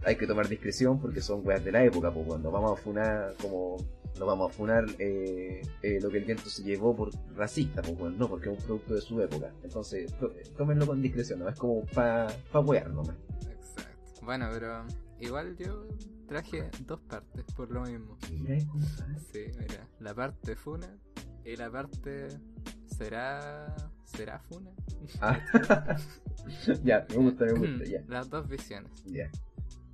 hay 0.03 0.15
que 0.15 0.27
tomar 0.27 0.47
discreción 0.47 0.99
porque 0.99 1.19
son 1.19 1.45
weas 1.45 1.65
de 1.65 1.71
la 1.71 1.83
época, 1.83 2.13
pues 2.13 2.27
cuando 2.27 2.51
vamos 2.51 2.79
a 2.79 2.81
funar 2.81 3.33
como 3.41 3.77
no 4.19 4.25
vamos 4.25 4.51
a 4.51 4.53
funar 4.53 4.85
eh, 4.99 5.61
eh, 5.81 5.99
lo 6.01 6.09
que 6.09 6.17
el 6.17 6.25
viento 6.25 6.49
se 6.49 6.63
llevó 6.63 6.95
por 6.95 7.11
racista, 7.35 7.81
pues 7.81 7.97
bueno, 7.97 8.17
no, 8.17 8.29
porque 8.29 8.51
es 8.51 8.59
un 8.59 8.65
producto 8.65 8.95
de 8.95 9.01
su 9.01 9.21
época. 9.21 9.51
Entonces, 9.63 10.13
tómenlo 10.57 10.85
con 10.85 11.01
discreción, 11.01 11.39
¿no? 11.39 11.49
Es 11.49 11.57
como 11.57 11.85
para 11.87 12.27
pa 12.51 12.59
wear 12.59 12.89
nomás. 12.89 13.15
Exacto. 13.49 14.21
Bueno, 14.23 14.49
pero 14.51 14.85
igual 15.19 15.55
yo 15.57 15.87
traje 16.27 16.69
dos 16.85 16.99
partes 17.01 17.45
por 17.55 17.71
lo 17.71 17.81
mismo. 17.81 18.17
Mira, 18.31 18.59
Sí, 19.31 19.45
mira, 19.59 19.87
la 19.99 20.13
parte 20.13 20.55
funa 20.55 20.97
y 21.43 21.55
la 21.55 21.71
parte 21.71 22.27
será 22.85 23.75
será 24.05 24.39
funa. 24.39 24.71
Ah. 25.21 25.39
ya, 26.83 27.05
me 27.09 27.15
gusta, 27.15 27.45
me 27.45 27.53
gusta, 27.53 27.85
ya. 27.85 28.03
Las 28.07 28.29
dos 28.29 28.47
visiones. 28.47 28.91
Ya. 29.05 29.29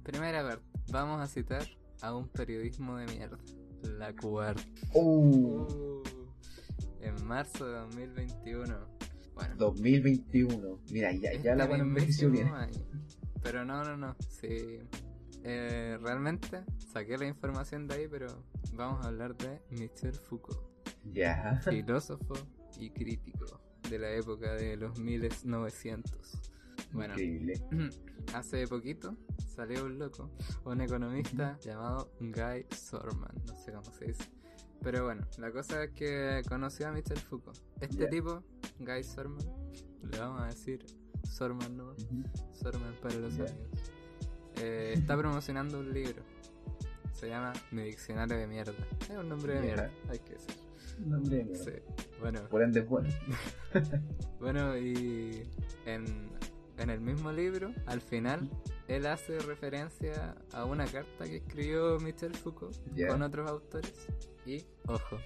Primera 0.03 0.43
parte, 0.43 0.65
vamos 0.91 1.21
a 1.21 1.27
citar 1.27 1.63
a 2.01 2.15
un 2.15 2.27
periodismo 2.27 2.97
de 2.97 3.05
mierda. 3.07 3.37
La 3.97 4.13
cuarta. 4.15 4.61
Uh. 4.93 6.03
En 7.01 7.25
marzo 7.25 7.65
de 7.65 7.79
2021. 7.79 8.75
Bueno. 9.33 9.55
2021. 9.57 10.79
Mira, 10.91 11.11
ya, 11.13 11.33
ya 11.33 11.55
la 11.55 11.67
buena. 11.67 11.85
Pero 13.41 13.65
no, 13.65 13.83
no, 13.83 13.97
no. 13.97 14.15
Sí. 14.29 14.79
Eh, 15.43 15.97
realmente 16.01 16.63
saqué 16.91 17.17
la 17.17 17.25
información 17.25 17.87
de 17.87 17.95
ahí, 17.95 18.07
pero 18.09 18.27
vamos 18.73 19.05
a 19.05 19.09
hablar 19.09 19.35
de 19.37 19.61
Michel 19.69 20.15
Foucault. 20.15 20.59
Ya. 21.13 21.61
Filósofo 21.63 22.33
y 22.79 22.89
crítico 22.89 23.61
de 23.89 23.99
la 23.99 24.11
época 24.11 24.53
de 24.55 24.75
los 24.75 24.99
1900. 24.99 26.51
Bueno, 26.91 27.13
Increíble. 27.13 27.61
hace 28.33 28.67
poquito 28.67 29.15
salió 29.55 29.85
un 29.85 29.97
loco, 29.99 30.29
un 30.65 30.81
economista 30.81 31.57
llamado 31.61 32.11
Guy 32.19 32.65
Sorman, 32.75 33.31
no 33.45 33.55
sé 33.55 33.71
cómo 33.71 33.83
se 33.93 34.05
dice. 34.05 34.23
Pero 34.81 35.05
bueno, 35.05 35.25
la 35.39 35.51
cosa 35.51 35.83
es 35.85 35.91
que 35.91 36.41
conoció 36.47 36.87
a 36.87 36.91
Michel 36.91 37.17
Foucault. 37.17 37.57
Este 37.81 38.03
Ya. 38.03 38.09
tipo, 38.09 38.43
Guy 38.79 39.03
Sorman, 39.03 39.39
le 40.11 40.19
vamos 40.19 40.41
a 40.41 40.45
decir 40.47 40.85
Sorman 41.23 41.75
no, 41.75 41.91
Ujú. 41.91 42.23
Sorman 42.53 42.93
para 43.01 43.15
los 43.15 43.35
Ya. 43.35 43.43
amigos. 43.45 43.91
Eh, 44.61 44.93
está 44.95 45.17
promocionando 45.17 45.79
un 45.79 45.91
libro. 45.93 46.21
Se 47.13 47.27
llama 47.27 47.53
Mi 47.71 47.81
diccionario 47.83 48.37
de 48.37 48.45
mierda. 48.47 48.73
Es 49.01 49.17
un 49.17 49.27
nombre 49.29 49.55
de 49.55 49.61
mierda, 49.61 49.91
hay 50.09 50.19
que 50.19 50.33
decir. 50.33 50.55
Nombre 50.99 51.37
de 51.37 51.43
mierda. 51.45 51.63
Sí. 51.63 51.71
Bueno, 52.19 52.41
Por 52.49 52.61
ende 52.61 52.81
bueno. 52.81 53.09
bueno, 54.39 54.77
y 54.77 55.43
en, 55.85 56.05
en 56.77 56.89
el 56.89 57.01
mismo 57.01 57.31
libro, 57.31 57.71
al 57.85 58.01
final, 58.01 58.49
él 58.87 59.05
hace 59.07 59.39
referencia 59.39 60.35
a 60.53 60.65
una 60.65 60.85
carta 60.85 61.25
que 61.25 61.37
escribió 61.37 61.99
Michel 61.99 62.35
Foucault 62.35 62.75
con 63.07 63.21
otros 63.21 63.49
autores. 63.49 64.07
Y, 64.45 64.63
ojo, 64.87 65.17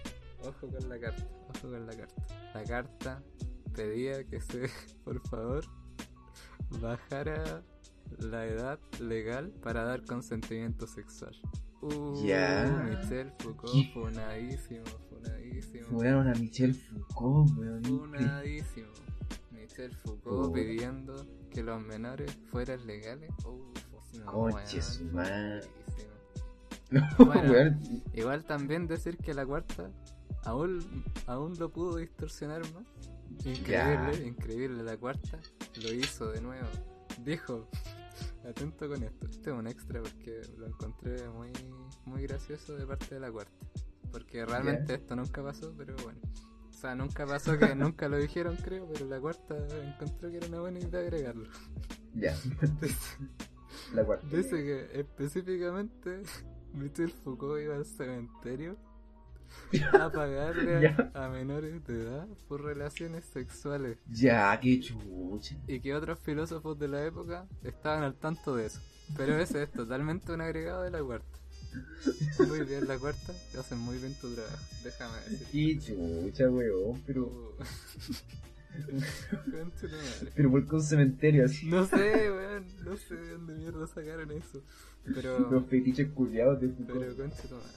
ojo 0.44 0.68
con 0.68 0.90
la 0.90 1.00
carta, 1.00 1.28
ojo 1.50 1.70
con 1.70 1.86
la 1.86 1.96
carta. 1.96 2.24
La 2.54 2.64
carta 2.64 3.24
pedía 3.74 4.24
que 4.26 4.42
se, 4.42 4.70
por 5.04 5.20
favor, 5.28 5.64
bajara 6.82 7.64
la 8.20 8.46
edad 8.46 8.80
legal 9.00 9.52
para 9.62 9.84
dar 9.84 10.04
consentimiento 10.06 10.88
sexual. 10.88 11.36
Uh, 11.82 12.24
Ya. 12.26 12.86
Michel 12.90 13.32
Foucault, 13.40 13.94
funadísimo, 13.94 14.86
funadísimo. 15.10 15.88
Fueron 15.90 16.28
a 16.28 16.34
Michel 16.36 16.76
Foucault, 16.76 17.58
weón. 17.58 17.84
Funadísimo. 17.84 18.88
Michel 19.72 19.96
Foucault 19.96 20.54
pidiendo 20.54 21.26
que 21.50 21.64
los 21.64 21.82
menores 21.82 22.38
fueran 22.52 22.86
legales. 22.86 23.32
Uf, 23.46 23.78
no, 26.92 27.02
Bueno. 27.26 27.52
weón. 27.52 27.80
Igual 28.14 28.44
también 28.44 28.86
decir 28.88 29.18
que 29.18 29.34
la 29.34 29.46
cuarta 29.46 29.90
aún, 30.44 31.06
aún 31.26 31.58
lo 31.58 31.72
pudo 31.72 31.96
distorsionar 31.98 32.62
más. 32.74 32.86
Increíble, 33.46 34.28
increíble. 34.28 34.84
La 34.84 34.98
cuarta 34.98 35.40
lo 35.82 35.94
hizo 35.94 36.30
de 36.32 36.42
nuevo. 36.42 36.68
Dijo, 37.24 37.70
atento 38.48 38.90
con 38.90 39.02
esto. 39.04 39.28
Este 39.28 39.52
es 39.52 39.56
un 39.56 39.68
extra 39.68 40.02
porque 40.02 40.42
lo 40.58 40.68
encontré 40.68 41.30
muy, 41.30 41.52
muy 42.06 42.24
gracioso 42.24 42.76
de 42.76 42.86
parte 42.86 43.16
de 43.16 43.22
la 43.22 43.32
cuarta. 43.32 43.56
Porque 44.12 44.46
realmente 44.46 44.96
esto 44.96 45.16
nunca 45.16 45.42
pasó, 45.42 45.74
pero 45.78 45.96
bueno. 46.04 46.20
O 46.82 46.84
sea, 46.84 46.96
nunca 46.96 47.28
pasó 47.28 47.60
que 47.60 47.76
nunca 47.76 48.10
lo 48.10 48.18
dijeron, 48.18 48.56
creo, 48.56 48.90
pero 48.92 49.06
la 49.06 49.20
cuarta 49.20 49.56
encontró 49.84 50.32
que 50.32 50.38
era 50.38 50.48
una 50.48 50.62
buena 50.62 50.80
idea 50.80 51.00
agregarlo. 51.02 51.48
Ya, 52.16 52.36
la 53.94 54.04
cuarta. 54.04 54.26
dice 54.36 54.50
que 54.64 55.00
específicamente 55.00 56.24
Michel 56.74 57.12
Foucault 57.12 57.62
iba 57.62 57.76
al 57.76 57.86
cementerio 57.86 58.78
a 59.94 60.10
pagarle 60.10 60.88
a 61.14 61.30
menores 61.30 61.86
de 61.86 62.02
edad 62.02 62.28
por 62.48 62.64
relaciones 62.64 63.26
sexuales 63.26 64.00
Ya, 64.10 64.60
qué 64.60 64.80
chucha. 64.80 65.58
y 65.68 65.82
que 65.82 65.94
otros 65.94 66.18
filósofos 66.18 66.80
de 66.80 66.88
la 66.88 67.06
época 67.06 67.48
estaban 67.64 68.02
al 68.02 68.16
tanto 68.16 68.56
de 68.56 68.66
eso. 68.66 68.82
Pero 69.16 69.38
ese 69.38 69.62
es 69.62 69.72
totalmente 69.72 70.34
un 70.34 70.42
agregado 70.42 70.82
de 70.82 70.90
la 70.90 71.04
cuarta. 71.04 71.38
Muy 72.48 72.62
bien 72.66 72.88
la 72.88 72.98
cuarta, 72.98 73.34
te 73.52 73.60
hacen 73.60 73.78
muy 73.80 73.98
bien 73.98 74.14
tu 74.16 74.34
trabajo, 74.34 74.58
déjame 74.84 75.18
decir. 75.30 75.48
Qué 75.52 75.80
chucha, 75.80 76.50
weón. 76.50 77.02
Pero, 77.06 77.58
Uh. 78.72 79.02
Pero 80.36 80.50
por 80.52 80.66
qué 80.68 80.76
un 80.76 80.82
cementerio 80.84 81.46
así. 81.46 81.68
No 81.68 81.86
sé, 81.86 82.32
weón, 82.32 82.66
no 82.86 82.96
sé 82.98 83.16
de 83.16 83.32
dónde 83.34 83.54
mierda 83.56 83.86
sacaron 83.88 84.32
eso. 84.32 84.64
Pero... 85.14 85.40
Los 85.52 85.66
fetiches 85.68 86.10
culiados 86.12 86.62
de 86.62 86.70
Pero 86.70 86.94
Foucault. 86.94 87.18
concha 87.18 87.42
tu 87.50 87.56
madre. 87.56 87.68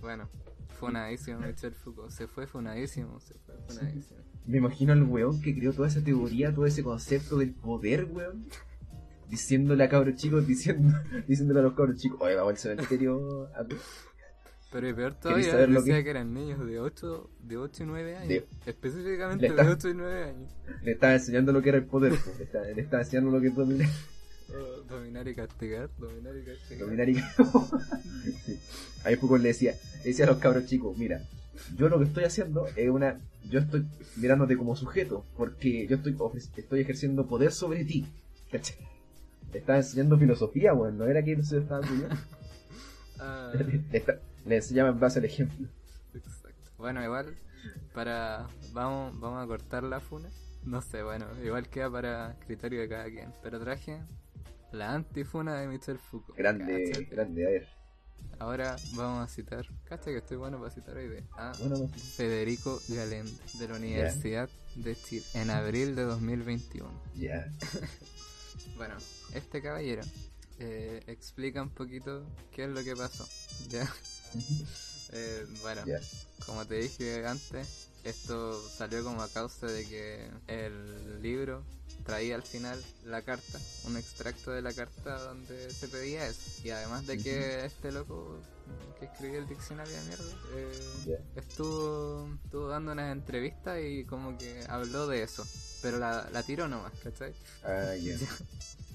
Bueno, 0.00 0.28
funadísimo 0.78 1.38
Michel 1.40 1.72
Foucault. 1.74 2.10
Se 2.10 2.26
fue 2.26 2.46
funadísimo, 2.46 3.18
se 3.20 3.34
fue 3.34 3.54
funadísimo. 3.66 4.20
Me 4.46 4.58
imagino 4.58 4.92
al 4.92 5.02
weón 5.04 5.40
que 5.40 5.54
creó 5.54 5.72
toda 5.72 5.88
esa 5.88 6.02
teoría, 6.02 6.52
todo 6.54 6.66
ese 6.66 6.82
concepto 6.82 7.38
del 7.38 7.52
poder, 7.54 8.04
weón. 8.04 8.46
Diciéndole 9.32 9.82
a 9.84 9.88
cabros 9.88 10.14
chicos, 10.16 10.46
diciendo, 10.46 10.94
diciéndole 11.26 11.60
a 11.60 11.62
los 11.62 11.72
cabros 11.74 11.96
chicos, 11.96 12.18
oye, 12.20 12.34
vamos 12.34 12.50
al 12.52 12.58
cementerio 12.58 13.46
a... 13.56 13.64
Pero 14.70 14.88
y 14.88 14.92
peor 14.94 15.12
¿Queréis 15.16 15.20
todavía, 15.20 15.50
saber 15.50 15.68
lo 15.70 15.80
decía 15.80 15.96
que- 15.96 16.04
que... 16.04 16.10
eran 16.10 16.34
niños 16.34 16.66
de 16.66 16.80
8, 16.80 17.30
de 17.40 17.56
8 17.56 17.82
y 17.82 17.86
9 17.86 18.16
años. 18.16 18.28
De- 18.28 18.46
Específicamente 18.66 19.46
está- 19.46 19.64
de 19.64 19.70
8 19.70 19.88
y 19.88 19.94
9 19.94 20.24
años. 20.24 20.50
Le 20.82 20.92
estaba 20.92 21.14
enseñando 21.14 21.52
lo 21.52 21.62
que 21.62 21.68
era 21.70 21.78
el 21.78 21.84
poder, 21.86 22.12
pues. 22.22 22.38
le, 22.38 22.44
estaba, 22.44 22.64
le 22.66 22.80
estaba 22.82 23.02
enseñando 23.02 23.30
lo 23.30 23.40
que 23.40 23.46
es 23.48 23.54
dominar, 23.56 23.88
Oh, 24.54 24.82
dominar 24.82 25.26
y 25.28 25.34
castigar, 25.34 25.88
dominar 25.98 26.36
y 26.36 26.44
castigar. 26.44 26.84
dominar 26.84 27.08
y... 27.08 27.14
sí. 28.44 28.58
Ahí 29.04 29.16
Foucault 29.16 29.42
le 29.42 29.48
decía, 29.48 29.74
le 30.02 30.08
decía 30.10 30.26
a 30.26 30.28
los 30.28 30.36
cabros 30.38 30.66
chicos, 30.66 30.94
mira, 30.98 31.22
yo 31.76 31.88
lo 31.88 31.98
que 31.98 32.04
estoy 32.04 32.24
haciendo 32.24 32.66
es 32.76 32.90
una... 32.90 33.18
Yo 33.48 33.60
estoy 33.60 33.86
mirándote 34.16 34.58
como 34.58 34.76
sujeto, 34.76 35.24
porque 35.38 35.86
yo 35.86 35.96
estoy, 35.96 36.14
estoy 36.56 36.80
ejerciendo 36.80 37.26
poder 37.26 37.50
sobre 37.52 37.84
ti. 37.86 38.06
¿Cachai? 38.50 38.76
Estaba 39.52 39.78
enseñando 39.78 40.18
filosofía, 40.18 40.74
weón, 40.74 40.98
no 40.98 41.06
era 41.06 41.22
que 41.22 41.42
se 41.42 41.58
estaba 41.58 41.80
enseñando. 41.80 42.16
Ah, 43.24 43.52
le, 43.54 44.56
enseñaba 44.56 44.88
en 44.88 44.98
base 44.98 45.20
al 45.20 45.24
ejemplo. 45.26 45.68
exacto. 46.12 46.70
Bueno, 46.76 47.04
igual, 47.04 47.36
para. 47.94 48.48
Vamos, 48.72 49.20
vamos 49.20 49.44
a 49.44 49.46
cortar 49.46 49.84
la 49.84 50.00
funa. 50.00 50.28
No 50.64 50.82
sé, 50.82 51.04
bueno, 51.04 51.26
igual 51.44 51.68
queda 51.68 51.88
para 51.88 52.36
criterio 52.44 52.80
de 52.80 52.88
cada 52.88 53.04
quien. 53.04 53.32
Pero 53.40 53.60
traje 53.60 54.00
la 54.72 54.92
antifuna 54.92 55.54
de 55.60 55.68
Michel 55.68 55.98
Foucault. 56.00 56.36
Grande, 56.36 56.90
Cáchate. 56.90 57.14
grande, 57.14 57.46
a 57.46 57.50
ver. 57.50 57.68
Ahora 58.40 58.74
vamos 58.96 59.24
a 59.24 59.28
citar. 59.32 59.64
Cacha 59.84 60.06
que 60.06 60.16
estoy 60.16 60.36
bueno 60.36 60.58
para 60.58 60.70
citar 60.72 60.96
hoy 60.96 61.06
de. 61.08 61.22
A 61.36 61.52
Bueno, 61.60 61.86
Federico 62.16 62.80
Galende, 62.88 63.30
de 63.58 63.68
la 63.68 63.76
Universidad 63.76 64.48
de 64.74 64.96
Chile, 64.96 65.24
en 65.34 65.50
abril 65.50 65.94
de 65.94 66.02
2021. 66.02 66.90
ya. 67.14 67.46
Bueno, 68.82 68.96
este 69.32 69.62
caballero 69.62 70.02
eh, 70.58 71.04
explica 71.06 71.62
un 71.62 71.70
poquito 71.70 72.26
qué 72.50 72.64
es 72.64 72.68
lo 72.68 72.82
que 72.82 72.96
pasó. 72.96 73.28
¿ya? 73.68 73.88
Eh, 75.14 75.46
bueno, 75.60 75.82
como 76.46 76.64
te 76.64 76.76
dije 76.76 77.26
antes, 77.26 77.90
esto 78.02 78.58
salió 78.70 79.04
como 79.04 79.22
a 79.22 79.28
causa 79.28 79.66
de 79.66 79.86
que 79.86 80.30
el 80.46 81.20
libro 81.20 81.62
traía 82.06 82.34
al 82.34 82.42
final 82.42 82.82
la 83.04 83.20
carta, 83.20 83.60
un 83.84 83.98
extracto 83.98 84.52
de 84.52 84.62
la 84.62 84.72
carta 84.72 85.18
donde 85.18 85.70
se 85.70 85.86
pedía 85.88 86.26
eso. 86.26 86.62
Y 86.64 86.70
además 86.70 87.06
de 87.06 87.18
que 87.18 87.66
este 87.66 87.92
loco 87.92 88.40
que 88.98 89.04
escribió 89.04 89.38
el 89.38 89.46
diccionario 89.46 89.92
de 89.92 90.02
mierda 90.06 90.24
eh, 90.54 91.20
estuvo 91.36 92.26
dando 92.70 92.92
unas 92.92 93.12
entrevistas 93.12 93.78
y 93.84 94.04
como 94.06 94.38
que 94.38 94.64
habló 94.66 95.06
de 95.06 95.22
eso. 95.22 95.46
Pero 95.82 95.98
la, 95.98 96.28
la 96.32 96.42
tiró 96.42 96.68
nomás, 96.68 96.92
¿cachai? 97.02 97.34
Ah, 97.64 97.94
ya. 98.00 98.16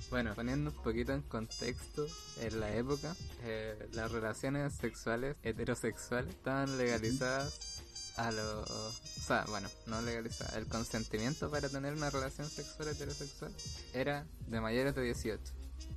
Bueno, 0.10 0.34
poniendo 0.36 0.72
un 0.72 0.84
poquito 0.84 1.12
en 1.12 1.22
contexto, 1.22 2.08
en 2.40 2.62
la 2.62 2.74
época, 2.74 3.14
eh, 3.44 3.90
las 3.92 4.10
relaciones 4.10 4.74
sexuales 4.74 5.36
heterosexuales 5.44 6.30
estaban 6.30 6.78
legalizadas 6.78 7.82
a 8.16 8.32
los... 8.32 8.70
O 8.70 8.92
sea, 9.26 9.44
bueno, 9.50 9.70
no 9.86 10.02
legalizadas. 10.02 10.56
El 10.56 10.68
consentimiento 10.68 11.52
para 11.52 11.68
tener 11.68 11.94
una 11.94 12.10
relación 12.10 12.50
sexual 12.50 12.88
heterosexual 12.88 13.52
era 13.94 14.26
de 14.48 14.62
mayores 14.62 14.96
de 14.96 15.04
18. 15.04 15.42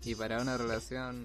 Y 0.05 0.15
para 0.17 0.43
una 0.43 0.57
relación 0.57 1.25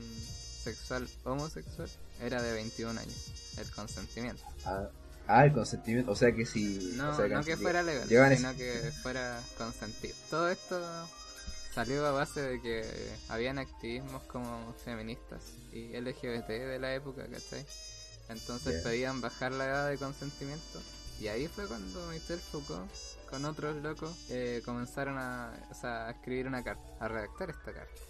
sexual 0.63 1.07
homosexual 1.23 1.89
era 2.21 2.41
de 2.43 2.53
21 2.53 2.99
años. 2.99 3.55
El 3.57 3.69
consentimiento. 3.71 4.43
Ah, 4.63 4.87
ah, 5.27 5.45
el 5.45 5.53
consentimiento. 5.53 6.11
O 6.11 6.15
sea 6.15 6.31
que 6.31 6.45
si. 6.45 6.93
No, 6.95 7.11
o 7.11 7.15
sea, 7.15 7.27
no 7.27 7.43
que 7.43 7.57
fuera 7.57 7.83
legal, 7.83 8.07
sino 8.37 8.55
que 8.55 8.91
fuera 9.01 9.39
consentido. 9.57 10.15
Todo 10.29 10.49
esto 10.49 10.79
salió 11.73 12.05
a 12.05 12.11
base 12.11 12.41
de 12.41 12.61
que 12.61 12.83
habían 13.29 13.59
activismos 13.59 14.23
como 14.23 14.73
feministas 14.85 15.41
y 15.73 15.99
LGBT 15.99 16.47
de 16.47 16.79
la 16.79 16.93
época, 16.95 17.23
¿cachai? 17.27 17.65
Entonces 18.29 18.81
pedían 18.81 19.21
bajar 19.21 19.51
la 19.51 19.65
edad 19.65 19.89
de 19.89 19.97
consentimiento. 19.97 20.81
Y 21.19 21.27
ahí 21.27 21.47
fue 21.47 21.67
cuando 21.67 22.07
Michel 22.07 22.39
Foucault, 22.39 22.89
con 23.29 23.45
otros 23.45 23.81
locos, 23.81 24.15
eh, 24.29 24.61
comenzaron 24.65 25.17
a, 25.17 25.53
o 25.71 25.75
sea, 25.75 26.07
a 26.07 26.11
escribir 26.11 26.47
una 26.47 26.63
carta, 26.63 26.83
a 26.99 27.07
redactar 27.07 27.49
esta 27.49 27.73
carta. 27.73 28.01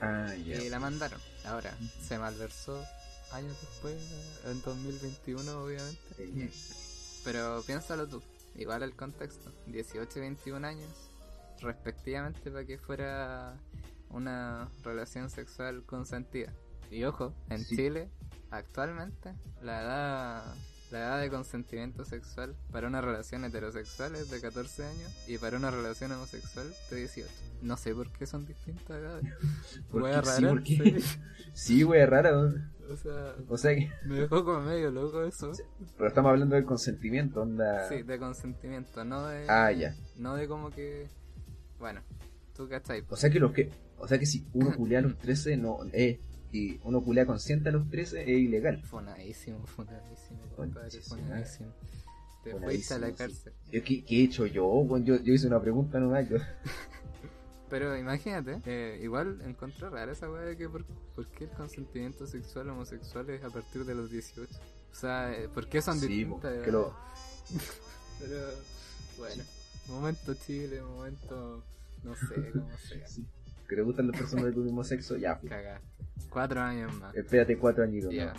Ah. 0.00 0.34
Y 0.34 0.68
la 0.68 0.78
mandaron. 0.78 1.20
Ahora, 1.44 1.74
se 2.06 2.18
malversó 2.18 2.84
años 3.34 3.56
después, 3.60 4.40
en 4.46 4.60
2021 4.62 5.62
obviamente. 5.62 5.98
Pero 7.24 7.62
piénsalo 7.66 8.06
tú, 8.06 8.22
igual 8.54 8.82
el 8.82 8.94
contexto, 8.94 9.50
18 9.66 10.18
y 10.18 10.20
21 10.20 10.66
años, 10.66 11.10
respectivamente 11.60 12.50
para 12.50 12.64
que 12.64 12.78
fuera 12.78 13.56
una 14.10 14.68
relación 14.82 15.30
sexual 15.30 15.84
consentida. 15.84 16.52
Y 16.90 17.04
ojo, 17.04 17.34
en 17.48 17.64
Sí. 17.64 17.76
Chile, 17.76 18.10
actualmente, 18.50 19.34
la 19.62 19.82
edad, 19.82 20.54
la 20.94 21.00
edad 21.00 21.20
de 21.22 21.28
consentimiento 21.28 22.04
sexual 22.04 22.54
para 22.70 22.86
una 22.86 23.00
relación 23.00 23.44
heterosexual 23.44 24.14
es 24.14 24.30
de 24.30 24.40
14 24.40 24.84
años 24.84 25.24
y 25.26 25.38
para 25.38 25.56
una 25.56 25.72
relación 25.72 26.12
homosexual 26.12 26.72
de 26.88 26.96
18. 26.96 27.28
No 27.62 27.76
sé 27.76 27.92
por 27.96 28.12
qué 28.12 28.26
son 28.26 28.46
distintas 28.46 28.90
edades. 28.90 29.24
¿Por 29.90 30.02
Wea 30.02 30.22
qué? 30.22 30.26
Sí, 30.26 30.40
rara, 30.40 30.48
¿por 30.50 30.62
qué? 30.62 31.02
sí. 31.52 31.84
Raro. 31.84 32.54
O 32.92 32.96
sea, 32.96 33.34
O 33.48 33.58
sea 33.58 33.74
que. 33.74 33.90
me 34.04 34.20
dejó 34.20 34.44
como 34.44 34.60
medio 34.60 34.92
loco 34.92 35.24
eso. 35.24 35.50
Pero 35.96 36.08
estamos 36.08 36.30
hablando 36.30 36.54
del 36.54 36.64
consentimiento, 36.64 37.42
onda. 37.42 37.88
Sí, 37.88 38.02
de 38.02 38.18
consentimiento, 38.18 39.04
no 39.04 39.26
de... 39.26 39.46
Ah, 39.48 39.72
ya. 39.72 39.96
No 40.16 40.36
de 40.36 40.46
como 40.46 40.70
que. 40.70 41.08
Bueno, 41.80 42.02
tú 42.54 42.68
cachai. 42.68 43.04
O 43.08 43.16
sea 43.16 43.30
que 43.30 43.40
los 43.40 43.50
que. 43.52 43.68
O 43.98 44.06
sea 44.06 44.20
que 44.20 44.26
si 44.26 44.46
uno 44.52 44.72
culea 44.76 45.00
a 45.00 45.02
los 45.02 45.18
13, 45.18 45.56
no. 45.56 45.78
Eh, 45.92 46.20
y 46.54 46.80
uno 46.84 47.02
culea 47.02 47.26
consciente 47.26 47.68
a 47.68 47.72
los 47.72 47.88
13 47.90 48.22
es 48.22 48.28
ilegal. 48.28 48.80
Funadísimo, 48.84 49.66
funadísimo, 49.66 50.40
compadre, 50.56 51.00
funadísimo. 51.00 51.72
Te 52.44 52.54
fuiste 52.54 52.94
a 52.94 52.98
la 52.98 53.08
sí. 53.08 53.14
cárcel. 53.14 53.52
¿qué, 53.72 53.82
qué 53.82 54.20
he 54.20 54.22
hecho 54.24 54.46
yo? 54.46 54.64
Bueno, 54.66 55.04
yo? 55.04 55.16
Yo 55.20 55.32
hice 55.34 55.48
una 55.48 55.60
pregunta 55.60 55.98
nomás. 55.98 56.28
Yo. 56.28 56.36
Pero 57.70 57.96
imagínate, 57.98 58.60
eh, 58.66 59.00
igual 59.02 59.40
encontré 59.44 59.90
rara 59.90 60.12
esa 60.12 60.30
weá 60.30 60.42
de 60.42 60.56
que 60.56 60.68
por, 60.68 60.84
por 61.16 61.26
qué 61.28 61.44
el 61.44 61.50
consentimiento 61.50 62.24
sexual 62.26 62.68
homosexual 62.70 63.28
es 63.30 63.42
a 63.42 63.50
partir 63.50 63.84
de 63.84 63.94
los 63.96 64.10
18. 64.10 64.52
O 64.92 64.94
sea, 64.94 65.32
eh, 65.36 65.48
¿por 65.48 65.66
qué 65.68 65.82
son 65.82 65.98
Sí, 65.98 66.06
distintas? 66.06 66.54
po, 66.56 66.62
que 66.62 66.70
lo- 66.70 66.94
Pero, 68.20 68.46
bueno, 69.18 69.42
momento 69.88 70.34
Chile, 70.34 70.80
momento. 70.82 71.64
No 72.04 72.14
sé, 72.14 72.50
cómo 72.52 72.68
sea. 72.78 73.08
Sí. 73.08 73.26
Que 73.74 73.80
le 73.80 73.86
gustan 73.86 74.06
las 74.06 74.16
personas 74.16 74.44
de 74.46 74.52
tu 74.52 74.60
mismo 74.62 74.84
sexo, 74.84 75.16
ya. 75.16 75.36
pues. 75.40 75.50
Cagaste. 75.50 75.88
Cuatro 76.28 76.60
años 76.60 76.94
más. 77.00 77.12
Espérate 77.16 77.58
cuatro 77.58 77.82
añitos. 77.82 78.12
¿no? 78.12 78.16
Ya. 78.16 78.32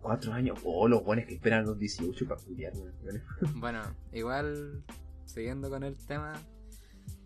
Cuatro 0.00 0.32
años. 0.32 0.58
Oh, 0.64 0.88
los 0.88 1.04
buenos 1.04 1.24
que 1.26 1.34
esperan 1.34 1.64
los 1.64 1.78
18 1.78 2.26
para 2.26 2.40
weón. 2.48 3.22
Bueno, 3.60 3.80
igual, 4.12 4.82
siguiendo 5.24 5.70
con 5.70 5.84
el 5.84 5.96
tema, 6.04 6.32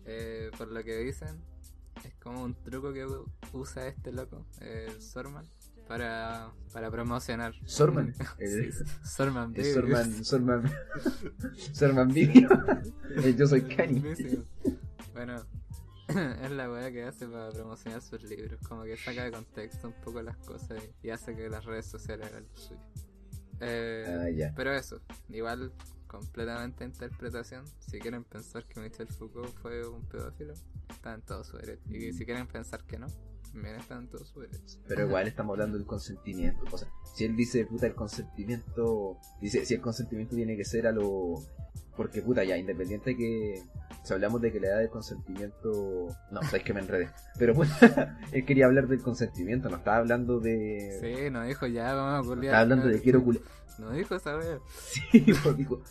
eh, 0.05 0.51
por 0.55 0.67
lo 0.71 0.83
que 0.83 0.97
dicen, 0.99 1.41
es 2.03 2.13
como 2.15 2.43
un 2.43 2.53
truco 2.53 2.93
que 2.93 3.07
usa 3.53 3.87
este 3.87 4.11
loco, 4.11 4.45
el 4.61 5.01
Sorman, 5.01 5.47
para, 5.87 6.51
para 6.73 6.91
promocionar. 6.91 7.53
Sorman. 7.65 8.13
Sí, 8.37 8.43
El, 8.43 8.73
Sorman, 9.03 9.53
el 9.55 9.61
baby. 9.63 9.73
Sorman. 9.73 10.23
Sorman. 10.23 10.71
Sorman 11.73 12.07
Video. 12.09 12.49
El 13.15 13.35
yo 13.35 13.47
soy 13.47 13.63
Kanye. 13.63 13.99
Buenísimo. 13.99 14.43
Bueno, 15.13 15.43
es 16.43 16.51
la 16.51 16.69
weá 16.71 16.91
que 16.91 17.03
hace 17.03 17.27
para 17.27 17.49
promocionar 17.51 18.01
sus 18.01 18.23
libros, 18.23 18.59
como 18.67 18.83
que 18.83 18.95
saca 18.97 19.23
de 19.23 19.31
contexto 19.31 19.87
un 19.87 19.93
poco 19.93 20.21
las 20.21 20.37
cosas 20.37 20.81
y, 21.01 21.07
y 21.07 21.09
hace 21.11 21.35
que 21.35 21.49
las 21.49 21.65
redes 21.65 21.85
sociales 21.85 22.27
hagan 22.27 22.43
lo 22.43 22.55
suyo. 22.57 22.79
Eh, 23.61 24.05
Ah, 24.07 24.29
ya. 24.29 24.53
Pero 24.55 24.73
eso, 24.73 25.01
igual 25.29 25.71
completamente 26.07 26.83
interpretación. 26.85 27.65
Si 27.79 27.99
quieren 27.99 28.23
pensar 28.23 28.65
que 28.65 28.79
Michel 28.79 29.07
Foucault 29.07 29.53
fue 29.61 29.87
un 29.87 30.03
pedófilo, 30.03 30.53
están 30.89 31.15
en 31.15 31.21
todo 31.21 31.43
su 31.43 31.57
derecho. 31.57 31.81
Y 31.89 32.13
si 32.13 32.25
quieren 32.25 32.47
pensar 32.47 32.83
que 32.85 32.97
no, 32.99 33.07
también 33.51 33.75
están 33.75 34.03
en 34.03 34.09
todo 34.09 34.25
su 34.25 34.41
derecho. 34.41 34.77
Pero 34.87 35.07
igual 35.07 35.27
estamos 35.27 35.53
hablando 35.53 35.77
del 35.77 35.87
consentimiento. 35.87 36.63
O 36.71 36.77
sea, 36.77 36.87
si 37.15 37.25
él 37.25 37.35
dice, 37.35 37.65
puta, 37.65 37.87
el 37.87 37.95
consentimiento. 37.95 39.17
Dice, 39.41 39.65
si 39.65 39.73
el 39.73 39.81
consentimiento 39.81 40.35
tiene 40.35 40.55
que 40.55 40.65
ser 40.65 40.87
a 40.87 40.91
lo. 40.91 41.41
Porque, 41.95 42.21
puta, 42.21 42.43
ya, 42.43 42.57
independiente 42.57 43.11
de 43.11 43.17
que. 43.17 43.63
Si 44.05 44.13
hablamos 44.13 44.39
de 44.39 44.51
que 44.51 44.59
la 44.59 44.67
edad 44.67 44.77
del 44.79 44.89
consentimiento. 44.89 46.07
No, 46.29 46.41
sabes 46.43 46.63
que 46.63 46.73
me 46.73 46.79
enredé. 46.81 47.09
Pero, 47.39 47.55
puta, 47.55 48.19
él 48.31 48.45
quería 48.45 48.67
hablar 48.67 48.87
del 48.87 49.01
consentimiento, 49.01 49.67
no 49.67 49.77
estaba 49.77 49.97
hablando 49.97 50.39
de. 50.39 50.99
Sí, 51.01 51.29
no 51.31 51.43
dijo 51.43 51.65
ya, 51.65 51.93
vamos 51.95 52.13
a 52.13 52.17
no 52.21 52.35
culiar. 52.35 52.45
estaba 52.45 52.61
hablando 52.61 52.87
de 52.87 53.01
quiero 53.01 53.23
culiar. 53.23 53.43
No 53.79 53.91
dijo 53.91 54.15
esa 54.15 54.37
wea. 54.37 54.59
Sí, 55.11 55.25
pues 55.43 55.57
dijo. 55.57 55.81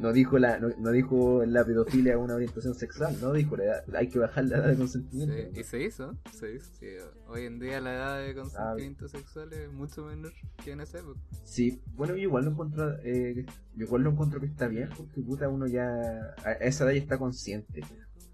No 0.00 0.12
dijo, 0.14 0.38
la, 0.38 0.58
no, 0.58 0.68
no 0.78 0.90
dijo 0.92 1.44
la 1.44 1.62
pedofilia 1.64 2.16
una 2.16 2.34
orientación 2.34 2.74
sexual, 2.74 3.16
no 3.20 3.32
dijo 3.34 3.56
la 3.56 3.64
edad, 3.64 3.84
hay 3.94 4.08
que 4.08 4.18
bajar 4.18 4.44
la 4.46 4.56
edad 4.56 4.68
de 4.68 4.76
consentimiento. 4.76 5.34
Sí, 5.34 5.60
y 5.60 5.64
se 5.64 5.82
hizo, 5.82 6.16
se 6.32 6.54
hizo. 6.54 6.70
sí. 6.80 6.86
Hoy 7.28 7.44
en 7.44 7.58
día 7.60 7.80
la 7.80 7.94
edad 7.94 8.18
de 8.26 8.34
consentimiento 8.34 9.08
sexual 9.08 9.52
es 9.52 9.70
mucho 9.70 10.06
menor 10.06 10.32
que 10.64 10.72
en 10.72 10.80
esa 10.80 10.98
época. 11.00 11.20
Sí, 11.44 11.82
bueno, 11.94 12.14
yo 12.14 12.22
igual 12.22 12.46
lo 12.46 12.50
encuentro, 12.52 12.96
eh, 13.04 13.44
yo 13.76 13.84
igual 13.84 14.02
lo 14.02 14.10
encuentro 14.10 14.40
que 14.40 14.46
está 14.46 14.68
bien, 14.68 14.88
porque 14.96 15.20
puta 15.20 15.48
uno 15.50 15.66
ya, 15.66 16.34
a 16.44 16.52
esa 16.52 16.84
edad 16.84 16.92
ya 16.94 16.98
está 17.00 17.18
consciente. 17.18 17.82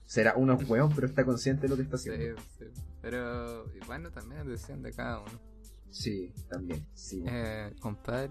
Será 0.05 0.35
uno 0.37 0.55
es 0.55 0.69
hueón, 0.71 0.93
pero 0.95 1.09
está 1.09 1.25
consciente 1.25 1.63
de 1.63 1.69
lo 1.71 1.77
que 1.77 1.83
está 1.83 1.99
Sí, 1.99 2.11
haciendo. 2.11 2.41
sí. 2.59 2.65
Pero 3.03 3.67
y 3.75 3.85
bueno, 3.87 4.11
también 4.13 4.43
es 4.43 4.47
decisión 4.47 4.83
de 4.83 4.93
cada 4.93 5.19
uno. 5.19 5.41
Sí, 5.91 6.33
también, 6.49 6.87
sí. 6.95 7.25
Eh, 7.27 7.75
compadre, 7.81 8.31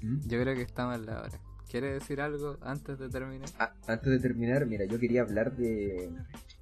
¿Mm? 0.00 0.20
yo 0.28 0.40
creo 0.40 0.54
que 0.54 0.62
estamos 0.62 0.94
en 0.96 1.06
la 1.06 1.22
hora. 1.22 1.40
¿Quiere 1.72 1.94
decir 1.94 2.20
algo 2.20 2.58
antes 2.60 2.98
de 2.98 3.08
terminar? 3.08 3.48
Ah, 3.58 3.72
antes 3.86 4.10
de 4.12 4.18
terminar, 4.18 4.66
mira, 4.66 4.84
yo 4.84 4.98
quería 4.98 5.22
hablar 5.22 5.56
de 5.56 6.10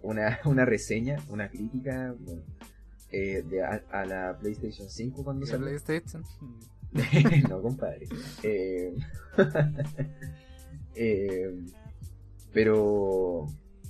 una, 0.02 0.38
una 0.44 0.64
reseña, 0.64 1.18
una 1.28 1.50
crítica 1.50 2.14
bueno, 2.16 2.42
eh, 3.10 3.42
de 3.42 3.60
a, 3.60 3.82
a 3.90 4.06
la 4.06 4.38
PlayStation 4.38 4.88
5 4.88 5.24
cuando 5.24 5.46
¿Qué 5.46 5.50
salió. 5.50 5.66
PlayStation? 5.66 6.22
no, 7.50 7.60
compadre. 7.60 8.06
Eh, 8.44 8.94
eh, 10.94 11.58
pero 12.52 13.46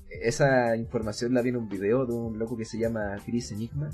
esa 0.09 0.75
información 0.75 1.35
la 1.35 1.43
vi 1.43 1.51
en 1.51 1.57
un 1.59 1.69
video 1.69 2.07
de 2.07 2.15
un 2.15 2.39
loco 2.39 2.57
que 2.57 2.65
se 2.65 2.79
llama 2.79 3.15
Chris 3.27 3.53
Enigma, 3.53 3.91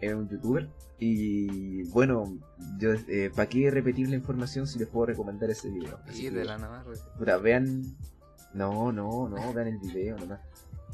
es 0.00 0.14
un 0.14 0.28
youtuber. 0.28 0.68
Y 0.98 1.82
bueno, 1.90 2.38
yo 2.78 2.90
¿para 3.34 3.48
qué 3.48 3.70
repetir 3.70 4.08
la 4.08 4.16
información 4.16 4.66
si 4.66 4.78
les 4.78 4.88
puedo 4.88 5.06
recomendar 5.06 5.50
ese 5.50 5.68
video? 5.70 5.98
Así 6.06 6.26
Y 6.26 6.30
que, 6.30 6.36
de 6.36 6.44
la 6.44 6.82
güey. 6.84 6.98
puta, 7.18 7.36
vean. 7.38 7.82
No, 8.54 8.92
no, 8.92 9.28
no, 9.28 9.52
vean 9.52 9.68
el 9.68 9.78
video 9.78 10.16
nomás. 10.16 10.40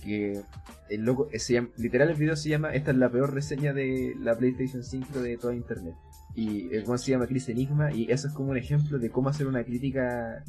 Que 0.02 0.40
el 0.88 1.02
loco, 1.04 1.28
eh, 1.30 1.38
se 1.38 1.52
llama- 1.54 1.68
literal 1.76 2.08
el 2.08 2.16
video 2.16 2.34
se 2.34 2.48
llama 2.48 2.72
Esta 2.74 2.90
es 2.90 2.96
la 2.96 3.10
peor 3.10 3.34
reseña 3.34 3.74
de 3.74 4.14
la 4.18 4.34
PlayStation 4.36 4.82
5 4.82 5.20
de 5.20 5.36
toda 5.36 5.54
internet. 5.54 5.94
Y 6.34 6.74
el 6.74 6.84
one 6.86 6.96
se 6.96 7.10
llama 7.10 7.26
Chris 7.26 7.48
Enigma 7.50 7.92
y 7.92 8.10
eso 8.10 8.28
es 8.28 8.32
como 8.32 8.52
un 8.52 8.56
ejemplo 8.56 8.98
de 8.98 9.10
cómo 9.10 9.28
hacer 9.28 9.46
una 9.46 9.62
crítica 9.64 10.42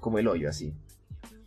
como 0.00 0.18
el 0.18 0.26
hoyo, 0.26 0.48
así. 0.48 0.74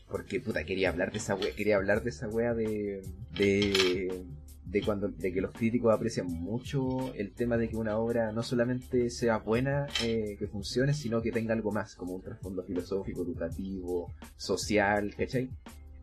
Porque 0.09 0.39
puta, 0.39 0.63
quería 0.63 0.89
hablar 0.89 1.11
de 1.11 1.17
esa 1.17 1.35
wea, 1.35 1.53
quería 1.55 1.75
hablar 1.75 2.03
de 2.03 2.09
esa 2.11 2.29
wea 2.29 2.53
de, 2.53 3.01
de, 3.37 4.23
de 4.66 4.82
cuando, 4.84 5.09
de 5.09 5.34
que 5.34 5.41
los 5.41 5.51
críticos 5.51 5.93
aprecian 5.93 6.28
mucho 6.28 7.14
el 7.16 7.34
tema 7.34 7.57
de 7.57 7.68
que 7.70 7.76
una 7.76 7.97
obra 7.97 8.32
no 8.32 8.43
solamente 8.43 9.09
sea 9.09 9.38
buena, 9.39 9.88
eh, 10.03 10.36
que 10.39 10.47
funcione, 10.47 10.93
sino 10.93 11.22
que 11.22 11.32
tenga 11.32 11.53
algo 11.53 11.72
más, 11.72 11.95
como 11.95 12.14
un 12.14 12.22
trasfondo 12.22 12.64
filosófico, 12.64 13.24
educativo, 13.24 14.14
social, 14.38 15.14
¿cachai? 15.16 15.49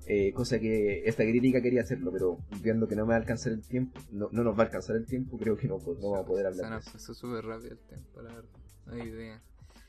Eh, 0.07 0.33
cosa 0.33 0.59
que 0.59 1.03
esta 1.05 1.23
crítica 1.23 1.61
quería 1.61 1.83
hacerlo, 1.83 2.11
pero 2.11 2.39
viendo 2.63 2.89
que 2.89 2.97
no 2.97 3.05
me 3.05 3.11
va 3.11 3.17
a 3.17 3.19
alcanzar 3.19 3.53
el 3.53 3.61
tiempo, 3.61 4.01
no, 4.11 4.29
no 4.33 4.43
nos 4.43 4.55
va 4.59 4.63
a 4.63 4.67
alcanzar 4.67 4.97
el 4.97 5.05
tiempo, 5.07 5.37
creo 5.39 5.57
que 5.57 5.69
no, 5.69 5.79
po- 5.79 5.97
no 6.01 6.11
va 6.11 6.21
a 6.21 6.25
poder 6.25 6.45
Se 6.45 6.49
hablar 6.49 6.65
de 6.71 6.77
nos 6.77 6.83
eso. 6.87 6.93
pasó 6.95 7.15
súper 7.15 7.45
rápido 7.45 7.73
el 7.73 7.79
tiempo, 7.81 8.23
la 8.23 8.35
verdad. 8.35 8.51
No 8.87 8.93
hay 8.95 9.03
idea. 9.09 9.43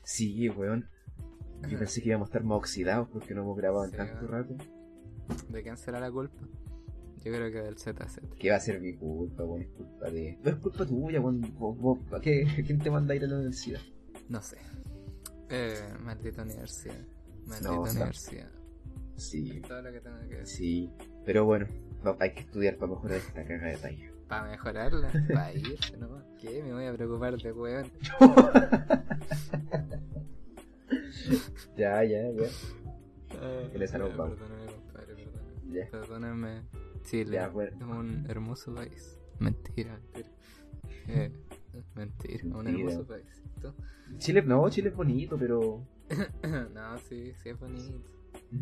Sí, 0.04 0.48
weón. 0.50 0.88
Yo 1.68 1.78
pensé 1.78 2.02
que 2.02 2.08
íbamos 2.10 2.26
a 2.26 2.30
estar 2.30 2.44
más 2.44 2.58
oxidados 2.58 3.08
porque 3.10 3.34
no 3.34 3.42
hemos 3.42 3.56
grabado 3.56 3.84
en 3.84 3.90
Sí, 3.92 3.96
tanto 3.96 4.26
weón. 4.26 4.30
rato. 4.30 4.56
¿De 5.48 5.62
quién 5.62 5.76
será 5.78 6.00
la 6.00 6.10
culpa? 6.10 6.36
Yo 7.24 7.32
creo 7.32 7.50
que 7.52 7.60
del 7.60 7.76
ZZ. 7.78 8.18
Que 8.38 8.50
va 8.50 8.56
a 8.56 8.60
ser 8.60 8.80
mi 8.80 8.94
culpa, 8.94 9.44
weón, 9.44 9.62
es 9.62 9.68
culpa 9.68 10.10
de... 10.10 10.38
No 10.42 10.50
es 10.50 10.56
culpa 10.56 10.86
tuya, 10.86 11.20
weón, 11.20 11.40
vos, 11.58 11.76
vos, 11.78 11.98
¿a 12.12 12.20
qué? 12.20 12.46
¿quién 12.66 12.78
te 12.78 12.90
manda 12.90 13.12
a 13.12 13.16
ir 13.16 13.24
a 13.24 13.26
la 13.28 13.36
universidad? 13.36 13.80
No 14.28 14.40
sé. 14.40 14.56
Eh, 15.50 15.92
maldita 16.00 16.42
universidad. 16.42 16.94
Maldita 17.46 17.70
No, 17.70 17.82
universidad. 17.82 18.48
Sí, 19.16 19.60
Todo 19.68 19.82
lo 19.82 19.92
que 19.92 20.00
tengo 20.00 20.18
que 20.20 20.36
decir. 20.36 20.46
sí, 20.46 20.90
pero 21.26 21.44
bueno, 21.44 21.66
hay 22.20 22.32
que 22.32 22.40
estudiar 22.40 22.76
para 22.76 22.92
mejorar 22.92 23.18
esta 23.18 23.44
caga 23.44 23.66
de 23.68 23.76
talla. 23.76 24.12
Para 24.28 24.50
mejorarla, 24.50 25.10
para 25.34 25.52
irse 25.52 25.96
nomás. 25.98 26.24
¿Qué? 26.38 26.62
Me 26.62 26.72
voy 26.72 26.86
a 26.86 26.92
preocupar 26.94 27.36
de 27.36 27.52
weón. 27.52 27.90
Ya, 31.76 32.02
ya, 32.04 32.30
ya, 32.32 32.46
Ah, 33.40 33.68
Que 33.72 33.78
le 33.78 33.86
salió 33.86 34.06
un. 34.08 34.16
Perdóname, 34.16 34.66
compadre, 34.72 35.14
perdóname. 35.14 35.72
ya. 35.72 35.90
Perdóname. 35.90 36.62
Chile 37.10 37.32
Ya, 37.36 37.48
bueno. 37.48 37.76
es 37.76 37.82
un 37.82 38.26
hermoso 38.28 38.74
país. 38.74 39.18
Mentira, 39.38 39.98
mentira. 39.98 40.28
Eh, 41.08 41.32
mentira, 41.94 42.44
un 42.56 42.66
hermoso 42.68 43.06
país. 43.06 43.24
Chile, 44.18 44.42
no, 44.42 44.68
Chile 44.70 44.90
es 44.90 44.96
bonito, 44.96 45.36
pero... 45.38 45.84
no, 46.74 46.98
sí, 47.08 47.32
sí 47.42 47.48
es 47.48 47.58
bonito. 47.58 48.00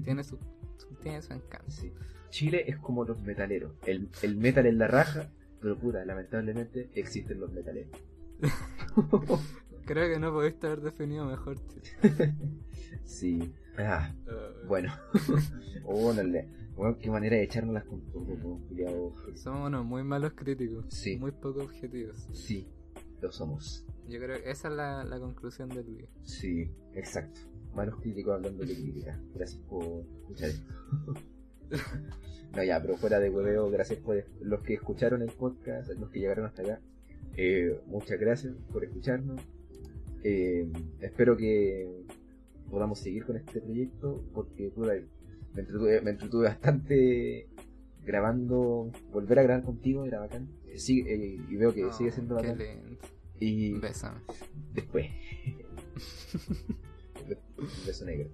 Tiene 0.04 0.22
su, 0.24 0.38
su- 0.78 0.94
tiene 1.02 1.20
su 1.22 1.32
encanto. 1.32 1.70
Sí. 1.70 1.92
Chile 2.30 2.64
es 2.66 2.76
como 2.78 3.04
los 3.04 3.22
metaleros. 3.22 3.72
El, 3.86 4.08
el 4.22 4.36
metal 4.36 4.66
es 4.66 4.74
la 4.74 4.86
raja, 4.86 5.30
pero 5.60 5.76
puta, 5.78 6.04
lamentablemente 6.04 6.90
existen 6.94 7.40
los 7.40 7.50
metaleros. 7.52 7.92
Creo 9.84 10.12
que 10.12 10.18
no 10.18 10.32
podéis 10.32 10.62
haber 10.62 10.80
definido 10.82 11.24
mejor, 11.26 11.56
Chile. 11.66 12.34
Sí. 13.04 13.54
Ah, 13.78 14.12
Ah, 14.28 14.50
bueno. 14.66 14.92
oh, 15.84 16.12
no 16.12 16.22
le- 16.22 16.46
bueno, 16.78 16.96
qué 16.96 17.10
manera 17.10 17.36
de 17.36 17.42
echárnoslas 17.42 17.84
con 17.84 18.00
culiao. 18.02 19.12
Somos 19.34 19.66
unos 19.66 19.84
muy 19.84 20.04
malos 20.04 20.34
críticos. 20.34 20.86
Sí. 20.90 21.16
Muy 21.16 21.32
poco 21.32 21.62
objetivos. 21.62 22.28
Sí, 22.32 22.68
lo 23.20 23.32
somos. 23.32 23.84
Yo 24.08 24.20
creo 24.20 24.40
que 24.40 24.48
esa 24.48 24.68
es 24.68 24.74
la, 24.74 25.04
la 25.04 25.18
conclusión 25.18 25.68
del 25.70 25.82
video. 25.82 26.06
Sí, 26.22 26.70
exacto. 26.94 27.40
Malos 27.74 27.96
críticos 28.00 28.34
hablando 28.34 28.64
de 28.64 28.74
crítica. 28.74 29.20
Gracias 29.34 29.60
por 29.62 30.04
escuchar 30.20 30.50
esto. 30.50 30.72
no, 32.54 32.62
ya, 32.62 32.80
pero 32.80 32.96
fuera 32.96 33.18
de 33.18 33.28
hueveo, 33.28 33.68
gracias 33.70 33.98
por 33.98 34.24
los 34.40 34.62
que 34.62 34.74
escucharon 34.74 35.22
el 35.22 35.32
podcast, 35.32 35.90
los 35.98 36.10
que 36.10 36.20
llegaron 36.20 36.46
hasta 36.46 36.62
acá. 36.62 36.80
Eh, 37.36 37.80
muchas 37.86 38.20
gracias 38.20 38.54
por 38.72 38.84
escucharnos. 38.84 39.42
Eh, 40.22 40.70
espero 41.00 41.36
que 41.36 42.04
podamos 42.70 43.00
seguir 43.00 43.24
con 43.24 43.36
este 43.36 43.60
proyecto 43.60 44.22
porque 44.32 44.70
puta, 44.70 44.94
me, 45.54 45.60
entretuve, 45.62 46.00
me 46.02 46.10
entretuve 46.10 46.46
bastante 46.46 47.48
grabando, 48.04 48.90
volver 49.12 49.38
a 49.38 49.42
grabar 49.42 49.64
contigo 49.64 50.04
era 50.04 50.20
bacán. 50.20 50.48
Eh, 50.66 50.78
sigue- 50.78 51.12
eh, 51.14 51.40
y 51.48 51.56
veo 51.56 51.72
que 51.74 51.92
sigue 51.92 52.10
siendo 52.12 52.36
bacán. 52.36 52.58
lindo. 52.58 52.98
Y 53.40 53.78
Bésame. 53.78 54.20
después. 54.74 55.06
Un 57.56 57.66
beso 57.86 58.04
negro. 58.04 58.30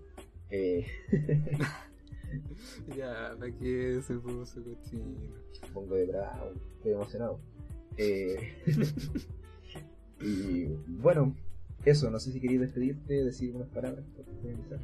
Eh, 0.51 0.87
Ya, 2.97 3.37
¿para 3.39 3.53
qué 3.53 4.01
se 4.05 4.15
puso 4.17 4.61
cochino? 4.65 5.05
pongo 5.73 5.95
de 5.95 6.07
bravo, 6.07 6.51
estoy 6.77 6.93
emocionado. 6.93 7.39
Eh, 7.97 8.37
y 10.21 10.65
bueno, 11.01 11.37
eso, 11.85 12.11
no 12.11 12.19
sé 12.19 12.33
si 12.33 12.41
querías 12.41 12.63
despedirte, 12.63 13.25
decir 13.25 13.55
unas 13.55 13.69
palabras. 13.69 14.05
para 14.17 14.81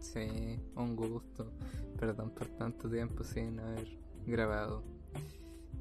Sí, 0.00 0.58
un 0.74 0.96
gusto. 0.96 1.52
Perdón 1.98 2.30
por 2.30 2.48
tanto 2.48 2.90
tiempo 2.90 3.22
sin 3.22 3.60
haber 3.60 3.86
grabado. 4.26 4.82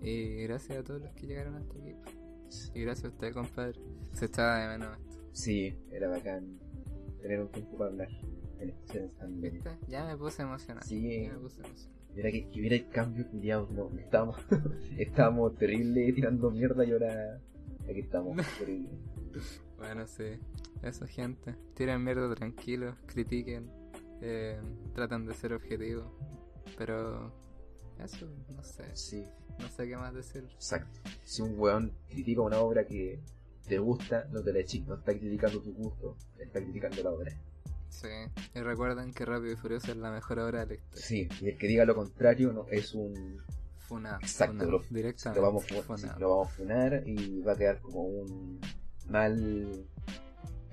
Y 0.01 0.43
gracias 0.43 0.77
a 0.77 0.83
todos 0.83 1.01
los 1.01 1.11
que 1.11 1.25
llegaron 1.25 1.55
hasta 1.55 1.73
aquí. 1.77 1.95
Y 2.73 2.81
gracias 2.81 3.05
a 3.05 3.15
usted, 3.15 3.33
compadre. 3.33 3.79
Se 4.13 4.25
echaba 4.25 4.59
de 4.59 4.77
menos 4.77 4.97
esto. 4.97 5.17
Sí, 5.31 5.75
era 5.91 6.09
bacán 6.09 6.59
tener 7.21 7.41
un 7.41 7.49
tiempo 7.49 7.77
para 7.77 7.89
hablar 7.91 8.09
en 8.59 9.09
pandemia. 9.19 9.51
¿Viste? 9.51 9.69
Ya 9.87 10.05
me 10.05 10.17
puse 10.17 10.41
emocionado. 10.41 10.85
Sí. 10.85 11.23
Ya 11.23 11.33
me 11.33 11.39
puse 11.39 11.61
emocionado. 11.61 11.99
Mira 12.15 12.31
que, 12.31 12.49
que 12.49 12.59
hubiera 12.59 12.75
el 12.75 12.89
cambio, 12.89 13.29
culiados, 13.29 13.71
no, 13.71 13.89
estábamos, 13.97 14.37
estábamos 14.97 15.55
terrible 15.57 16.11
tirando 16.11 16.49
mierda 16.49 16.83
y 16.83 16.91
ahora 16.91 17.39
aquí 17.89 17.99
estamos, 17.99 18.35
terrible. 18.59 18.89
Bueno, 19.77 20.07
sí. 20.07 20.39
Eso, 20.81 21.05
gente. 21.05 21.55
Tiren 21.75 22.03
mierda 22.03 22.33
tranquilos, 22.33 22.95
critiquen, 23.05 23.69
eh, 24.21 24.59
tratan 24.93 25.25
de 25.25 25.33
ser 25.33 25.53
objetivos. 25.53 26.05
Pero 26.77 27.33
eso, 28.03 28.27
no 28.55 28.63
sé. 28.63 28.83
Sí, 28.95 29.25
No 29.59 29.67
sé 29.69 29.87
qué 29.87 29.97
más 29.97 30.13
decir. 30.13 30.43
exacto. 30.53 30.99
Si 31.23 31.41
un 31.41 31.59
weón 31.59 31.93
critica 32.09 32.41
una 32.41 32.59
obra 32.59 32.85
que 32.85 33.19
te 33.67 33.77
gusta, 33.79 34.25
no 34.31 34.41
te 34.41 34.53
la 34.53 34.59
eches, 34.59 34.85
no 34.87 34.95
está 34.95 35.13
criticando 35.17 35.61
tu 35.61 35.73
gusto, 35.73 36.15
está 36.37 36.59
criticando 36.61 37.03
la 37.03 37.11
obra. 37.11 37.31
Sí. 37.89 38.07
Y 38.55 38.59
recuerden 38.61 39.13
que 39.13 39.25
Rápido 39.25 39.53
y 39.53 39.55
Furioso 39.55 39.91
es 39.91 39.97
la 39.97 40.11
mejor 40.11 40.39
obra 40.39 40.61
de 40.61 40.65
la 40.67 40.73
historia. 40.75 41.05
Sí, 41.05 41.27
y 41.41 41.49
el 41.49 41.57
que 41.57 41.67
diga 41.67 41.85
lo 41.85 41.95
contrario 41.95 42.53
no 42.53 42.65
es 42.69 42.93
un... 42.93 43.41
Funado. 43.77 44.17
Exacto, 44.21 44.53
funado, 44.53 44.71
lo, 44.71 44.83
directamente. 44.91 45.39
lo 45.41 45.47
vamos, 45.47 45.65
funado. 45.65 45.97
sí, 45.97 46.07
lo 46.19 46.29
vamos 46.29 46.47
a 46.47 46.51
funar 46.51 47.03
y 47.07 47.41
va 47.41 47.53
a 47.53 47.57
quedar 47.57 47.81
como 47.81 48.03
un 48.03 48.61
mal... 49.09 49.85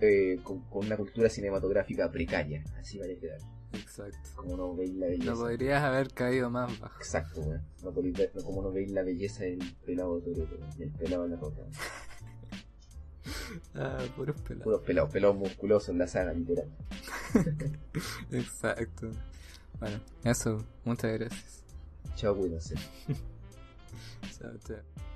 eh, 0.00 0.38
con, 0.42 0.60
con 0.68 0.86
una 0.86 0.96
cultura 0.96 1.28
cinematográfica 1.28 2.10
precaria, 2.10 2.62
así 2.78 2.98
va 2.98 3.06
a 3.06 3.08
quedar, 3.08 3.38
Exacto. 3.72 4.18
como 4.34 4.56
no 4.56 4.74
veis 4.74 4.94
la 4.94 5.06
belleza. 5.06 5.30
No 5.30 5.36
podrías 5.38 5.82
haber 5.82 6.12
caído 6.12 6.50
más 6.50 6.78
bajo. 6.78 6.96
Exacto, 6.98 7.40
weón. 7.40 7.62
No 7.82 7.92
no, 7.92 8.42
como 8.44 8.62
no 8.62 8.72
veis 8.72 8.90
la 8.90 9.02
belleza 9.02 9.44
del 9.44 9.58
pelado 9.84 10.20
weón, 10.20 10.58
del 10.76 10.90
pelado 10.90 11.24
de 11.24 11.28
la 11.30 11.36
roca. 11.36 11.62
Ah, 13.74 13.98
puros 14.16 14.40
pelados. 14.42 14.64
Puros 14.64 14.80
pelados, 14.82 15.10
pelados 15.10 15.36
musculosos 15.36 15.88
en 15.90 15.98
la 15.98 16.06
saga, 16.06 16.32
literal. 16.32 16.68
Exacto. 18.30 19.10
Bueno, 19.78 20.00
eso. 20.24 20.64
Muchas 20.84 21.12
gracias. 21.12 21.64
Chao, 22.14 22.36
cuídense. 22.36 22.74
Chao, 24.38 24.52
chao. 24.66 25.06